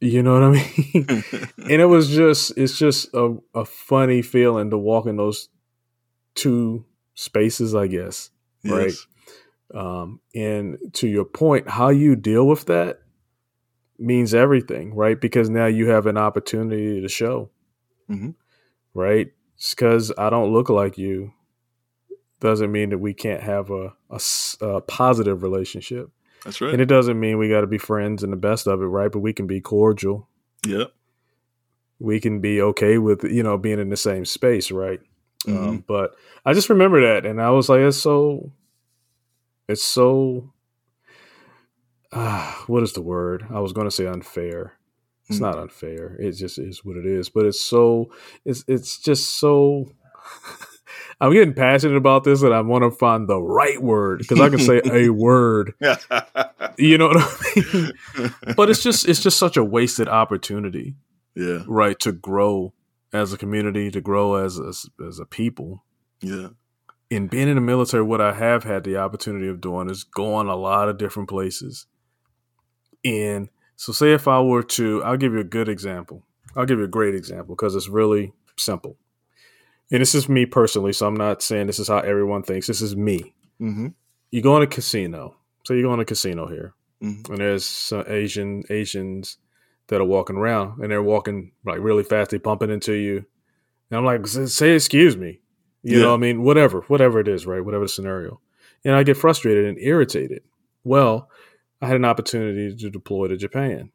You 0.00 0.22
know 0.22 0.34
what 0.34 0.42
I 0.42 0.50
mean? 0.50 1.24
and 1.70 1.82
it 1.82 1.86
was 1.86 2.10
just 2.10 2.52
it's 2.56 2.78
just 2.78 3.08
a, 3.14 3.36
a 3.54 3.64
funny 3.64 4.22
feeling 4.22 4.70
to 4.70 4.78
walk 4.78 5.06
in 5.06 5.16
those 5.16 5.48
two 6.34 6.84
spaces, 7.14 7.74
I 7.74 7.86
guess. 7.86 8.30
Yes. 8.62 9.06
Right. 9.74 10.00
Um, 10.00 10.20
and 10.34 10.78
to 10.94 11.08
your 11.08 11.24
point, 11.24 11.68
how 11.68 11.88
you 11.88 12.14
deal 12.14 12.46
with 12.46 12.66
that 12.66 13.00
means 13.98 14.34
everything, 14.34 14.94
right? 14.94 15.20
Because 15.20 15.48
now 15.48 15.66
you 15.66 15.88
have 15.88 16.06
an 16.06 16.18
opportunity 16.18 17.00
to 17.00 17.08
show, 17.08 17.50
mm-hmm. 18.08 18.30
right? 18.94 19.32
because 19.56 20.12
I 20.16 20.30
don't 20.30 20.52
look 20.52 20.68
like 20.68 20.98
you 20.98 21.32
doesn't 22.40 22.70
mean 22.70 22.90
that 22.90 22.98
we 22.98 23.14
can't 23.14 23.42
have 23.42 23.70
a, 23.70 23.94
a, 24.10 24.20
a 24.60 24.80
positive 24.82 25.42
relationship. 25.42 26.10
That's 26.44 26.60
right. 26.60 26.72
And 26.72 26.80
it 26.80 26.86
doesn't 26.86 27.18
mean 27.18 27.38
we 27.38 27.48
got 27.48 27.62
to 27.62 27.66
be 27.66 27.78
friends 27.78 28.22
and 28.22 28.32
the 28.32 28.36
best 28.36 28.66
of 28.66 28.80
it, 28.80 28.86
right? 28.86 29.10
But 29.10 29.20
we 29.20 29.32
can 29.32 29.46
be 29.46 29.60
cordial. 29.60 30.28
Yeah. 30.66 30.84
We 31.98 32.20
can 32.20 32.40
be 32.40 32.60
okay 32.60 32.98
with, 32.98 33.24
you 33.24 33.42
know, 33.42 33.56
being 33.58 33.80
in 33.80 33.88
the 33.88 33.96
same 33.96 34.24
space, 34.24 34.70
right? 34.70 35.00
Mm-hmm. 35.46 35.68
Um, 35.68 35.84
but 35.86 36.14
I 36.44 36.52
just 36.52 36.70
remember 36.70 37.00
that 37.00 37.26
and 37.26 37.40
I 37.40 37.50
was 37.50 37.68
like, 37.68 37.80
it's 37.80 37.96
so, 37.96 38.52
it's 39.68 39.82
so 39.82 40.52
uh, 42.12 42.52
what 42.66 42.82
is 42.82 42.92
the 42.92 43.02
word? 43.02 43.46
I 43.50 43.60
was 43.60 43.72
going 43.72 43.86
to 43.86 43.90
say 43.90 44.06
unfair. 44.06 44.74
It's 45.28 45.38
mm. 45.38 45.42
not 45.42 45.58
unfair. 45.58 46.16
It 46.18 46.32
just 46.32 46.58
is 46.58 46.84
what 46.84 46.96
it 46.96 47.06
is. 47.06 47.28
But 47.28 47.46
it's 47.46 47.60
so 47.60 48.10
it's 48.44 48.64
it's 48.66 48.98
just 48.98 49.38
so. 49.38 49.90
I'm 51.20 51.32
getting 51.32 51.54
passionate 51.54 51.96
about 51.96 52.24
this, 52.24 52.42
and 52.42 52.52
I 52.52 52.60
want 52.60 52.84
to 52.84 52.90
find 52.90 53.28
the 53.28 53.40
right 53.40 53.82
word 53.82 54.18
because 54.18 54.40
I 54.40 54.48
can 54.50 54.58
say 54.58 54.82
a 54.84 55.08
word. 55.12 55.74
you 56.78 56.98
know 56.98 57.08
what 57.08 57.16
I 57.18 57.54
mean? 57.56 58.34
but 58.56 58.68
it's 58.68 58.82
just 58.82 59.08
it's 59.08 59.22
just 59.22 59.38
such 59.38 59.56
a 59.56 59.64
wasted 59.64 60.08
opportunity. 60.08 60.94
Yeah. 61.34 61.64
Right 61.66 61.98
to 62.00 62.12
grow 62.12 62.72
as 63.12 63.32
a 63.32 63.38
community, 63.38 63.90
to 63.90 64.00
grow 64.00 64.34
as 64.34 64.58
as, 64.58 64.86
as 65.06 65.18
a 65.18 65.24
people. 65.24 65.84
Yeah. 66.20 66.48
In 67.08 67.28
being 67.28 67.48
in 67.48 67.54
the 67.54 67.60
military, 67.60 68.02
what 68.02 68.20
I 68.20 68.34
have 68.34 68.64
had 68.64 68.84
the 68.84 68.96
opportunity 68.96 69.48
of 69.48 69.60
doing 69.60 69.88
is 69.88 70.02
going 70.02 70.48
a 70.48 70.56
lot 70.56 70.88
of 70.88 70.98
different 70.98 71.28
places 71.28 71.86
and 73.06 73.48
so, 73.76 73.92
say 73.92 74.12
if 74.12 74.26
I 74.26 74.40
were 74.40 74.62
to, 74.62 75.04
I'll 75.04 75.16
give 75.16 75.32
you 75.32 75.38
a 75.38 75.44
good 75.44 75.68
example. 75.68 76.24
I'll 76.56 76.66
give 76.66 76.78
you 76.78 76.84
a 76.84 76.88
great 76.88 77.14
example 77.14 77.54
because 77.54 77.76
it's 77.76 77.88
really 77.88 78.32
simple. 78.56 78.96
And 79.90 80.00
this 80.00 80.14
is 80.14 80.28
me 80.28 80.46
personally, 80.46 80.92
so 80.92 81.06
I'm 81.06 81.16
not 81.16 81.42
saying 81.42 81.66
this 81.66 81.78
is 81.78 81.88
how 81.88 81.98
everyone 81.98 82.42
thinks. 82.42 82.66
This 82.66 82.82
is 82.82 82.96
me. 82.96 83.34
Mm-hmm. 83.60 83.88
You 84.30 84.42
go 84.42 84.56
in 84.56 84.62
a 84.62 84.66
casino. 84.66 85.36
So 85.64 85.74
you 85.74 85.82
go 85.82 85.94
in 85.94 86.00
a 86.00 86.04
casino 86.04 86.46
here, 86.46 86.74
mm-hmm. 87.02 87.32
and 87.32 87.40
there's 87.40 87.64
some 87.64 88.04
Asian 88.06 88.62
Asians 88.70 89.38
that 89.88 90.00
are 90.00 90.04
walking 90.04 90.36
around, 90.36 90.80
and 90.80 90.92
they're 90.92 91.02
walking 91.02 91.50
like 91.64 91.80
really 91.80 92.04
fast. 92.04 92.30
They 92.30 92.38
bumping 92.38 92.70
into 92.70 92.92
you, 92.92 93.24
and 93.90 93.98
I'm 93.98 94.04
like, 94.04 94.24
say 94.28 94.74
excuse 94.74 95.16
me. 95.16 95.40
You 95.82 95.98
yeah. 95.98 96.04
know, 96.04 96.14
I 96.14 96.18
mean, 96.18 96.44
whatever, 96.44 96.82
whatever 96.82 97.18
it 97.18 97.26
is, 97.26 97.46
right? 97.46 97.64
Whatever 97.64 97.84
the 97.84 97.88
scenario, 97.88 98.40
and 98.84 98.94
I 98.94 99.02
get 99.02 99.16
frustrated 99.16 99.64
and 99.64 99.76
irritated. 99.80 100.42
Well, 100.84 101.28
I 101.82 101.88
had 101.88 101.96
an 101.96 102.04
opportunity 102.04 102.74
to 102.76 102.90
deploy 102.90 103.26
to 103.26 103.36
Japan. 103.36 103.90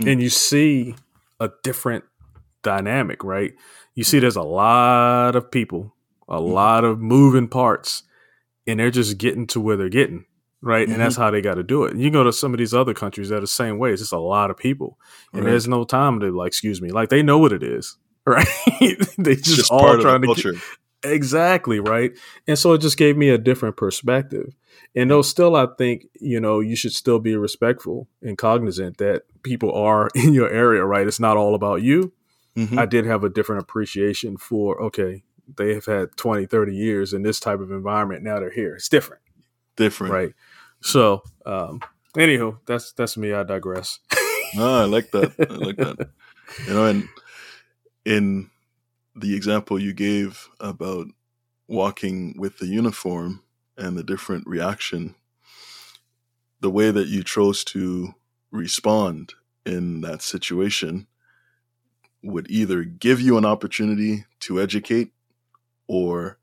Hmm. 0.00 0.08
And 0.08 0.22
you 0.22 0.30
see 0.30 0.96
a 1.38 1.50
different 1.62 2.04
dynamic, 2.62 3.22
right? 3.22 3.52
You 3.94 4.04
see 4.04 4.18
there's 4.18 4.36
a 4.36 4.42
lot 4.42 5.36
of 5.36 5.50
people, 5.50 5.94
a 6.28 6.38
hmm. 6.38 6.46
lot 6.46 6.84
of 6.84 7.00
moving 7.00 7.48
parts, 7.48 8.02
and 8.66 8.80
they're 8.80 8.90
just 8.90 9.18
getting 9.18 9.46
to 9.48 9.60
where 9.60 9.76
they're 9.76 9.88
getting, 9.88 10.24
right? 10.60 10.84
Mm-hmm. 10.84 10.92
And 10.92 11.02
that's 11.02 11.14
mm-hmm. 11.14 11.22
how 11.22 11.30
they 11.30 11.42
got 11.42 11.54
to 11.54 11.62
do 11.62 11.84
it. 11.84 11.96
You 11.96 12.10
go 12.10 12.24
to 12.24 12.32
some 12.32 12.54
of 12.54 12.58
these 12.58 12.74
other 12.74 12.94
countries 12.94 13.28
that 13.28 13.36
are 13.36 13.40
the 13.40 13.46
same 13.46 13.78
way. 13.78 13.92
It's 13.92 14.02
just 14.02 14.12
a 14.12 14.18
lot 14.18 14.50
of 14.50 14.56
people, 14.56 14.98
and 15.32 15.44
right. 15.44 15.50
there's 15.50 15.68
no 15.68 15.84
time 15.84 16.20
to 16.20 16.30
like, 16.30 16.48
excuse 16.48 16.80
me, 16.80 16.90
like 16.90 17.08
they 17.08 17.22
know 17.22 17.38
what 17.38 17.52
it 17.52 17.62
is, 17.62 17.96
right? 18.26 18.46
they 19.18 19.36
just, 19.36 19.56
just 19.56 19.72
all 19.72 19.98
trying 20.00 20.22
to 20.22 20.34
get, 20.34 20.62
exactly 21.04 21.80
right. 21.80 22.12
And 22.46 22.58
so 22.58 22.72
it 22.72 22.78
just 22.78 22.96
gave 22.96 23.16
me 23.16 23.28
a 23.28 23.38
different 23.38 23.76
perspective. 23.76 24.54
And 24.94 25.10
though 25.10 25.22
still, 25.22 25.56
I 25.56 25.66
think, 25.78 26.06
you 26.20 26.40
know, 26.40 26.60
you 26.60 26.76
should 26.76 26.92
still 26.92 27.18
be 27.18 27.36
respectful 27.36 28.08
and 28.20 28.36
cognizant 28.38 28.98
that 28.98 29.22
people 29.42 29.72
are 29.72 30.10
in 30.14 30.34
your 30.34 30.50
area, 30.50 30.84
right? 30.84 31.06
It's 31.06 31.20
not 31.20 31.36
all 31.36 31.54
about 31.54 31.82
you. 31.82 32.12
Mm-hmm. 32.56 32.78
I 32.78 32.86
did 32.86 33.06
have 33.06 33.24
a 33.24 33.28
different 33.28 33.62
appreciation 33.62 34.36
for, 34.36 34.80
okay, 34.82 35.22
they 35.56 35.74
have 35.74 35.86
had 35.86 36.16
20, 36.16 36.46
30 36.46 36.74
years 36.74 37.12
in 37.12 37.22
this 37.22 37.40
type 37.40 37.60
of 37.60 37.70
environment. 37.70 38.22
Now 38.22 38.40
they're 38.40 38.50
here. 38.50 38.74
It's 38.74 38.88
different. 38.88 39.22
Different. 39.76 40.12
Right. 40.12 40.34
So, 40.80 41.22
um, 41.46 41.80
anywho, 42.16 42.58
that's, 42.66 42.92
that's 42.92 43.16
me. 43.16 43.32
I 43.32 43.42
digress. 43.42 44.00
no, 44.54 44.82
I 44.82 44.84
like 44.84 45.10
that. 45.12 45.34
I 45.38 45.54
like 45.54 45.76
that. 45.76 46.10
You 46.66 46.74
know, 46.74 46.86
and 46.86 47.08
in 48.04 48.50
the 49.16 49.34
example 49.34 49.78
you 49.78 49.92
gave 49.92 50.48
about 50.60 51.06
walking 51.68 52.34
with 52.38 52.58
the 52.58 52.66
uniform, 52.66 53.42
and 53.76 53.96
the 53.96 54.04
different 54.04 54.46
reaction, 54.46 55.14
the 56.60 56.70
way 56.70 56.90
that 56.90 57.08
you 57.08 57.24
chose 57.24 57.64
to 57.64 58.14
respond 58.50 59.34
in 59.64 60.00
that 60.02 60.22
situation 60.22 61.06
would 62.22 62.50
either 62.50 62.84
give 62.84 63.20
you 63.20 63.36
an 63.36 63.44
opportunity 63.44 64.24
to 64.40 64.60
educate 64.60 65.12
or 65.86 66.38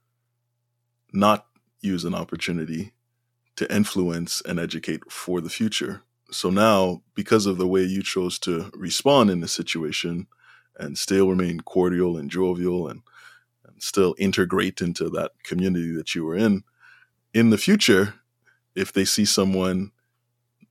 not 1.12 1.48
use 1.82 2.04
an 2.04 2.14
opportunity 2.14 2.94
to 3.56 3.74
influence 3.74 4.42
and 4.46 4.60
educate 4.60 5.12
for 5.12 5.42
the 5.42 5.50
future. 5.50 6.02
So 6.32 6.50
now, 6.50 7.02
because 7.16 7.46
of 7.46 7.58
the 7.58 7.68
way 7.68 7.84
you 7.84 8.04
chose 8.04 8.38
to 8.40 8.70
respond 8.74 9.30
in 9.30 9.40
the 9.40 9.48
situation 9.48 10.28
and 10.78 10.98
still 10.98 11.28
remain 11.28 11.60
cordial 11.62 12.18
and 12.18 12.30
jovial 12.30 12.88
and, 12.88 13.02
and 13.66 13.82
still 13.82 14.16
integrate 14.18 14.82
into 14.82 15.10
that 15.10 15.32
community 15.44 15.92
that 15.94 16.16
you 16.16 16.24
were 16.24 16.36
in. 16.36 16.64
In 17.34 17.50
the 17.50 17.58
future, 17.58 18.16
if 18.76 18.94
they 18.94 19.06
see 19.06 19.26
someone 19.26 19.92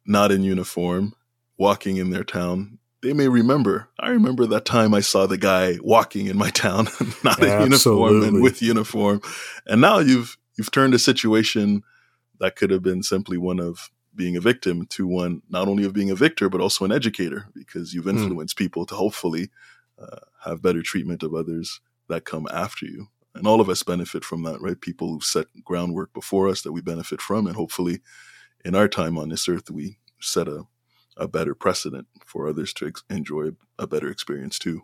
not 0.07 0.33
in 0.33 0.43
uniform 0.43 1.15
walking 1.59 1.99
in 1.99 2.11
their 2.11 2.25
town, 2.25 2.78
they 3.03 3.13
may 3.13 3.29
remember. 3.29 3.89
I 3.99 4.11
remember 4.11 4.47
that 4.47 4.65
time 4.65 4.95
I 4.95 5.01
saw 5.01 5.27
the 5.27 5.39
guy 5.39 5.79
walking 5.81 6.27
in 6.27 6.37
my 6.37 6.51
town, 6.51 6.89
not 7.25 7.43
in 7.43 7.63
uniform 7.63 8.23
and 8.23 8.43
with 8.43 8.63
uniform. 8.63 9.21
And 9.67 9.81
now 9.81 9.99
you've 9.99 10.37
you've 10.57 10.71
turned 10.71 10.95
a 10.95 10.99
situation 10.99 11.83
that 12.41 12.57
could 12.57 12.71
have 12.71 12.83
been 12.83 13.03
simply 13.03 13.39
one 13.39 13.61
of 13.61 13.91
being 14.15 14.37
a 14.37 14.41
victim 14.41 14.85
to 14.87 15.07
one 15.07 15.43
not 15.49 15.69
only 15.69 15.85
of 15.85 15.93
being 15.93 16.11
a 16.11 16.15
victor 16.15 16.49
but 16.49 16.61
also 16.61 16.85
an 16.85 16.93
educator 16.93 17.47
because 17.55 17.95
you've 17.95 18.05
hmm. 18.05 18.19
influenced 18.19 18.57
mm. 18.57 18.59
people 18.59 18.85
to 18.85 18.97
hopefully 18.97 19.49
uh, 20.01 20.19
have 20.45 20.61
better 20.61 20.83
treatment 20.83 21.23
of 21.23 21.35
others 21.35 21.81
that 22.09 22.25
come 22.25 22.47
after 22.51 22.85
you 22.85 23.07
and 23.35 23.47
all 23.47 23.61
of 23.61 23.69
us 23.69 23.85
benefit 23.85 24.25
from 24.25 24.43
that 24.43 24.61
right 24.61 24.81
people 24.81 25.09
who've 25.09 25.23
set 25.23 25.47
groundwork 25.65 26.13
before 26.13 26.49
us 26.49 26.63
that 26.63 26.73
we 26.73 26.81
benefit 26.81 27.21
from 27.21 27.47
and 27.47 27.55
hopefully 27.55 28.01
in 28.65 28.75
our 28.75 28.89
time 28.89 29.17
on 29.17 29.29
this 29.29 29.49
earth 29.49 29.71
we 29.71 29.99
set 30.21 30.49
a, 30.49 30.65
a 31.19 31.29
better 31.29 31.55
precedent 31.55 32.07
for 32.25 32.49
others 32.49 32.73
to 32.73 32.87
ex- 32.87 33.03
enjoy 33.11 33.51
a 33.79 33.87
better 33.87 34.09
experience 34.11 34.59
too 34.59 34.83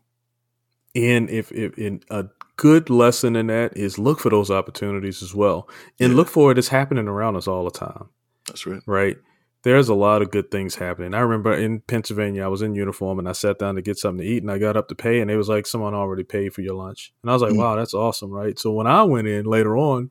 and 0.95 1.29
if, 1.31 1.51
if 1.53 1.77
in 1.79 2.03
a 2.11 2.27
good 2.57 2.89
lesson 2.89 3.35
in 3.35 3.49
that 3.49 3.77
is 3.77 3.99
look 3.99 4.21
for 4.21 4.31
those 4.31 4.51
opportunities 4.51 5.23
as 5.23 5.35
well 5.35 5.69
and 5.99 6.13
yeah. 6.13 6.17
look 6.17 6.29
for 6.29 6.53
it. 6.53 6.59
It's 6.59 6.69
happening 6.69 7.09
around 7.09 7.37
us 7.37 7.49
all 7.49 7.65
the 7.65 7.71
time 7.71 8.09
that's 8.47 8.67
right. 8.67 8.83
Right. 8.87 9.17
There's 9.63 9.89
a 9.89 9.95
lot 9.95 10.21
of 10.21 10.31
good 10.31 10.51
things 10.51 10.75
happening. 10.75 11.15
I 11.15 11.21
remember 11.21 11.55
in 11.55 11.81
Pennsylvania, 11.81 12.45
I 12.45 12.49
was 12.49 12.61
in 12.61 12.75
uniform 12.75 13.19
and 13.19 13.29
I 13.29 13.33
sat 13.33 13.59
down 13.59 13.77
to 13.77 13.83
get 13.83 13.97
something 13.97 14.25
to 14.25 14.31
eat 14.31 14.43
and 14.43 14.53
I 14.53 14.59
got 14.59 14.77
up 14.77 14.89
to 14.89 14.95
pay 14.95 15.21
and 15.21 15.31
it 15.31 15.39
was 15.39 15.49
like 15.49 15.67
someone 15.67 15.95
already 15.95 16.23
paid 16.23 16.53
for 16.53 16.61
your 16.61 16.75
lunch. 16.75 17.15
And 17.23 17.31
I 17.31 17.35
was 17.35 17.41
like, 17.41 17.53
mm-hmm. 17.53 17.61
wow, 17.61 17.77
that's 17.77 17.95
awesome. 17.95 18.31
Right. 18.31 18.59
So 18.59 18.73
when 18.73 18.87
I 18.87 19.03
went 19.05 19.27
in 19.27 19.47
later 19.47 19.77
on, 19.77 20.11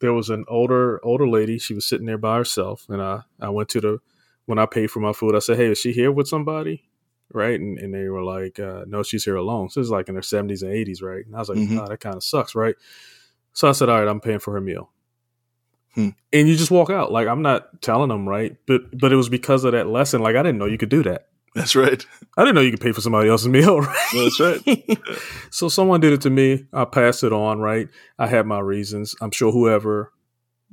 there 0.00 0.12
was 0.12 0.28
an 0.28 0.44
older, 0.46 1.02
older 1.02 1.26
lady. 1.26 1.58
She 1.58 1.72
was 1.72 1.86
sitting 1.86 2.06
there 2.06 2.18
by 2.18 2.36
herself. 2.36 2.84
And 2.90 3.00
I, 3.00 3.22
I 3.40 3.48
went 3.48 3.70
to 3.70 3.80
the, 3.80 3.98
when 4.46 4.58
I 4.58 4.66
paid 4.66 4.90
for 4.90 5.00
my 5.00 5.12
food, 5.12 5.34
I 5.34 5.40
said, 5.40 5.56
hey, 5.58 5.66
is 5.66 5.78
she 5.78 5.92
here 5.92 6.10
with 6.10 6.28
somebody? 6.28 6.88
Right. 7.32 7.60
And, 7.60 7.78
and 7.78 7.92
they 7.92 8.08
were 8.08 8.22
like, 8.22 8.58
uh, 8.58 8.84
no, 8.86 9.02
she's 9.02 9.24
here 9.24 9.36
alone. 9.36 9.68
So 9.68 9.80
it's 9.80 9.90
like 9.90 10.08
in 10.08 10.14
her 10.14 10.20
70s 10.20 10.62
and 10.62 10.72
80s. 10.72 11.02
Right. 11.02 11.26
And 11.26 11.34
I 11.34 11.40
was 11.40 11.48
like, 11.48 11.58
mm-hmm. 11.58 11.78
oh, 11.78 11.86
that 11.88 12.00
kind 12.00 12.16
of 12.16 12.24
sucks. 12.24 12.54
Right. 12.54 12.76
So 13.52 13.68
I 13.68 13.72
said, 13.72 13.88
all 13.88 13.98
right, 13.98 14.08
I'm 14.08 14.20
paying 14.20 14.38
for 14.38 14.54
her 14.54 14.60
meal. 14.60 14.90
Hmm. 15.94 16.10
And 16.32 16.46
you 16.46 16.56
just 16.56 16.70
walk 16.70 16.90
out. 16.90 17.10
Like 17.10 17.26
I'm 17.26 17.42
not 17.42 17.80
telling 17.80 18.10
them, 18.10 18.28
right? 18.28 18.54
But 18.66 18.96
but 18.96 19.12
it 19.12 19.16
was 19.16 19.30
because 19.30 19.64
of 19.64 19.72
that 19.72 19.88
lesson. 19.88 20.20
Like 20.20 20.36
I 20.36 20.42
didn't 20.42 20.58
know 20.58 20.66
you 20.66 20.76
could 20.76 20.90
do 20.90 21.02
that. 21.04 21.28
That's 21.54 21.74
right. 21.74 22.04
I 22.36 22.42
didn't 22.42 22.54
know 22.54 22.60
you 22.60 22.70
could 22.70 22.82
pay 22.82 22.92
for 22.92 23.00
somebody 23.00 23.30
else's 23.30 23.48
meal. 23.48 23.80
Right? 23.80 24.08
That's 24.12 24.38
right. 24.38 24.60
Yeah. 24.66 24.96
so 25.50 25.70
someone 25.70 26.00
did 26.00 26.12
it 26.12 26.20
to 26.20 26.30
me. 26.30 26.66
I 26.70 26.84
passed 26.84 27.24
it 27.24 27.32
on. 27.32 27.60
Right. 27.60 27.88
I 28.18 28.26
had 28.26 28.46
my 28.46 28.60
reasons. 28.60 29.14
I'm 29.22 29.30
sure 29.30 29.50
whoever 29.50 30.12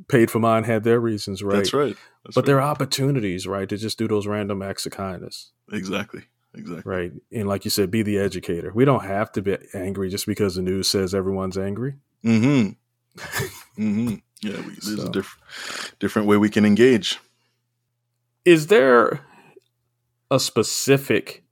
paid 0.08 0.32
for 0.32 0.40
mine 0.40 0.64
had 0.64 0.84
their 0.84 1.00
reasons. 1.00 1.44
Right. 1.44 1.58
That's 1.58 1.74
right. 1.74 1.96
That's 2.24 2.36
but 2.36 2.42
right. 2.42 2.46
there 2.46 2.58
are 2.58 2.70
opportunities, 2.70 3.48
right, 3.48 3.68
to 3.68 3.78
just 3.78 3.98
do 3.98 4.08
those 4.08 4.28
random 4.28 4.62
acts 4.62 4.86
of 4.86 4.92
kindness. 4.92 5.52
Exactly. 5.72 6.24
Exactly. 6.56 6.92
Right. 6.92 7.12
And 7.32 7.48
like 7.48 7.66
you 7.66 7.72
said, 7.72 7.90
be 7.90 8.04
the 8.04 8.20
educator. 8.20 8.72
We 8.74 8.86
don't 8.86 9.04
have 9.04 9.32
to 9.34 9.42
be 9.42 9.58
angry 9.74 10.10
just 10.10 10.28
because 10.28 10.56
the 10.56 10.62
news 10.62 10.88
says 10.88 11.16
everyone's 11.16 11.58
angry. 11.58 11.96
Mm-hmm. 12.24 12.74
mm-hmm. 13.82 14.16
Yeah, 14.42 14.58
we, 14.58 14.74
there's 14.74 15.02
so. 15.02 15.08
a 15.08 15.12
different 15.12 16.00
different 16.00 16.28
way 16.28 16.38
we 16.38 16.50
can 16.50 16.66
engage. 16.66 17.20
Is 18.46 18.68
there 18.68 19.22
a 20.30 20.40
specific 20.40 21.44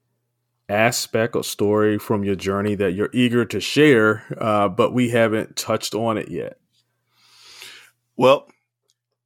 aspect 0.67 1.35
or 1.35 1.43
story 1.43 1.97
from 1.97 2.23
your 2.23 2.35
journey 2.35 2.75
that 2.75 2.93
you're 2.93 3.09
eager 3.13 3.45
to 3.45 3.59
share, 3.59 4.23
uh, 4.39 4.67
but 4.67 4.93
we 4.93 5.09
haven't 5.09 5.55
touched 5.55 5.95
on 5.95 6.17
it 6.17 6.29
yet? 6.29 6.59
Well, 8.22 8.47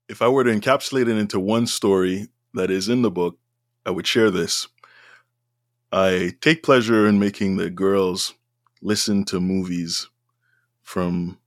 if 0.07 0.21
I 0.21 0.29
were 0.29 0.45
to 0.45 0.49
encapsulate 0.49 1.09
it 1.09 1.17
into 1.17 1.37
one 1.37 1.67
story 1.67 2.29
that 2.53 2.71
is 2.71 2.87
in 2.87 3.01
the 3.01 3.11
book, 3.11 3.37
I 3.85 3.91
would 3.91 4.07
share 4.07 4.31
this. 4.31 4.69
I 5.91 6.31
take 6.39 6.63
pleasure 6.63 7.05
in 7.05 7.19
making 7.19 7.57
the 7.57 7.69
girls 7.69 8.35
listen 8.81 9.25
to 9.25 9.41
movies 9.41 10.07
from 10.81 11.37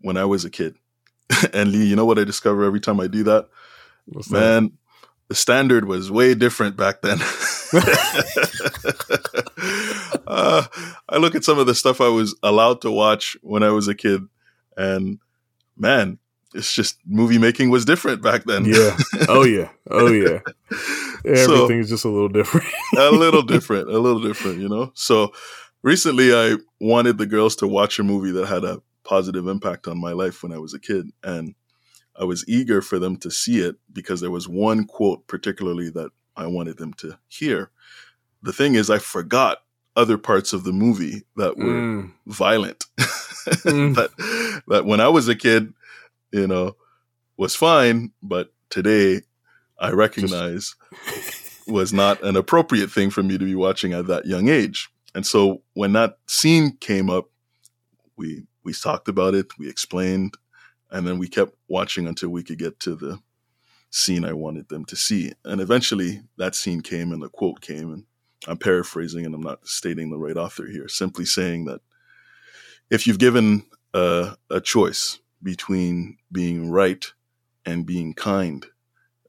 when 0.00 0.16
I 0.16 0.24
was 0.24 0.46
a 0.46 0.50
kid. 0.50 0.76
and 1.52 1.70
Lee, 1.70 1.84
you 1.84 1.96
know 1.96 2.06
what 2.06 2.18
I 2.18 2.24
discover 2.24 2.64
every 2.64 2.80
time 2.80 2.98
I 2.98 3.08
do 3.08 3.24
that? 3.24 3.50
What's 4.06 4.30
Man, 4.30 4.64
that? 4.64 4.72
the 5.28 5.34
standard 5.34 5.84
was 5.84 6.10
way 6.10 6.34
different 6.34 6.78
back 6.78 7.02
then. 7.02 7.18
uh, 10.26 10.64
I 11.10 11.18
look 11.18 11.34
at 11.34 11.44
some 11.44 11.58
of 11.58 11.66
the 11.66 11.74
stuff 11.74 12.00
I 12.00 12.08
was 12.08 12.34
allowed 12.42 12.80
to 12.80 12.90
watch 12.90 13.36
when 13.42 13.62
I 13.62 13.68
was 13.68 13.86
a 13.86 13.94
kid, 13.94 14.22
and 14.78 15.18
man, 15.76 16.20
it's 16.56 16.72
just 16.72 16.98
movie 17.06 17.38
making 17.38 17.70
was 17.70 17.84
different 17.84 18.22
back 18.22 18.44
then. 18.44 18.64
Yeah. 18.64 18.96
Oh 19.28 19.44
yeah. 19.44 19.70
Oh 19.90 20.08
yeah. 20.08 20.40
Everything's 21.24 21.88
so, 21.88 21.94
just 21.94 22.04
a 22.04 22.08
little 22.08 22.28
different. 22.28 22.66
a 22.96 23.10
little 23.10 23.42
different. 23.42 23.88
A 23.88 23.98
little 23.98 24.20
different. 24.20 24.60
You 24.60 24.68
know. 24.68 24.92
So 24.94 25.32
recently, 25.82 26.34
I 26.34 26.56
wanted 26.80 27.18
the 27.18 27.26
girls 27.26 27.56
to 27.56 27.68
watch 27.68 27.98
a 27.98 28.02
movie 28.02 28.32
that 28.32 28.46
had 28.46 28.64
a 28.64 28.82
positive 29.06 29.46
impact 29.46 29.86
on 29.86 30.00
my 30.00 30.12
life 30.12 30.42
when 30.42 30.52
I 30.52 30.58
was 30.58 30.74
a 30.74 30.80
kid. 30.80 31.06
And 31.22 31.54
I 32.18 32.24
was 32.24 32.44
eager 32.48 32.82
for 32.82 32.98
them 32.98 33.16
to 33.18 33.30
see 33.30 33.60
it 33.60 33.76
because 33.92 34.20
there 34.20 34.30
was 34.30 34.48
one 34.48 34.84
quote 34.84 35.26
particularly 35.26 35.90
that 35.90 36.10
I 36.36 36.46
wanted 36.46 36.78
them 36.78 36.92
to 36.94 37.18
hear. 37.28 37.70
The 38.42 38.52
thing 38.52 38.74
is, 38.74 38.90
I 38.90 38.98
forgot 38.98 39.58
other 39.96 40.18
parts 40.18 40.52
of 40.52 40.64
the 40.64 40.72
movie 40.72 41.22
that 41.36 41.56
were 41.56 41.64
mm. 41.64 42.12
violent. 42.26 42.84
mm. 42.98 43.94
that 43.94 44.62
that 44.68 44.84
when 44.84 45.00
I 45.00 45.08
was 45.08 45.28
a 45.28 45.34
kid, 45.34 45.72
you 46.36 46.46
know, 46.46 46.76
was 47.36 47.54
fine, 47.54 48.12
but 48.22 48.52
today 48.70 49.22
I 49.78 49.90
recognize 49.90 50.74
Just... 51.04 51.68
was 51.68 51.92
not 51.92 52.22
an 52.22 52.36
appropriate 52.36 52.90
thing 52.90 53.10
for 53.10 53.22
me 53.22 53.38
to 53.38 53.44
be 53.44 53.54
watching 53.54 53.92
at 53.92 54.06
that 54.06 54.26
young 54.26 54.48
age. 54.48 54.88
And 55.14 55.26
so 55.26 55.62
when 55.74 55.92
that 55.94 56.18
scene 56.26 56.76
came 56.78 57.10
up, 57.10 57.30
we 58.16 58.44
we 58.64 58.72
talked 58.72 59.08
about 59.08 59.34
it, 59.34 59.46
we 59.58 59.68
explained, 59.68 60.36
and 60.90 61.06
then 61.06 61.18
we 61.18 61.28
kept 61.28 61.54
watching 61.68 62.06
until 62.06 62.30
we 62.30 62.42
could 62.42 62.58
get 62.58 62.80
to 62.80 62.94
the 62.94 63.20
scene 63.90 64.24
I 64.24 64.32
wanted 64.32 64.68
them 64.68 64.84
to 64.86 64.96
see. 64.96 65.32
And 65.44 65.60
eventually 65.60 66.22
that 66.36 66.54
scene 66.54 66.80
came 66.80 67.12
and 67.12 67.22
the 67.22 67.28
quote 67.28 67.60
came. 67.60 67.92
And 67.92 68.04
I'm 68.46 68.58
paraphrasing 68.58 69.24
and 69.24 69.34
I'm 69.34 69.42
not 69.42 69.66
stating 69.66 70.10
the 70.10 70.18
right 70.18 70.36
author 70.36 70.66
here, 70.66 70.88
simply 70.88 71.24
saying 71.24 71.64
that 71.66 71.80
if 72.90 73.06
you've 73.06 73.18
given 73.18 73.64
a, 73.94 74.36
a 74.50 74.60
choice 74.60 75.18
between 75.42 76.18
being 76.32 76.70
right 76.70 77.04
and 77.64 77.86
being 77.86 78.14
kind, 78.14 78.66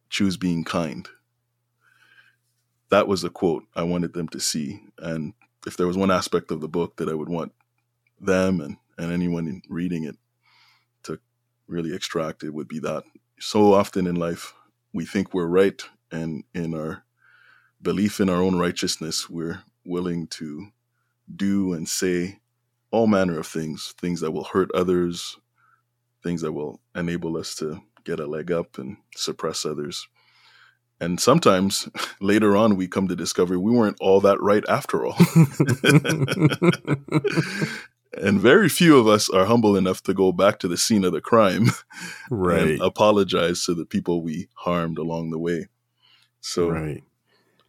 choose 0.09 0.37
being 0.37 0.63
kind. 0.63 1.07
That 2.89 3.07
was 3.07 3.23
a 3.23 3.29
quote 3.29 3.63
I 3.75 3.83
wanted 3.83 4.13
them 4.13 4.27
to 4.29 4.39
see. 4.39 4.81
And 4.97 5.33
if 5.65 5.75
there 5.75 5.87
was 5.87 5.97
one 5.97 6.11
aspect 6.11 6.51
of 6.51 6.61
the 6.61 6.67
book 6.67 6.97
that 6.97 7.09
I 7.09 7.13
would 7.13 7.29
want 7.29 7.53
them 8.19 8.61
and 8.61 8.77
and 8.97 9.11
anyone 9.11 9.61
reading 9.69 10.03
it 10.05 10.17
to 11.03 11.19
really 11.67 11.93
extract 11.93 12.43
it 12.43 12.53
would 12.53 12.67
be 12.67 12.79
that. 12.79 13.03
So 13.39 13.73
often 13.73 14.07
in 14.07 14.15
life, 14.15 14.53
we 14.93 15.05
think 15.05 15.33
we're 15.33 15.45
right, 15.45 15.79
and 16.11 16.43
in 16.53 16.73
our 16.73 17.03
belief 17.81 18.19
in 18.19 18.29
our 18.29 18.41
own 18.41 18.57
righteousness, 18.57 19.29
we're 19.29 19.61
willing 19.85 20.27
to 20.27 20.67
do 21.33 21.73
and 21.73 21.87
say 21.87 22.39
all 22.89 23.05
manner 23.05 23.37
of 23.37 23.45
things, 23.45 23.93
things 23.99 24.21
that 24.21 24.31
will 24.31 24.45
hurt 24.45 24.71
others, 24.73 25.37
things 26.27 26.41
that 26.41 26.51
will 26.51 26.81
enable 26.93 27.37
us 27.37 27.55
to 27.55 27.81
get 28.03 28.19
a 28.19 28.27
leg 28.27 28.51
up 28.51 28.77
and 28.77 28.97
suppress 29.15 29.65
others. 29.65 30.09
And 30.99 31.21
sometimes 31.21 31.87
later 32.21 32.57
on, 32.57 32.75
we 32.75 32.89
come 32.89 33.07
to 33.07 33.15
discover 33.15 33.57
we 33.57 33.71
weren't 33.71 34.01
all 34.01 34.19
that 34.21 34.41
right 34.41 34.63
after 34.67 35.05
all. 35.05 35.15
and 38.13 38.41
very 38.41 38.67
few 38.67 38.97
of 38.97 39.07
us 39.07 39.29
are 39.29 39.45
humble 39.45 39.77
enough 39.77 40.03
to 40.03 40.13
go 40.13 40.33
back 40.33 40.59
to 40.59 40.67
the 40.67 40.77
scene 40.77 41.05
of 41.05 41.13
the 41.13 41.21
crime 41.21 41.67
right 42.31 42.71
and 42.71 42.81
apologize 42.81 43.63
to 43.63 43.73
the 43.73 43.85
people 43.85 44.21
we 44.21 44.49
harmed 44.55 44.97
along 44.97 45.29
the 45.29 45.37
way 45.37 45.67
so 46.39 46.69
right. 46.69 47.03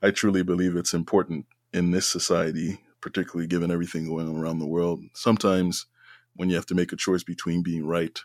i 0.00 0.10
truly 0.10 0.42
believe 0.42 0.76
it's 0.76 0.94
important 0.94 1.44
in 1.72 1.90
this 1.90 2.06
society 2.06 2.80
particularly 3.00 3.46
given 3.46 3.70
everything 3.70 4.06
going 4.06 4.28
on 4.28 4.36
around 4.36 4.58
the 4.58 4.66
world 4.66 5.02
sometimes 5.12 5.86
when 6.34 6.48
you 6.48 6.54
have 6.54 6.66
to 6.66 6.74
make 6.74 6.92
a 6.92 6.96
choice 6.96 7.24
between 7.24 7.62
being 7.62 7.84
right 7.84 8.20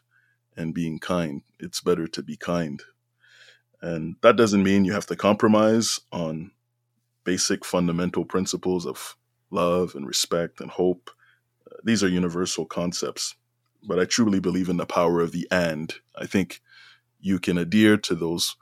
and 0.56 0.74
being 0.74 1.00
kind 1.00 1.42
it's 1.60 1.82
better 1.82 2.08
to 2.08 2.22
be 2.22 2.36
kind 2.36 2.84
and 3.82 4.16
that 4.22 4.38
doesn't 4.38 4.64
mean 4.64 4.86
you 4.86 4.94
have 4.94 5.08
to 5.08 5.16
compromise 5.16 6.00
on 6.12 6.52
basic 7.24 7.66
fundamental 7.66 8.26
principles 8.26 8.86
of 8.86 9.16
love 9.52 9.96
and 9.96 10.08
respect 10.08 10.60
and 10.60 10.72
hope 10.72 11.12
uh, 11.70 11.76
these 11.84 12.04
are 12.04 12.10
universal 12.10 12.66
concepts, 12.66 13.36
but 13.88 14.00
I 14.00 14.06
truly 14.06 14.40
believe 14.40 14.70
in 14.70 14.78
the 14.78 14.86
power 14.86 15.22
of 15.22 15.32
the 15.32 15.48
and. 15.52 15.94
I 16.16 16.26
think 16.26 16.62
you 17.20 17.40
can 17.40 17.58
adhere 17.58 17.98
to 17.98 18.16
those 18.16 18.56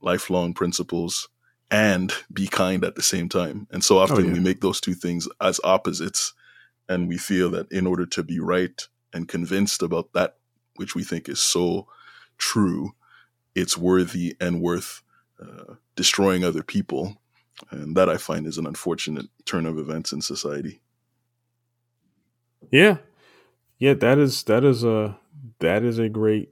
lifelong 0.00 0.54
principles 0.54 1.28
and 1.70 2.12
be 2.32 2.46
kind 2.46 2.84
at 2.84 2.96
the 2.96 3.02
same 3.02 3.28
time. 3.28 3.66
And 3.70 3.82
so 3.82 3.98
often 3.98 4.16
oh, 4.16 4.28
yeah. 4.28 4.32
we 4.32 4.40
make 4.40 4.60
those 4.60 4.80
two 4.80 4.94
things 4.94 5.28
as 5.40 5.60
opposites 5.64 6.34
and 6.88 7.08
we 7.08 7.16
feel 7.16 7.50
that 7.50 7.70
in 7.72 7.86
order 7.86 8.04
to 8.06 8.22
be 8.22 8.40
right 8.40 8.86
and 9.12 9.28
convinced 9.28 9.82
about 9.82 10.12
that 10.12 10.36
which 10.76 10.94
we 10.94 11.04
think 11.04 11.28
is 11.28 11.40
so 11.40 11.86
true, 12.38 12.94
it's 13.54 13.76
worthy 13.76 14.36
and 14.40 14.60
worth 14.60 15.02
uh, 15.40 15.74
destroying 15.96 16.44
other 16.44 16.62
people. 16.62 17.16
And 17.70 17.96
that 17.96 18.08
I 18.08 18.16
find 18.16 18.46
is 18.46 18.58
an 18.58 18.66
unfortunate 18.66 19.26
turn 19.44 19.66
of 19.66 19.78
events 19.78 20.12
in 20.12 20.20
society. 20.22 20.80
Yeah. 22.70 22.98
Yeah, 23.78 23.94
that 23.94 24.18
is 24.18 24.44
that 24.44 24.64
is 24.64 24.84
a 24.84 25.18
that 25.58 25.82
is 25.82 25.98
a 25.98 26.08
great 26.08 26.50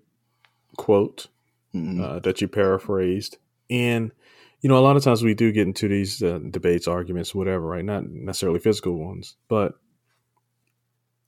quote 0.76 1.28
mm-hmm. 1.74 2.02
uh, 2.02 2.18
that 2.20 2.40
you 2.40 2.48
paraphrased. 2.48 3.38
And 3.68 4.12
you 4.60 4.68
know, 4.68 4.78
a 4.78 4.80
lot 4.80 4.96
of 4.96 5.04
times 5.04 5.22
we 5.22 5.34
do 5.34 5.52
get 5.52 5.66
into 5.66 5.88
these 5.88 6.22
uh, 6.22 6.38
debates, 6.50 6.86
arguments, 6.86 7.34
whatever, 7.34 7.66
right? 7.66 7.84
Not 7.84 8.08
necessarily 8.10 8.60
physical 8.60 8.98
ones, 8.98 9.36
but 9.48 9.74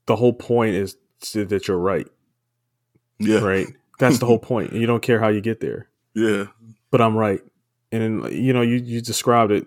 the 0.07 0.17
whole 0.17 0.35
point 0.35 0.75
is 0.75 0.97
that 1.35 1.69
you're 1.69 1.79
right. 1.79 2.07
Yeah. 3.23 3.41
Right. 3.41 3.67
That's 3.99 4.19
the 4.19 4.27
whole 4.27 4.39
point. 4.51 4.73
You 4.73 4.87
don't 4.87 5.03
care 5.03 5.21
how 5.21 5.29
you 5.29 5.41
get 5.41 5.61
there. 5.61 5.89
Yeah. 6.15 6.47
But 6.91 7.01
I'm 7.01 7.17
right. 7.17 7.41
And 7.91 8.25
then, 8.25 8.33
you 8.33 8.53
know, 8.53 8.63
you, 8.63 8.77
you 8.77 9.01
described 9.01 9.53
it, 9.53 9.67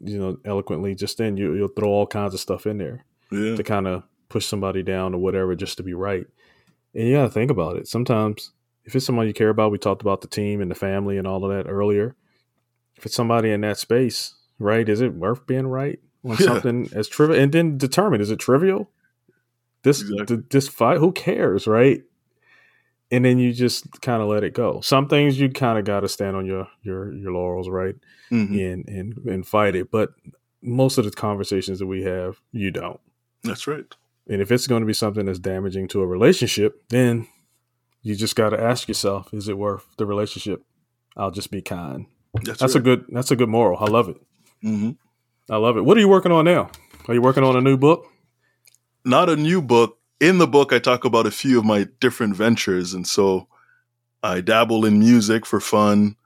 you 0.00 0.18
know, 0.18 0.38
eloquently 0.44 0.94
just 0.94 1.18
then. 1.18 1.36
You, 1.36 1.54
you'll 1.54 1.68
throw 1.68 1.88
all 1.88 2.06
kinds 2.06 2.34
of 2.34 2.40
stuff 2.40 2.66
in 2.66 2.78
there 2.78 3.04
yeah. 3.30 3.56
to 3.56 3.62
kind 3.62 3.86
of 3.86 4.02
push 4.28 4.46
somebody 4.46 4.82
down 4.82 5.14
or 5.14 5.18
whatever 5.18 5.54
just 5.54 5.76
to 5.78 5.82
be 5.82 5.94
right. 5.94 6.26
And 6.94 7.08
you 7.08 7.16
got 7.16 7.24
to 7.24 7.30
think 7.30 7.50
about 7.50 7.76
it. 7.76 7.88
Sometimes, 7.88 8.52
if 8.84 8.94
it's 8.94 9.06
someone 9.06 9.26
you 9.26 9.34
care 9.34 9.48
about, 9.48 9.72
we 9.72 9.78
talked 9.78 10.02
about 10.02 10.20
the 10.20 10.28
team 10.28 10.60
and 10.60 10.70
the 10.70 10.74
family 10.74 11.18
and 11.18 11.26
all 11.26 11.44
of 11.44 11.50
that 11.50 11.68
earlier. 11.70 12.14
If 12.96 13.06
it's 13.06 13.14
somebody 13.14 13.50
in 13.50 13.62
that 13.62 13.78
space, 13.78 14.34
right, 14.58 14.88
is 14.88 15.00
it 15.00 15.14
worth 15.14 15.46
being 15.46 15.66
right 15.66 15.98
on 16.24 16.32
yeah. 16.32 16.46
something 16.46 16.88
as 16.94 17.08
trivial? 17.08 17.40
And 17.40 17.52
then 17.52 17.78
determine 17.78 18.20
is 18.20 18.30
it 18.30 18.38
trivial? 18.38 18.90
This 19.82 20.00
exactly. 20.00 20.42
this 20.50 20.68
fight, 20.68 20.98
who 20.98 21.12
cares, 21.12 21.66
right? 21.66 22.02
And 23.14 23.24
then 23.24 23.38
you 23.38 23.52
just 23.52 24.00
kind 24.00 24.22
of 24.22 24.28
let 24.28 24.44
it 24.44 24.54
go. 24.54 24.80
Some 24.80 25.08
things 25.08 25.38
you 25.38 25.48
kind 25.48 25.78
of 25.78 25.84
got 25.84 26.00
to 26.00 26.08
stand 26.08 26.36
on 26.36 26.46
your 26.46 26.68
your 26.82 27.12
your 27.12 27.32
laurels, 27.32 27.68
right, 27.68 27.94
mm-hmm. 28.30 28.54
and 28.54 28.88
and 28.88 29.16
and 29.26 29.46
fight 29.46 29.76
it. 29.76 29.90
But 29.90 30.10
most 30.62 30.98
of 30.98 31.04
the 31.04 31.10
conversations 31.10 31.78
that 31.78 31.86
we 31.86 32.02
have, 32.02 32.40
you 32.52 32.70
don't. 32.70 33.00
That's 33.42 33.66
right. 33.66 33.84
And 34.26 34.40
if 34.40 34.50
it's 34.50 34.66
going 34.66 34.80
to 34.80 34.86
be 34.86 34.94
something 34.94 35.26
that's 35.26 35.38
damaging 35.38 35.88
to 35.88 36.00
a 36.00 36.06
relationship, 36.06 36.82
then 36.88 37.28
you 38.02 38.16
just 38.16 38.36
got 38.36 38.50
to 38.50 38.60
ask 38.60 38.88
yourself, 38.88 39.32
is 39.34 39.48
it 39.48 39.58
worth 39.58 39.86
the 39.98 40.06
relationship? 40.06 40.62
I'll 41.14 41.30
just 41.30 41.50
be 41.50 41.60
kind. 41.60 42.06
That's, 42.32 42.58
that's 42.58 42.74
right. 42.74 42.80
a 42.80 42.82
good. 42.82 43.04
That's 43.10 43.30
a 43.30 43.36
good 43.36 43.48
moral. 43.48 43.78
I 43.78 43.90
love 43.90 44.08
it. 44.08 44.16
Mm-hmm. 44.64 44.92
I 45.52 45.56
love 45.56 45.76
it. 45.76 45.82
What 45.82 45.96
are 45.96 46.00
you 46.00 46.08
working 46.08 46.32
on 46.32 46.46
now? 46.46 46.70
Are 47.06 47.14
you 47.14 47.22
working 47.22 47.44
on 47.44 47.54
a 47.54 47.60
new 47.60 47.76
book? 47.76 48.10
not 49.04 49.28
a 49.28 49.36
new 49.36 49.60
book. 49.60 49.98
In 50.24 50.38
the 50.38 50.46
book, 50.46 50.72
I 50.72 50.78
talk 50.78 51.04
about 51.04 51.26
a 51.26 51.30
few 51.30 51.58
of 51.58 51.66
my 51.66 51.86
different 52.00 52.34
ventures. 52.34 52.94
And 52.94 53.06
so 53.06 53.46
I 54.22 54.40
dabble 54.40 54.86
in 54.86 54.98
music 54.98 55.44
for 55.44 55.60
fun. 55.60 56.16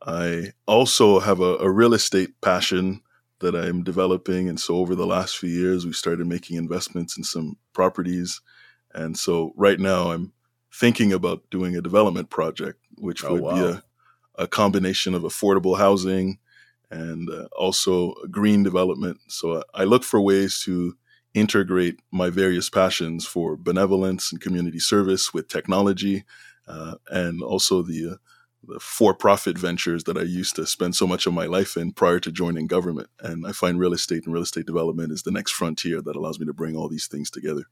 I 0.00 0.54
also 0.64 1.20
have 1.20 1.40
a, 1.40 1.58
a 1.58 1.70
real 1.70 1.92
estate 1.92 2.40
passion 2.40 3.02
that 3.40 3.54
I'm 3.54 3.84
developing. 3.84 4.48
And 4.48 4.58
so 4.58 4.76
over 4.76 4.94
the 4.94 5.04
last 5.06 5.36
few 5.36 5.50
years, 5.50 5.84
we 5.84 5.92
started 5.92 6.26
making 6.26 6.56
investments 6.56 7.18
in 7.18 7.24
some 7.24 7.58
properties. 7.74 8.40
And 8.94 9.18
so 9.18 9.52
right 9.54 9.78
now, 9.78 10.12
I'm 10.12 10.32
thinking 10.72 11.12
about 11.12 11.42
doing 11.50 11.76
a 11.76 11.82
development 11.82 12.30
project, 12.30 12.78
which 12.96 13.22
oh, 13.22 13.34
would 13.34 13.42
wow. 13.42 13.54
be 13.54 13.60
a, 13.60 13.82
a 14.44 14.46
combination 14.46 15.12
of 15.12 15.24
affordable 15.24 15.76
housing 15.76 16.38
and 16.90 17.28
uh, 17.28 17.48
also 17.54 18.14
green 18.30 18.62
development. 18.62 19.18
So 19.28 19.62
I 19.74 19.84
look 19.84 20.04
for 20.04 20.22
ways 20.22 20.62
to 20.64 20.96
integrate 21.34 22.00
my 22.10 22.30
various 22.30 22.68
passions 22.68 23.26
for 23.26 23.56
benevolence 23.56 24.32
and 24.32 24.40
community 24.40 24.78
service 24.78 25.32
with 25.32 25.48
technology, 25.48 26.24
uh, 26.68 26.94
and 27.08 27.42
also 27.42 27.82
the, 27.82 28.12
uh, 28.12 28.16
the 28.64 28.78
for-profit 28.78 29.58
ventures 29.58 30.04
that 30.04 30.16
I 30.16 30.22
used 30.22 30.54
to 30.56 30.66
spend 30.66 30.94
so 30.94 31.06
much 31.06 31.26
of 31.26 31.32
my 31.32 31.46
life 31.46 31.76
in 31.76 31.92
prior 31.92 32.20
to 32.20 32.30
joining 32.30 32.66
government. 32.66 33.08
And 33.18 33.46
I 33.46 33.52
find 33.52 33.78
real 33.78 33.92
estate 33.92 34.24
and 34.24 34.32
real 34.32 34.44
estate 34.44 34.66
development 34.66 35.10
is 35.10 35.22
the 35.22 35.32
next 35.32 35.52
frontier 35.52 36.00
that 36.02 36.16
allows 36.16 36.38
me 36.38 36.46
to 36.46 36.52
bring 36.52 36.76
all 36.76 36.88
these 36.88 37.08
things 37.08 37.30
together. 37.30 37.64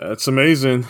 That's 0.00 0.26
amazing. 0.26 0.86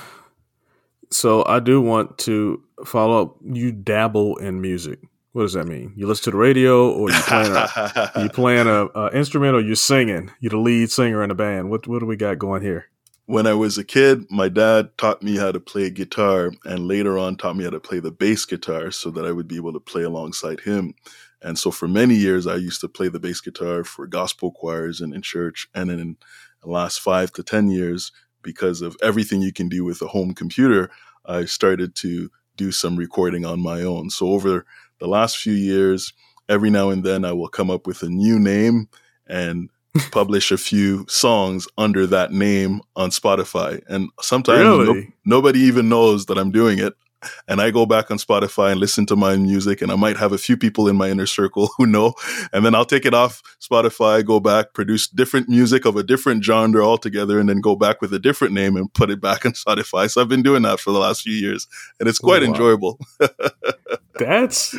So 1.10 1.44
I 1.46 1.60
do 1.60 1.80
want 1.80 2.18
to 2.18 2.62
follow 2.84 3.22
up. 3.22 3.36
You 3.42 3.72
dabble 3.72 4.36
in 4.36 4.60
music. 4.60 5.00
What 5.34 5.42
does 5.42 5.54
that 5.54 5.66
mean? 5.66 5.92
You 5.96 6.06
listen 6.06 6.26
to 6.26 6.30
the 6.30 6.36
radio, 6.36 6.92
or 6.92 7.10
you 7.10 7.20
playing 7.22 7.56
a, 7.56 8.12
you 8.22 8.28
playing 8.28 8.68
a, 8.68 8.86
a, 8.86 9.16
instrument, 9.16 9.56
or 9.56 9.60
you're 9.60 9.74
singing? 9.74 10.30
You're 10.38 10.50
the 10.50 10.58
lead 10.58 10.92
singer 10.92 11.24
in 11.24 11.32
a 11.32 11.34
band. 11.34 11.70
What 11.70 11.88
what 11.88 11.98
do 11.98 12.06
we 12.06 12.14
got 12.14 12.38
going 12.38 12.62
here? 12.62 12.86
When 13.26 13.44
I 13.44 13.54
was 13.54 13.76
a 13.76 13.82
kid, 13.82 14.30
my 14.30 14.48
dad 14.48 14.96
taught 14.96 15.24
me 15.24 15.36
how 15.36 15.50
to 15.50 15.58
play 15.58 15.90
guitar, 15.90 16.52
and 16.64 16.86
later 16.86 17.18
on 17.18 17.34
taught 17.34 17.56
me 17.56 17.64
how 17.64 17.70
to 17.70 17.80
play 17.80 17.98
the 17.98 18.12
bass 18.12 18.44
guitar, 18.44 18.92
so 18.92 19.10
that 19.10 19.26
I 19.26 19.32
would 19.32 19.48
be 19.48 19.56
able 19.56 19.72
to 19.72 19.80
play 19.80 20.04
alongside 20.04 20.60
him. 20.60 20.94
And 21.42 21.58
so 21.58 21.72
for 21.72 21.88
many 21.88 22.14
years, 22.14 22.46
I 22.46 22.54
used 22.54 22.80
to 22.82 22.88
play 22.88 23.08
the 23.08 23.18
bass 23.18 23.40
guitar 23.40 23.82
for 23.82 24.06
gospel 24.06 24.52
choirs 24.52 25.00
and 25.00 25.12
in 25.12 25.22
church. 25.22 25.66
And 25.74 25.90
in 25.90 26.16
the 26.62 26.70
last 26.70 27.00
five 27.00 27.32
to 27.32 27.42
ten 27.42 27.72
years, 27.72 28.12
because 28.40 28.82
of 28.82 28.96
everything 29.02 29.42
you 29.42 29.52
can 29.52 29.68
do 29.68 29.82
with 29.82 30.00
a 30.00 30.06
home 30.06 30.32
computer, 30.32 30.92
I 31.26 31.46
started 31.46 31.96
to 31.96 32.30
do 32.56 32.70
some 32.70 32.94
recording 32.96 33.44
on 33.44 33.58
my 33.58 33.82
own. 33.82 34.10
So 34.10 34.28
over 34.28 34.64
the 35.00 35.08
last 35.08 35.38
few 35.38 35.52
years, 35.52 36.12
every 36.48 36.70
now 36.70 36.90
and 36.90 37.04
then 37.04 37.24
I 37.24 37.32
will 37.32 37.48
come 37.48 37.70
up 37.70 37.86
with 37.86 38.02
a 38.02 38.08
new 38.08 38.38
name 38.38 38.88
and 39.26 39.70
publish 40.10 40.50
a 40.50 40.58
few 40.58 41.06
songs 41.08 41.66
under 41.78 42.06
that 42.06 42.32
name 42.32 42.80
on 42.96 43.10
Spotify. 43.10 43.82
And 43.88 44.08
sometimes 44.20 44.60
really? 44.60 44.84
no, 44.84 45.06
nobody 45.24 45.60
even 45.60 45.88
knows 45.88 46.26
that 46.26 46.38
I'm 46.38 46.50
doing 46.50 46.78
it 46.78 46.94
and 47.48 47.60
I 47.60 47.70
go 47.70 47.86
back 47.86 48.10
on 48.10 48.18
Spotify 48.18 48.72
and 48.72 48.80
listen 48.80 49.06
to 49.06 49.16
my 49.16 49.36
music, 49.36 49.82
and 49.82 49.90
I 49.90 49.96
might 49.96 50.16
have 50.16 50.32
a 50.32 50.38
few 50.38 50.56
people 50.56 50.88
in 50.88 50.96
my 50.96 51.10
inner 51.10 51.26
circle 51.26 51.70
who 51.76 51.86
know, 51.86 52.14
and 52.52 52.64
then 52.64 52.74
I'll 52.74 52.84
take 52.84 53.06
it 53.06 53.14
off 53.14 53.42
Spotify, 53.60 54.24
go 54.24 54.40
back, 54.40 54.72
produce 54.74 55.08
different 55.08 55.48
music 55.48 55.84
of 55.84 55.96
a 55.96 56.02
different 56.02 56.44
genre 56.44 56.84
altogether, 56.84 57.38
and 57.38 57.48
then 57.48 57.60
go 57.60 57.76
back 57.76 58.00
with 58.00 58.12
a 58.12 58.18
different 58.18 58.54
name 58.54 58.76
and 58.76 58.92
put 58.92 59.10
it 59.10 59.20
back 59.20 59.44
on 59.46 59.52
Spotify. 59.52 60.10
So 60.10 60.20
I've 60.20 60.28
been 60.28 60.42
doing 60.42 60.62
that 60.62 60.80
for 60.80 60.92
the 60.92 60.98
last 60.98 61.22
few 61.22 61.34
years, 61.34 61.66
and 62.00 62.08
it's 62.08 62.20
oh, 62.22 62.26
quite 62.26 62.42
oh, 62.42 62.46
wow. 62.46 62.52
enjoyable. 62.52 63.00
that's 64.18 64.76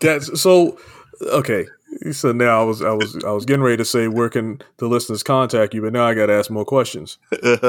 that's 0.00 0.40
so 0.40 0.78
okay. 1.22 1.66
So 2.12 2.32
now 2.32 2.60
I 2.60 2.64
was 2.64 2.82
I 2.82 2.92
was 2.92 3.24
I 3.24 3.30
was 3.30 3.44
getting 3.44 3.62
ready 3.62 3.78
to 3.78 3.84
say 3.84 4.08
where 4.08 4.28
can 4.28 4.60
the 4.76 4.86
listeners 4.86 5.22
contact 5.22 5.74
you, 5.74 5.82
but 5.82 5.92
now 5.92 6.06
I 6.06 6.14
got 6.14 6.26
to 6.26 6.34
ask 6.34 6.50
more 6.50 6.64
questions. 6.64 7.18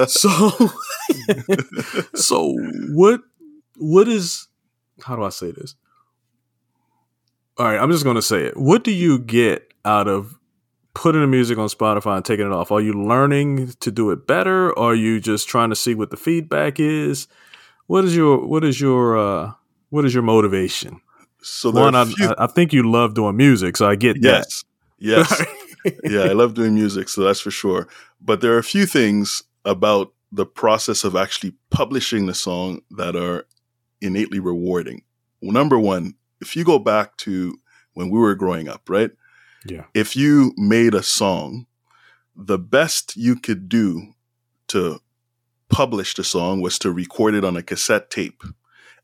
so 0.08 0.52
so 2.16 2.56
what 2.90 3.22
what 3.80 4.08
is 4.08 4.48
how 5.04 5.16
do 5.16 5.24
I 5.24 5.30
say 5.30 5.52
this? 5.52 5.76
All 7.58 7.66
right, 7.66 7.80
I'm 7.80 7.92
just 7.92 8.04
going 8.04 8.16
to 8.16 8.22
say 8.22 8.44
it. 8.44 8.58
What 8.58 8.84
do 8.84 8.92
you 8.92 9.20
get 9.20 9.74
out 9.84 10.08
of 10.08 10.40
putting 10.94 11.22
the 11.22 11.28
music 11.28 11.58
on 11.58 11.68
Spotify 11.68 12.16
and 12.16 12.26
taking 12.26 12.46
it 12.46 12.52
off? 12.52 12.72
Are 12.72 12.82
you 12.82 12.94
learning 12.94 13.74
to 13.80 13.92
do 13.92 14.12
it 14.12 14.28
better? 14.28 14.72
Or 14.72 14.92
are 14.92 14.96
you 14.96 15.20
just 15.20 15.48
trying 15.48 15.70
to 15.70 15.76
see 15.76 15.96
what 15.96 16.10
the 16.10 16.18
feedback 16.18 16.80
is? 16.80 17.28
What 17.88 18.06
is 18.06 18.16
your 18.16 18.46
what 18.46 18.64
is 18.64 18.80
your 18.80 19.18
uh 19.18 19.54
what 19.90 20.06
is 20.06 20.14
your 20.14 20.24
motivation? 20.24 21.02
So 21.42 21.72
one, 21.72 21.96
I, 21.96 22.06
I, 22.38 22.48
think 22.48 22.74
you 22.74 22.90
love 22.90 23.14
doing 23.14 23.38
music, 23.38 23.78
so 23.78 23.88
I 23.88 23.96
get 23.96 24.18
yes. 24.22 24.64
that. 25.00 25.06
Yes. 25.06 25.46
yeah, 26.04 26.24
I 26.24 26.34
love 26.34 26.54
doing 26.54 26.76
music, 26.76 27.08
so 27.08 27.24
that's 27.24 27.40
for 27.40 27.50
sure. 27.50 27.88
But 28.20 28.42
there 28.42 28.54
are 28.54 28.58
a 28.58 28.64
few 28.64 28.86
things 28.86 29.44
about 29.64 30.14
the 30.34 30.46
process 30.46 31.06
of 31.06 31.16
actually 31.16 31.54
publishing 31.70 32.26
the 32.26 32.34
song 32.34 32.82
that 32.92 33.16
are 33.16 33.46
innately 34.02 34.40
rewarding. 34.40 35.04
Well, 35.42 35.52
number 35.52 35.80
one, 35.80 36.16
if 36.42 36.56
you 36.56 36.64
go 36.64 36.80
back 36.80 37.18
to 37.18 37.58
when 37.94 38.10
we 38.10 38.20
were 38.20 38.36
growing 38.36 38.68
up, 38.68 38.90
right? 38.90 39.12
Yeah. 39.66 39.86
If 39.94 40.16
you 40.16 40.54
made 40.58 40.94
a 40.94 41.04
song, 41.04 41.66
the 42.36 42.60
best 42.60 43.18
you 43.18 43.36
could 43.36 43.68
do 43.68 44.14
to 44.70 45.00
publish 45.70 46.16
the 46.16 46.24
song 46.24 46.62
was 46.62 46.80
to 46.80 46.92
record 46.92 47.36
it 47.36 47.44
on 47.44 47.58
a 47.58 47.64
cassette 47.64 48.10
tape. 48.10 48.42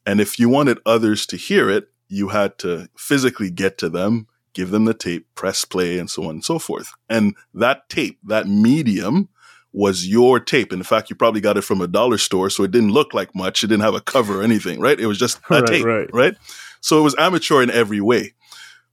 And 0.05 0.21
if 0.21 0.39
you 0.39 0.49
wanted 0.49 0.79
others 0.85 1.25
to 1.27 1.37
hear 1.37 1.69
it, 1.69 1.89
you 2.07 2.29
had 2.29 2.57
to 2.59 2.89
physically 2.95 3.49
get 3.49 3.77
to 3.79 3.89
them, 3.89 4.27
give 4.53 4.71
them 4.71 4.85
the 4.85 4.93
tape, 4.93 5.27
press 5.35 5.65
play, 5.65 5.97
and 5.97 6.09
so 6.09 6.23
on 6.23 6.29
and 6.29 6.45
so 6.45 6.59
forth. 6.59 6.91
And 7.09 7.35
that 7.53 7.89
tape, 7.89 8.19
that 8.23 8.47
medium, 8.47 9.29
was 9.75 10.07
your 10.07 10.39
tape. 10.39 10.71
In 10.71 10.83
fact, 10.83 11.09
you 11.09 11.17
probably 11.17 11.41
got 11.41 11.57
it 11.57 11.63
from 11.63 11.81
a 11.81 11.87
dollar 11.87 12.17
store, 12.17 12.49
so 12.49 12.63
it 12.63 12.71
didn't 12.71 12.91
look 12.91 13.13
like 13.13 13.35
much. 13.35 13.63
It 13.63 13.67
didn't 13.67 13.83
have 13.83 13.93
a 13.93 13.99
cover 14.01 14.39
or 14.39 14.43
anything, 14.43 14.79
right? 14.79 14.97
It 14.97 15.05
was 15.05 15.19
just 15.19 15.39
a 15.49 15.59
right, 15.59 15.65
tape, 15.67 15.85
right. 15.85 16.09
right? 16.13 16.37
So 16.79 16.97
it 16.97 17.01
was 17.03 17.15
amateur 17.17 17.61
in 17.61 17.69
every 17.69 17.99
way. 17.99 18.33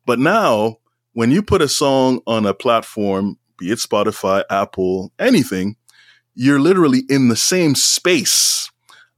But 0.07 0.19
now, 0.19 0.79
when 1.13 1.31
you 1.31 1.41
put 1.41 1.63
a 1.63 1.69
song 1.69 2.21
on 2.27 2.47
a 2.47 2.53
platform, 2.53 3.39
be 3.59 3.71
it 3.71 3.79
Spotify, 3.79 4.43
Apple, 4.51 5.13
anything, 5.21 5.77
you're 6.35 6.61
literally 6.61 7.05
in 7.09 7.29
the 7.29 7.37
same 7.37 7.77
space 7.77 8.71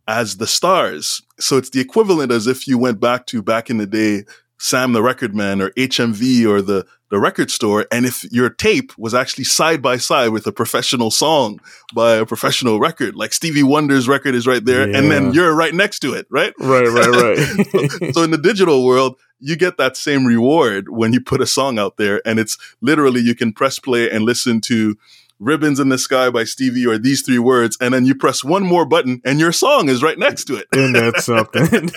as 0.06 0.36
the 0.36 0.46
stars. 0.46 1.22
So 1.40 1.56
it's 1.56 1.70
the 1.70 1.80
equivalent 1.80 2.30
as 2.30 2.46
if 2.46 2.68
you 2.68 2.76
went 2.76 3.00
back 3.00 3.26
to 3.28 3.42
back 3.42 3.70
in 3.70 3.78
the 3.78 3.86
day 3.86 4.24
Sam 4.58 4.92
the 4.92 5.02
Record 5.02 5.34
Man 5.34 5.60
or 5.60 5.70
HMV 5.70 6.46
or 6.46 6.62
the 6.62 6.86
the 7.10 7.20
record 7.20 7.48
store, 7.48 7.86
and 7.92 8.04
if 8.04 8.24
your 8.32 8.50
tape 8.50 8.96
was 8.98 9.14
actually 9.14 9.44
side 9.44 9.80
by 9.80 9.98
side 9.98 10.30
with 10.30 10.48
a 10.48 10.52
professional 10.52 11.12
song 11.12 11.60
by 11.94 12.16
a 12.16 12.26
professional 12.26 12.80
record, 12.80 13.14
like 13.14 13.32
Stevie 13.32 13.62
Wonder's 13.62 14.08
record 14.08 14.34
is 14.34 14.48
right 14.48 14.64
there, 14.64 14.88
yeah. 14.88 14.98
and 14.98 15.12
then 15.12 15.32
you're 15.32 15.54
right 15.54 15.72
next 15.72 16.00
to 16.00 16.12
it, 16.12 16.26
right? 16.28 16.52
Right, 16.58 16.88
right, 16.88 17.06
right. 17.74 18.14
so 18.14 18.24
in 18.24 18.32
the 18.32 18.40
digital 18.42 18.84
world, 18.84 19.16
you 19.38 19.54
get 19.54 19.76
that 19.76 19.96
same 19.96 20.26
reward 20.26 20.88
when 20.88 21.12
you 21.12 21.20
put 21.20 21.40
a 21.40 21.46
song 21.46 21.78
out 21.78 21.98
there, 21.98 22.20
and 22.26 22.40
it's 22.40 22.58
literally 22.80 23.20
you 23.20 23.36
can 23.36 23.52
press 23.52 23.78
play 23.78 24.10
and 24.10 24.24
listen 24.24 24.60
to 24.62 24.96
Ribbons 25.44 25.78
in 25.78 25.90
the 25.90 25.98
Sky 25.98 26.30
by 26.30 26.44
Stevie 26.44 26.86
or 26.86 26.98
these 26.98 27.22
three 27.22 27.38
words, 27.38 27.76
and 27.80 27.92
then 27.92 28.06
you 28.06 28.14
press 28.14 28.42
one 28.42 28.62
more 28.62 28.86
button 28.86 29.20
and 29.24 29.38
your 29.38 29.52
song 29.52 29.88
is 29.88 30.02
right 30.02 30.18
next 30.18 30.44
to 30.44 30.56
it. 30.56 30.66
And 30.72 30.94
that's 30.94 31.24
something. 31.24 31.90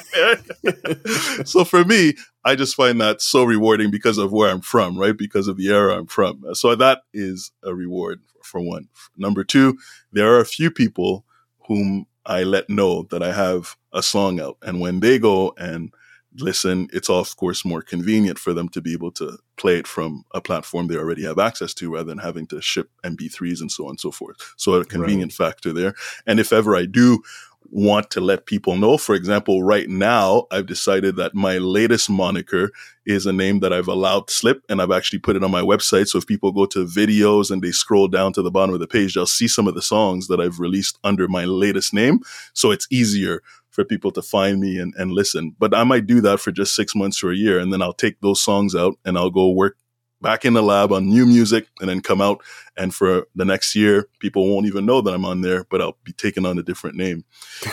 so 1.46 1.64
for 1.64 1.84
me, 1.86 2.14
I 2.44 2.56
just 2.56 2.76
find 2.76 3.00
that 3.02 3.22
so 3.22 3.44
rewarding 3.44 3.92
because 3.92 4.18
of 4.18 4.32
where 4.32 4.50
I'm 4.50 4.62
from, 4.62 4.98
right? 4.98 5.18
Because 5.18 5.48
of 5.48 5.58
the 5.58 5.70
era 5.70 5.98
I'm 5.98 6.08
from. 6.08 6.44
So 6.54 6.76
that 6.76 7.02
is 7.14 7.52
a 7.64 7.74
reward 7.74 8.22
for 8.44 8.62
one. 8.62 8.90
Number 9.16 9.44
two, 9.44 9.78
there 10.12 10.34
are 10.34 10.40
a 10.40 10.46
few 10.46 10.70
people 10.72 11.26
whom 11.68 12.06
I 12.26 12.44
let 12.44 12.70
know 12.70 13.04
that 13.12 13.24
I 13.24 13.32
have 13.32 13.78
a 13.94 14.04
song 14.04 14.40
out. 14.40 14.58
And 14.62 14.82
when 14.82 15.00
they 15.00 15.20
go 15.20 15.54
and 15.58 15.94
listen, 16.40 16.88
it's 16.94 17.10
of 17.10 17.36
course 17.38 17.66
more 17.66 17.82
convenient 17.82 18.40
for 18.40 18.54
them 18.54 18.70
to 18.70 18.82
be 18.82 18.94
able 18.94 19.12
to 19.12 19.38
play 19.58 19.78
it 19.78 19.88
from 19.88 20.24
a 20.34 20.42
platform 20.42 20.88
they 20.88 20.98
already 20.98 21.24
have 21.24 21.40
access 21.40 21.74
to 21.76 21.94
rather 21.94 22.06
than 22.06 22.20
having 22.20 22.48
to 22.48 22.62
ship 22.62 22.90
MP3s 23.04 23.62
and 23.62 23.72
so 23.72 23.86
on 23.86 23.92
and 23.92 24.00
so 24.00 24.12
forth. 24.12 24.54
So 24.58 24.74
a 24.74 24.86
convenient 24.86 25.38
right. 25.38 25.48
factor 25.48 25.74
there. 25.74 25.96
And 26.26 26.40
if 26.40 26.54
ever 26.54 26.76
I 26.76 26.86
do 26.86 27.24
want 27.70 28.10
to 28.12 28.22
let 28.22 28.46
people 28.46 28.78
know, 28.78 28.98
for 28.98 29.14
example, 29.14 29.64
right 29.64 29.90
now, 29.90 30.48
I've 30.52 30.68
decided 30.68 31.16
that 31.18 31.36
my 31.36 31.58
latest 31.58 32.10
moniker 32.10 32.72
is 33.06 33.26
a 33.26 33.34
name 33.34 33.60
that 33.60 33.74
I've 33.74 33.88
allowed 33.88 34.30
slip 34.30 34.64
and 34.70 34.82
I've 34.82 34.92
actually 34.92 35.20
put 35.20 35.36
it 35.36 35.44
on 35.44 35.52
my 35.52 35.62
website. 35.62 36.08
So 36.08 36.18
if 36.18 36.28
people 36.28 36.52
go 36.52 36.66
to 36.68 36.86
videos 36.86 37.52
and 37.52 37.62
they 37.62 37.72
scroll 37.72 38.08
down 38.08 38.34
to 38.34 38.42
the 38.42 38.52
bottom 38.52 38.74
of 38.74 38.80
the 38.80 38.88
page, 38.88 39.16
they'll 39.16 39.26
see 39.26 39.48
some 39.48 39.68
of 39.68 39.76
the 39.76 39.82
songs 39.82 40.28
that 40.28 40.40
I've 40.40 40.60
released 40.60 40.98
under 41.04 41.28
my 41.28 41.46
latest 41.46 41.94
name. 41.94 42.20
So 42.54 42.72
it's 42.72 42.88
easier 42.90 43.42
for 43.78 43.86
people 43.86 44.10
to 44.10 44.24
find 44.24 44.60
me 44.60 44.80
and, 44.80 44.92
and 44.98 45.12
listen. 45.12 45.56
But 45.60 45.76
I 45.76 45.84
might 45.84 46.08
do 46.08 46.20
that 46.22 46.40
for 46.40 46.52
just 46.52 46.74
six 46.74 46.96
months 46.96 47.24
or 47.24 47.30
a 47.30 47.36
year. 47.36 47.60
And 47.60 47.72
then 47.72 47.84
I'll 47.84 47.94
take 47.94 48.20
those 48.22 48.42
songs 48.42 48.74
out 48.74 48.96
and 49.06 49.20
I'll 49.20 49.30
go 49.30 49.52
work 49.52 49.78
back 50.22 50.46
in 50.46 50.54
the 50.54 50.64
lab 50.64 50.92
on 50.92 51.08
new 51.08 51.26
music 51.26 51.68
and 51.80 51.90
then 51.90 52.02
come 52.02 52.22
out. 52.22 52.42
And 52.76 52.94
for 52.94 53.28
the 53.36 53.46
next 53.46 53.76
year, 53.76 54.08
people 54.20 54.48
won't 54.48 54.68
even 54.68 54.86
know 54.86 55.02
that 55.02 55.14
I'm 55.14 55.26
on 55.26 55.42
there, 55.42 55.64
but 55.66 55.82
I'll 55.82 55.98
be 56.04 56.14
taking 56.14 56.46
on 56.46 56.60
a 56.60 56.64
different 56.64 56.96
name. 56.96 57.24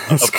That's, 0.09 0.31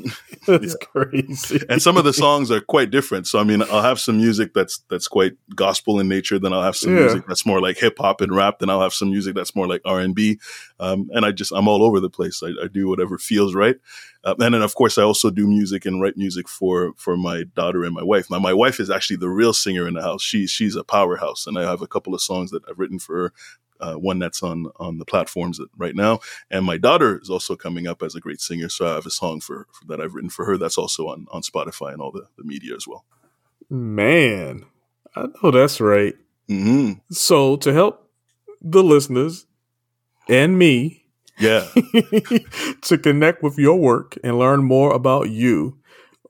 that's 0.46 0.76
crazy. 0.76 1.60
and 1.68 1.80
some 1.80 1.96
of 1.96 2.04
the 2.04 2.12
songs 2.12 2.50
are 2.50 2.60
quite 2.60 2.90
different. 2.90 3.28
So 3.28 3.38
I 3.38 3.44
mean, 3.44 3.62
I'll 3.62 3.82
have 3.82 4.00
some 4.00 4.16
music 4.16 4.54
that's 4.54 4.78
that's 4.90 5.06
quite 5.06 5.34
gospel 5.54 6.00
in 6.00 6.08
nature. 6.08 6.38
Then 6.38 6.52
I'll 6.52 6.62
have 6.62 6.76
some 6.76 6.94
yeah. 6.94 7.02
music 7.02 7.24
that's 7.28 7.46
more 7.46 7.60
like 7.60 7.78
hip 7.78 7.98
hop 7.98 8.20
and 8.20 8.34
rap. 8.34 8.58
Then 8.58 8.70
I'll 8.70 8.82
have 8.82 8.94
some 8.94 9.10
music 9.10 9.36
that's 9.36 9.54
more 9.54 9.68
like 9.68 9.82
R 9.84 10.00
and 10.00 10.14
B. 10.14 10.40
Um, 10.80 11.08
and 11.12 11.24
I 11.24 11.30
just 11.30 11.52
I'm 11.52 11.68
all 11.68 11.84
over 11.84 12.00
the 12.00 12.10
place. 12.10 12.42
I, 12.42 12.48
I 12.64 12.66
do 12.66 12.88
whatever 12.88 13.18
feels 13.18 13.54
right. 13.54 13.76
Uh, 14.24 14.34
and 14.38 14.54
then 14.54 14.62
of 14.62 14.74
course 14.74 14.98
I 14.98 15.02
also 15.02 15.30
do 15.30 15.46
music 15.46 15.86
and 15.86 16.02
write 16.02 16.16
music 16.16 16.48
for 16.48 16.92
for 16.96 17.16
my 17.16 17.44
daughter 17.54 17.84
and 17.84 17.94
my 17.94 18.02
wife. 18.02 18.30
Now 18.30 18.38
my 18.38 18.52
wife 18.52 18.80
is 18.80 18.90
actually 18.90 19.16
the 19.16 19.28
real 19.28 19.52
singer 19.52 19.86
in 19.86 19.94
the 19.94 20.02
house. 20.02 20.22
She 20.22 20.46
she's 20.46 20.76
a 20.76 20.84
powerhouse, 20.84 21.46
and 21.46 21.58
I 21.58 21.62
have 21.62 21.82
a 21.82 21.86
couple 21.86 22.14
of 22.14 22.20
songs 22.20 22.50
that 22.50 22.62
I've 22.68 22.78
written 22.78 22.98
for 22.98 23.16
her. 23.16 23.32
Uh, 23.80 23.94
one 23.94 24.18
that's 24.18 24.42
on 24.42 24.66
on 24.76 24.98
the 24.98 25.04
platforms 25.04 25.60
right 25.76 25.94
now, 25.94 26.18
and 26.50 26.64
my 26.64 26.76
daughter 26.76 27.20
is 27.22 27.30
also 27.30 27.54
coming 27.54 27.86
up 27.86 28.02
as 28.02 28.16
a 28.16 28.20
great 28.20 28.40
singer. 28.40 28.68
So 28.68 28.88
I 28.88 28.94
have 28.94 29.06
a 29.06 29.10
song 29.10 29.40
for, 29.40 29.68
for 29.70 29.84
that 29.86 30.00
I've 30.00 30.14
written 30.14 30.30
for 30.30 30.44
her 30.46 30.58
that's 30.58 30.76
also 30.76 31.06
on 31.06 31.26
on 31.30 31.42
Spotify 31.42 31.92
and 31.92 32.02
all 32.02 32.10
the, 32.10 32.26
the 32.36 32.42
media 32.42 32.74
as 32.74 32.88
well. 32.88 33.04
Man, 33.70 34.66
I 35.14 35.26
know 35.42 35.52
that's 35.52 35.80
right. 35.80 36.16
Mm-hmm. 36.48 36.94
So 37.12 37.56
to 37.58 37.72
help 37.72 38.10
the 38.60 38.82
listeners 38.82 39.46
and 40.28 40.58
me 40.58 41.04
yeah. 41.38 41.66
to 42.82 42.98
connect 42.98 43.42
with 43.42 43.58
your 43.58 43.78
work 43.78 44.16
and 44.22 44.38
learn 44.38 44.64
more 44.64 44.92
about 44.92 45.30
you, 45.30 45.78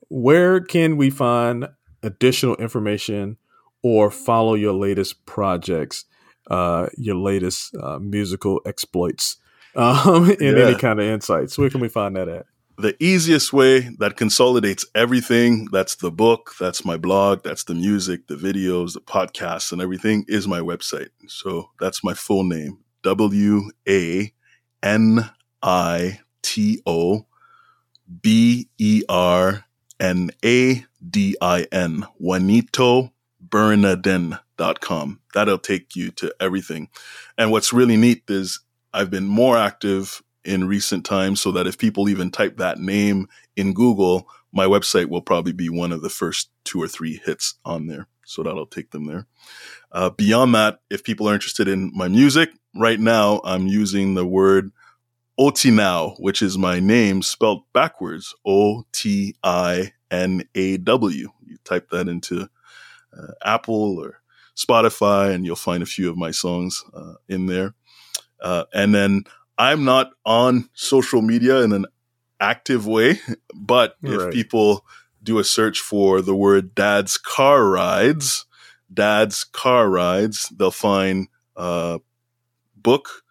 where 0.09 0.59
can 0.59 0.97
we 0.97 1.09
find 1.09 1.67
additional 2.03 2.55
information 2.55 3.37
or 3.83 4.11
follow 4.11 4.55
your 4.55 4.73
latest 4.73 5.25
projects, 5.25 6.05
uh, 6.49 6.87
your 6.97 7.15
latest 7.15 7.75
uh, 7.75 7.99
musical 7.99 8.61
exploits, 8.65 9.37
um, 9.75 10.29
and 10.29 10.57
yeah. 10.57 10.65
any 10.65 10.75
kind 10.75 10.99
of 10.99 11.05
insights? 11.05 11.57
Where 11.57 11.69
can 11.69 11.79
we 11.79 11.89
find 11.89 12.15
that 12.15 12.27
at? 12.27 12.45
The 12.77 12.95
easiest 13.03 13.51
way 13.51 13.89
that 13.99 14.15
consolidates 14.15 14.85
everything 14.95 15.67
that's 15.69 15.95
the 15.95 16.11
book, 16.11 16.53
that's 16.57 16.85
my 16.85 16.95
blog, 16.95 17.43
that's 17.43 17.65
the 17.65 17.75
music, 17.75 18.27
the 18.27 18.35
videos, 18.35 18.93
the 18.93 19.01
podcasts, 19.01 19.73
and 19.73 19.81
everything 19.81 20.23
is 20.29 20.47
my 20.47 20.61
website. 20.61 21.09
So 21.27 21.71
that's 21.79 22.05
my 22.05 22.13
full 22.13 22.45
name 22.45 22.79
W 23.03 23.69
A 23.87 24.33
N 24.83 25.29
I 25.61 26.19
T 26.41 26.81
O 26.85 27.25
B 28.21 28.69
E 28.77 29.03
R 29.09 29.65
N 29.99 30.31
A 30.43 30.85
D 31.07 31.35
I 31.41 31.67
N, 31.71 32.05
Wanito 32.21 33.11
Bernadin.com. 33.47 35.19
That'll 35.33 35.57
take 35.57 35.95
you 35.95 36.11
to 36.11 36.33
everything. 36.39 36.89
And 37.37 37.51
what's 37.51 37.73
really 37.73 37.97
neat 37.97 38.23
is 38.27 38.59
I've 38.93 39.09
been 39.09 39.27
more 39.27 39.57
active 39.57 40.21
in 40.43 40.67
recent 40.67 41.05
times 41.05 41.41
so 41.41 41.51
that 41.51 41.67
if 41.67 41.77
people 41.77 42.09
even 42.09 42.31
type 42.31 42.57
that 42.57 42.79
name 42.79 43.27
in 43.55 43.73
Google, 43.73 44.27
my 44.51 44.65
website 44.65 45.07
will 45.07 45.21
probably 45.21 45.51
be 45.51 45.69
one 45.69 45.91
of 45.91 46.01
the 46.01 46.09
first 46.09 46.49
two 46.63 46.81
or 46.81 46.87
three 46.87 47.21
hits 47.25 47.55
on 47.65 47.87
there. 47.87 48.07
So 48.25 48.43
that'll 48.43 48.65
take 48.65 48.91
them 48.91 49.05
there. 49.05 49.27
Uh, 49.91 50.11
beyond 50.11 50.53
that, 50.55 50.79
if 50.89 51.03
people 51.03 51.27
are 51.27 51.33
interested 51.33 51.67
in 51.67 51.91
my 51.95 52.07
music, 52.07 52.51
right 52.75 52.99
now 52.99 53.41
I'm 53.43 53.67
using 53.67 54.13
the 54.13 54.25
word 54.25 54.71
Otinaw, 55.39 56.19
which 56.19 56.41
is 56.41 56.57
my 56.57 56.79
name 56.79 57.21
spelled 57.21 57.63
backwards, 57.73 58.35
O 58.45 58.85
T 58.91 59.35
I 59.43 59.93
N 60.11 60.43
A 60.53 60.77
W. 60.77 61.29
You 61.45 61.57
type 61.63 61.89
that 61.91 62.07
into 62.07 62.49
uh, 63.17 63.31
Apple 63.43 63.99
or 63.99 64.21
Spotify, 64.55 65.33
and 65.33 65.45
you'll 65.45 65.55
find 65.55 65.81
a 65.81 65.87
few 65.87 66.09
of 66.09 66.17
my 66.17 66.31
songs 66.31 66.83
uh, 66.93 67.13
in 67.29 67.45
there. 67.45 67.73
Uh, 68.41 68.65
and 68.73 68.93
then 68.93 69.23
I'm 69.57 69.85
not 69.85 70.11
on 70.25 70.69
social 70.73 71.21
media 71.21 71.61
in 71.61 71.71
an 71.71 71.85
active 72.39 72.85
way, 72.85 73.19
but 73.53 73.95
right. 74.01 74.27
if 74.27 74.33
people 74.33 74.85
do 75.23 75.39
a 75.39 75.43
search 75.43 75.79
for 75.79 76.21
the 76.21 76.35
word 76.35 76.75
dad's 76.75 77.17
car 77.17 77.65
rides, 77.67 78.45
dad's 78.93 79.43
car 79.43 79.89
rides, 79.89 80.49
they'll 80.57 80.71
find 80.71 81.27
a 81.55 81.99
book 82.89 83.21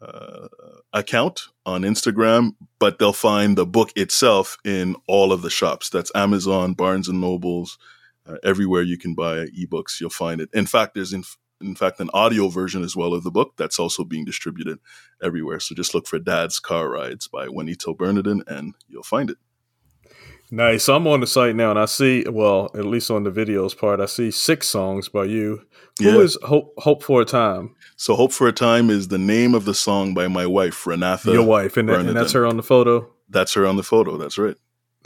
uh, 0.00 0.46
account 0.92 1.48
on 1.66 1.82
Instagram, 1.82 2.54
but 2.78 2.98
they'll 2.98 3.12
find 3.12 3.58
the 3.58 3.66
book 3.66 3.90
itself 3.96 4.56
in 4.64 4.94
all 5.08 5.32
of 5.32 5.42
the 5.42 5.50
shops. 5.50 5.90
That's 5.90 6.12
Amazon, 6.14 6.74
Barnes 6.74 7.08
and 7.08 7.20
Nobles, 7.20 7.76
uh, 8.24 8.36
everywhere 8.44 8.82
you 8.82 8.96
can 8.96 9.14
buy 9.14 9.46
ebooks, 9.46 10.00
you'll 10.00 10.10
find 10.10 10.40
it. 10.40 10.48
In 10.52 10.66
fact, 10.66 10.94
there's 10.94 11.12
in, 11.12 11.24
in 11.60 11.74
fact 11.74 11.98
an 11.98 12.10
audio 12.14 12.48
version 12.48 12.84
as 12.84 12.94
well 12.94 13.12
of 13.12 13.24
the 13.24 13.32
book 13.32 13.54
that's 13.56 13.80
also 13.80 14.04
being 14.04 14.24
distributed 14.24 14.78
everywhere. 15.20 15.58
So 15.58 15.74
just 15.74 15.92
look 15.92 16.06
for 16.06 16.20
Dad's 16.20 16.60
Car 16.60 16.88
Rides 16.88 17.26
by 17.26 17.48
Wanito 17.48 17.96
Bernadin 17.96 18.42
and 18.46 18.74
you'll 18.88 19.02
find 19.02 19.28
it. 19.30 19.38
Nice. 20.50 20.88
I'm 20.88 21.06
on 21.06 21.20
the 21.20 21.26
site 21.26 21.54
now 21.54 21.70
and 21.70 21.78
I 21.78 21.84
see, 21.84 22.24
well, 22.28 22.70
at 22.74 22.84
least 22.84 23.10
on 23.10 23.22
the 23.22 23.30
videos 23.30 23.76
part, 23.76 24.00
I 24.00 24.06
see 24.06 24.30
six 24.30 24.66
songs 24.66 25.08
by 25.08 25.24
you. 25.24 25.62
Who 25.98 26.04
yeah. 26.06 26.18
is 26.18 26.36
Hope, 26.42 26.74
Hope 26.78 27.02
for 27.02 27.22
a 27.22 27.24
Time? 27.24 27.76
So 27.96 28.16
Hope 28.16 28.32
for 28.32 28.48
a 28.48 28.52
Time 28.52 28.90
is 28.90 29.08
the 29.08 29.18
name 29.18 29.54
of 29.54 29.64
the 29.64 29.74
song 29.74 30.14
by 30.14 30.28
my 30.28 30.46
wife, 30.46 30.84
Renatha. 30.84 31.32
Your 31.32 31.46
wife, 31.46 31.76
and, 31.76 31.88
that, 31.88 32.00
and 32.00 32.16
that's 32.16 32.32
her 32.32 32.46
on 32.46 32.56
the 32.56 32.62
photo? 32.62 33.08
That's 33.28 33.54
her 33.54 33.66
on 33.66 33.76
the 33.76 33.82
photo. 33.82 34.16
That's 34.16 34.38
right. 34.38 34.56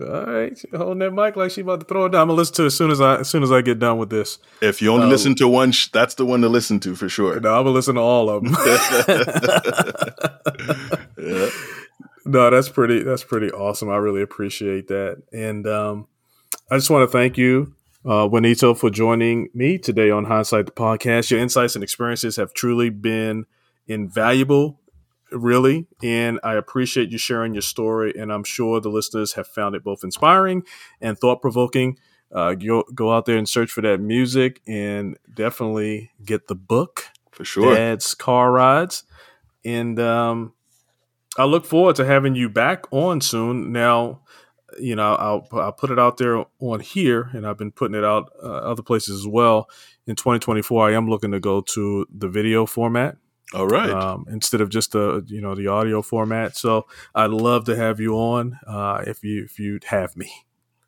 All 0.01 0.27
right, 0.27 0.59
she 0.59 0.67
holding 0.75 0.99
that 0.99 1.13
mic 1.13 1.37
like 1.37 1.53
she 1.53 1.61
about 1.61 1.79
to 1.81 1.87
throw 1.87 2.07
it 2.07 2.13
down. 2.13 2.23
I'm 2.23 2.29
gonna 2.29 2.39
listen 2.39 2.55
to 2.57 2.63
it 2.65 2.67
as 2.67 2.77
soon 2.77 2.91
as 2.91 3.01
I 3.01 3.21
as 3.21 3.29
soon 3.29 3.45
as 3.45 3.53
I 3.53 3.61
get 3.63 3.79
done 3.79 3.99
with 3.99 4.11
this. 4.11 4.39
If 4.61 4.83
you 4.83 4.91
only 4.93 5.05
um, 5.05 5.11
listen 5.11 5.37
to 5.37 5.47
one, 5.47 5.73
that's 5.93 6.17
the 6.17 6.27
one 6.27 6.41
to 6.41 6.49
listen 6.49 6.81
to 6.81 6.97
for 6.97 7.09
sure. 7.09 7.39
No, 7.39 7.55
I'm 7.55 7.65
gonna 7.65 7.71
listen 7.71 7.95
to 7.95 8.01
all 8.01 8.29
of 8.29 8.43
them. 8.43 8.57
yeah. 11.17 11.49
No, 12.27 12.49
that's 12.51 12.69
pretty. 12.69 13.03
That's 13.03 13.23
pretty 13.23 13.51
awesome. 13.51 13.91
I 13.91 13.97
really 13.97 14.23
appreciate 14.23 14.89
that, 14.89 15.23
and 15.33 15.67
um, 15.67 16.07
I 16.71 16.77
just 16.77 16.89
want 16.89 17.09
to 17.09 17.13
thank 17.13 17.37
you, 17.37 17.75
uh, 18.05 18.27
Wanito, 18.27 18.77
for 18.77 18.89
joining 18.89 19.51
me 19.53 19.77
today 19.77 20.11
on 20.11 20.25
Hindsight 20.25 20.67
the 20.67 20.73
podcast. 20.73 21.31
Your 21.31 21.41
insights 21.41 21.75
and 21.75 21.85
experiences 21.85 22.37
have 22.37 22.55
truly 22.55 22.89
been 22.89 23.45
invaluable 23.87 24.81
really. 25.35 25.87
And 26.03 26.41
I 26.43 26.55
appreciate 26.55 27.11
you 27.11 27.19
sharing 27.19 27.55
your 27.55 27.63
story. 27.63 28.15
And 28.17 28.33
I'm 28.33 28.45
sure 28.45 28.81
the 28.81 28.89
listeners 28.89 29.35
have 29.35 29.47
found 29.47 29.75
it 29.75 29.85
both 29.85 30.05
inspiring 30.05 30.63
and 31.01 31.19
thought 31.19 31.41
provoking. 31.41 31.99
Uh, 32.33 32.55
go, 32.55 32.85
go 32.95 33.13
out 33.13 33.27
there 33.27 33.37
and 33.37 33.49
search 33.49 33.71
for 33.71 33.81
that 33.83 34.01
music 34.01 34.61
and 34.67 35.17
definitely 35.33 36.11
get 36.25 36.49
the 36.49 36.55
book. 36.55 37.07
For 37.31 37.45
sure. 37.45 37.75
Dad's 37.75 38.15
Car 38.15 38.53
Rides. 38.53 39.05
And 39.65 39.99
um, 39.99 40.53
I 41.37 41.45
look 41.45 41.65
forward 41.65 41.97
to 41.97 42.05
having 42.05 42.35
you 42.35 42.49
back 42.49 42.85
on 42.93 43.21
soon. 43.21 43.73
Now, 43.73 44.21
you 44.79 44.97
know, 44.97 45.15
I'll, 45.15 45.49
I'll 45.53 45.73
put 45.73 45.91
it 45.91 45.99
out 45.99 46.17
there 46.17 46.45
on 46.61 46.81
here, 46.81 47.31
and 47.33 47.47
I've 47.47 47.59
been 47.59 47.73
putting 47.73 47.97
it 47.97 48.05
out 48.05 48.33
uh, 48.43 48.47
other 48.47 48.83
places 48.83 49.21
as 49.21 49.27
well. 49.27 49.69
In 50.07 50.17
2024, 50.17 50.89
I 50.89 50.93
am 50.95 51.09
looking 51.09 51.33
to 51.33 51.41
go 51.41 51.61
to 51.61 52.07
the 52.15 52.29
video 52.29 52.67
format. 52.67 53.17
All 53.55 53.67
right. 53.67 53.91
Um, 53.91 54.27
instead 54.29 54.61
of 54.61 54.69
just 54.69 54.93
the 54.93 55.25
you 55.27 55.41
know 55.41 55.55
the 55.55 55.69
audio 55.69 56.03
format. 56.03 56.57
So 56.57 56.87
I'd 57.15 57.31
love 57.31 57.65
to 57.67 57.77
have 57.77 58.01
you 58.01 58.15
on 58.15 58.59
uh, 58.67 59.05
if 59.07 59.23
you 59.23 59.45
if 59.45 59.59
you'd 59.59 59.85
have 59.85 60.17
me. 60.17 60.31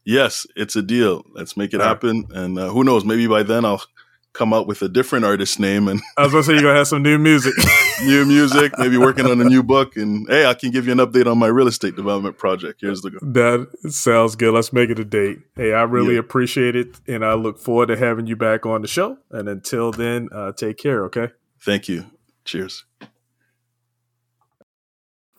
Yes, 0.04 0.46
it's 0.54 0.76
a 0.76 0.82
deal. 0.82 1.24
Let's 1.34 1.56
make 1.56 1.74
it 1.74 1.80
happen. 1.80 2.26
And 2.30 2.58
uh, 2.58 2.68
who 2.68 2.84
knows? 2.84 3.04
Maybe 3.04 3.26
by 3.26 3.42
then 3.42 3.64
I'll 3.64 3.82
come 4.32 4.52
out 4.52 4.66
with 4.66 4.82
a 4.82 4.88
different 4.88 5.24
artist 5.24 5.58
name 5.58 5.88
and 5.88 6.00
I 6.16 6.22
was 6.24 6.32
gonna 6.32 6.44
say 6.44 6.52
you're 6.52 6.62
gonna 6.62 6.76
have 6.76 6.86
some 6.86 7.02
new 7.02 7.18
music. 7.18 7.54
new 8.04 8.26
music, 8.26 8.72
maybe 8.78 8.98
working 8.98 9.26
on 9.26 9.40
a 9.40 9.44
new 9.44 9.62
book 9.62 9.96
and 9.96 10.28
hey, 10.28 10.44
I 10.46 10.54
can 10.54 10.70
give 10.70 10.86
you 10.86 10.92
an 10.92 10.98
update 10.98 11.26
on 11.26 11.38
my 11.38 11.46
real 11.46 11.66
estate 11.66 11.96
development 11.96 12.36
project. 12.36 12.82
Here's 12.82 13.00
the 13.00 13.10
go. 13.10 13.18
That 13.22 13.92
sounds 13.92 14.36
good. 14.36 14.52
Let's 14.52 14.72
make 14.72 14.90
it 14.90 14.98
a 14.98 15.04
date. 15.04 15.38
Hey, 15.56 15.72
I 15.72 15.82
really 15.82 16.14
yeah. 16.14 16.20
appreciate 16.20 16.76
it 16.76 17.00
and 17.08 17.24
I 17.24 17.34
look 17.34 17.58
forward 17.58 17.86
to 17.86 17.96
having 17.96 18.26
you 18.26 18.36
back 18.36 18.66
on 18.66 18.82
the 18.82 18.88
show. 18.88 19.16
And 19.30 19.48
until 19.48 19.90
then, 19.90 20.28
uh, 20.30 20.52
take 20.52 20.76
care, 20.76 21.04
okay? 21.06 21.30
Thank 21.60 21.88
you. 21.88 22.04
Cheers. 22.46 22.84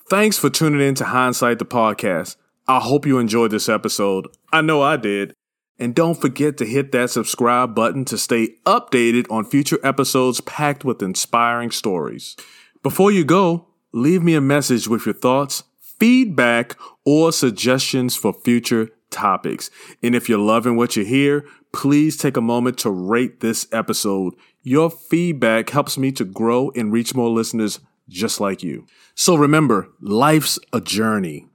Thanks 0.09 0.37
for 0.37 0.49
tuning 0.49 0.79
in 0.79 0.95
to 0.95 1.05
Hindsight 1.05 1.59
the 1.59 1.65
podcast. 1.65 2.35
I 2.67 2.79
hope 2.79 3.05
you 3.05 3.17
enjoyed 3.17 3.51
this 3.51 3.67
episode. 3.67 4.27
I 4.53 4.61
know 4.61 4.81
I 4.81 4.97
did. 4.97 5.33
And 5.79 5.93
don't 5.93 6.19
forget 6.19 6.57
to 6.57 6.65
hit 6.65 6.91
that 6.91 7.11
subscribe 7.11 7.75
button 7.75 8.03
to 8.05 8.17
stay 8.17 8.55
updated 8.65 9.29
on 9.29 9.45
future 9.45 9.79
episodes 9.83 10.41
packed 10.41 10.83
with 10.83 11.03
inspiring 11.03 11.71
stories. 11.71 12.35
Before 12.83 13.11
you 13.11 13.23
go, 13.23 13.67
leave 13.91 14.23
me 14.23 14.33
a 14.33 14.41
message 14.41 14.87
with 14.87 15.05
your 15.05 15.13
thoughts, 15.13 15.63
feedback, 15.79 16.75
or 17.05 17.31
suggestions 17.31 18.15
for 18.15 18.33
future 18.33 18.89
topics. 19.11 19.69
And 20.01 20.15
if 20.15 20.27
you're 20.27 20.39
loving 20.39 20.77
what 20.77 20.95
you 20.95 21.05
hear, 21.05 21.45
please 21.73 22.17
take 22.17 22.37
a 22.37 22.41
moment 22.41 22.79
to 22.79 22.89
rate 22.89 23.39
this 23.39 23.67
episode. 23.71 24.33
Your 24.67 24.89
feedback 24.89 25.69
helps 25.69 25.97
me 25.97 26.11
to 26.13 26.25
grow 26.25 26.71
and 26.75 26.91
reach 26.91 27.15
more 27.15 27.29
listeners 27.29 27.79
just 28.09 28.41
like 28.41 28.63
you. 28.63 28.85
So 29.15 29.35
remember, 29.35 29.89
life's 30.01 30.59
a 30.73 30.81
journey. 30.81 31.47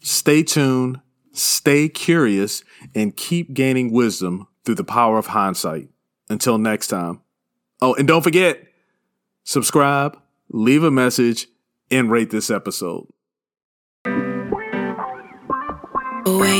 Stay 0.00 0.42
tuned 0.42 1.00
stay 1.32 1.88
curious, 1.88 2.62
and 2.94 3.16
keep 3.16 3.54
gaining 3.54 3.90
wisdom 3.90 4.46
through 4.64 4.76
the 4.76 4.84
power 4.84 5.18
of 5.18 5.26
hindsight. 5.28 5.88
Until 6.28 6.58
next 6.58 6.88
time. 6.88 7.22
Oh, 7.80 7.94
and 7.94 8.06
don't 8.06 8.22
forget, 8.22 8.62
subscribe, 9.44 10.18
leave 10.48 10.84
a 10.84 10.90
message, 10.90 11.48
and 11.90 12.10
rate 12.10 12.30
this 12.30 12.48
episode. 12.48 13.06
When 14.04 14.52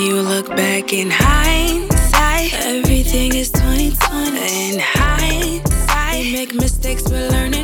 you 0.02 0.20
look 0.20 0.48
back 0.48 0.92
in 0.92 1.10
hindsight, 1.10 2.52
everything 2.54 3.34
is 3.34 3.50
2020 3.52 5.41
make 6.32 6.54
mistakes, 6.54 7.02
we're 7.10 7.28
learning. 7.28 7.61